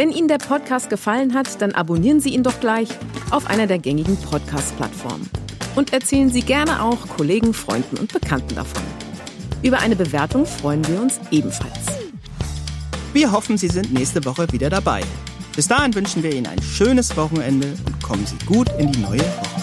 Wenn 0.00 0.12
Ihnen 0.12 0.28
der 0.28 0.38
Podcast 0.38 0.88
gefallen 0.88 1.34
hat, 1.34 1.60
dann 1.60 1.72
abonnieren 1.72 2.20
Sie 2.20 2.30
ihn 2.30 2.42
doch 2.42 2.58
gleich 2.58 2.88
auf 3.28 3.46
einer 3.50 3.66
der 3.66 3.78
gängigen 3.78 4.16
Podcast-Plattformen. 4.16 5.28
Und 5.76 5.92
erzählen 5.92 6.30
Sie 6.30 6.40
gerne 6.40 6.82
auch 6.82 7.06
Kollegen, 7.18 7.52
Freunden 7.52 7.98
und 7.98 8.10
Bekannten 8.10 8.54
davon. 8.54 8.82
Über 9.62 9.80
eine 9.80 9.96
Bewertung 9.96 10.46
freuen 10.46 10.88
wir 10.88 11.02
uns 11.02 11.20
ebenfalls. 11.30 11.84
Wir 13.12 13.30
hoffen, 13.30 13.58
Sie 13.58 13.68
sind 13.68 13.92
nächste 13.92 14.24
Woche 14.24 14.50
wieder 14.52 14.70
dabei. 14.70 15.02
Bis 15.54 15.68
dahin 15.68 15.94
wünschen 15.94 16.22
wir 16.22 16.32
Ihnen 16.34 16.46
ein 16.46 16.62
schönes 16.62 17.14
Wochenende 17.18 17.66
und 17.84 18.02
kommen 18.02 18.24
Sie 18.24 18.38
gut 18.46 18.70
in 18.78 18.90
die 18.90 19.00
neue 19.00 19.20
Woche. 19.20 19.59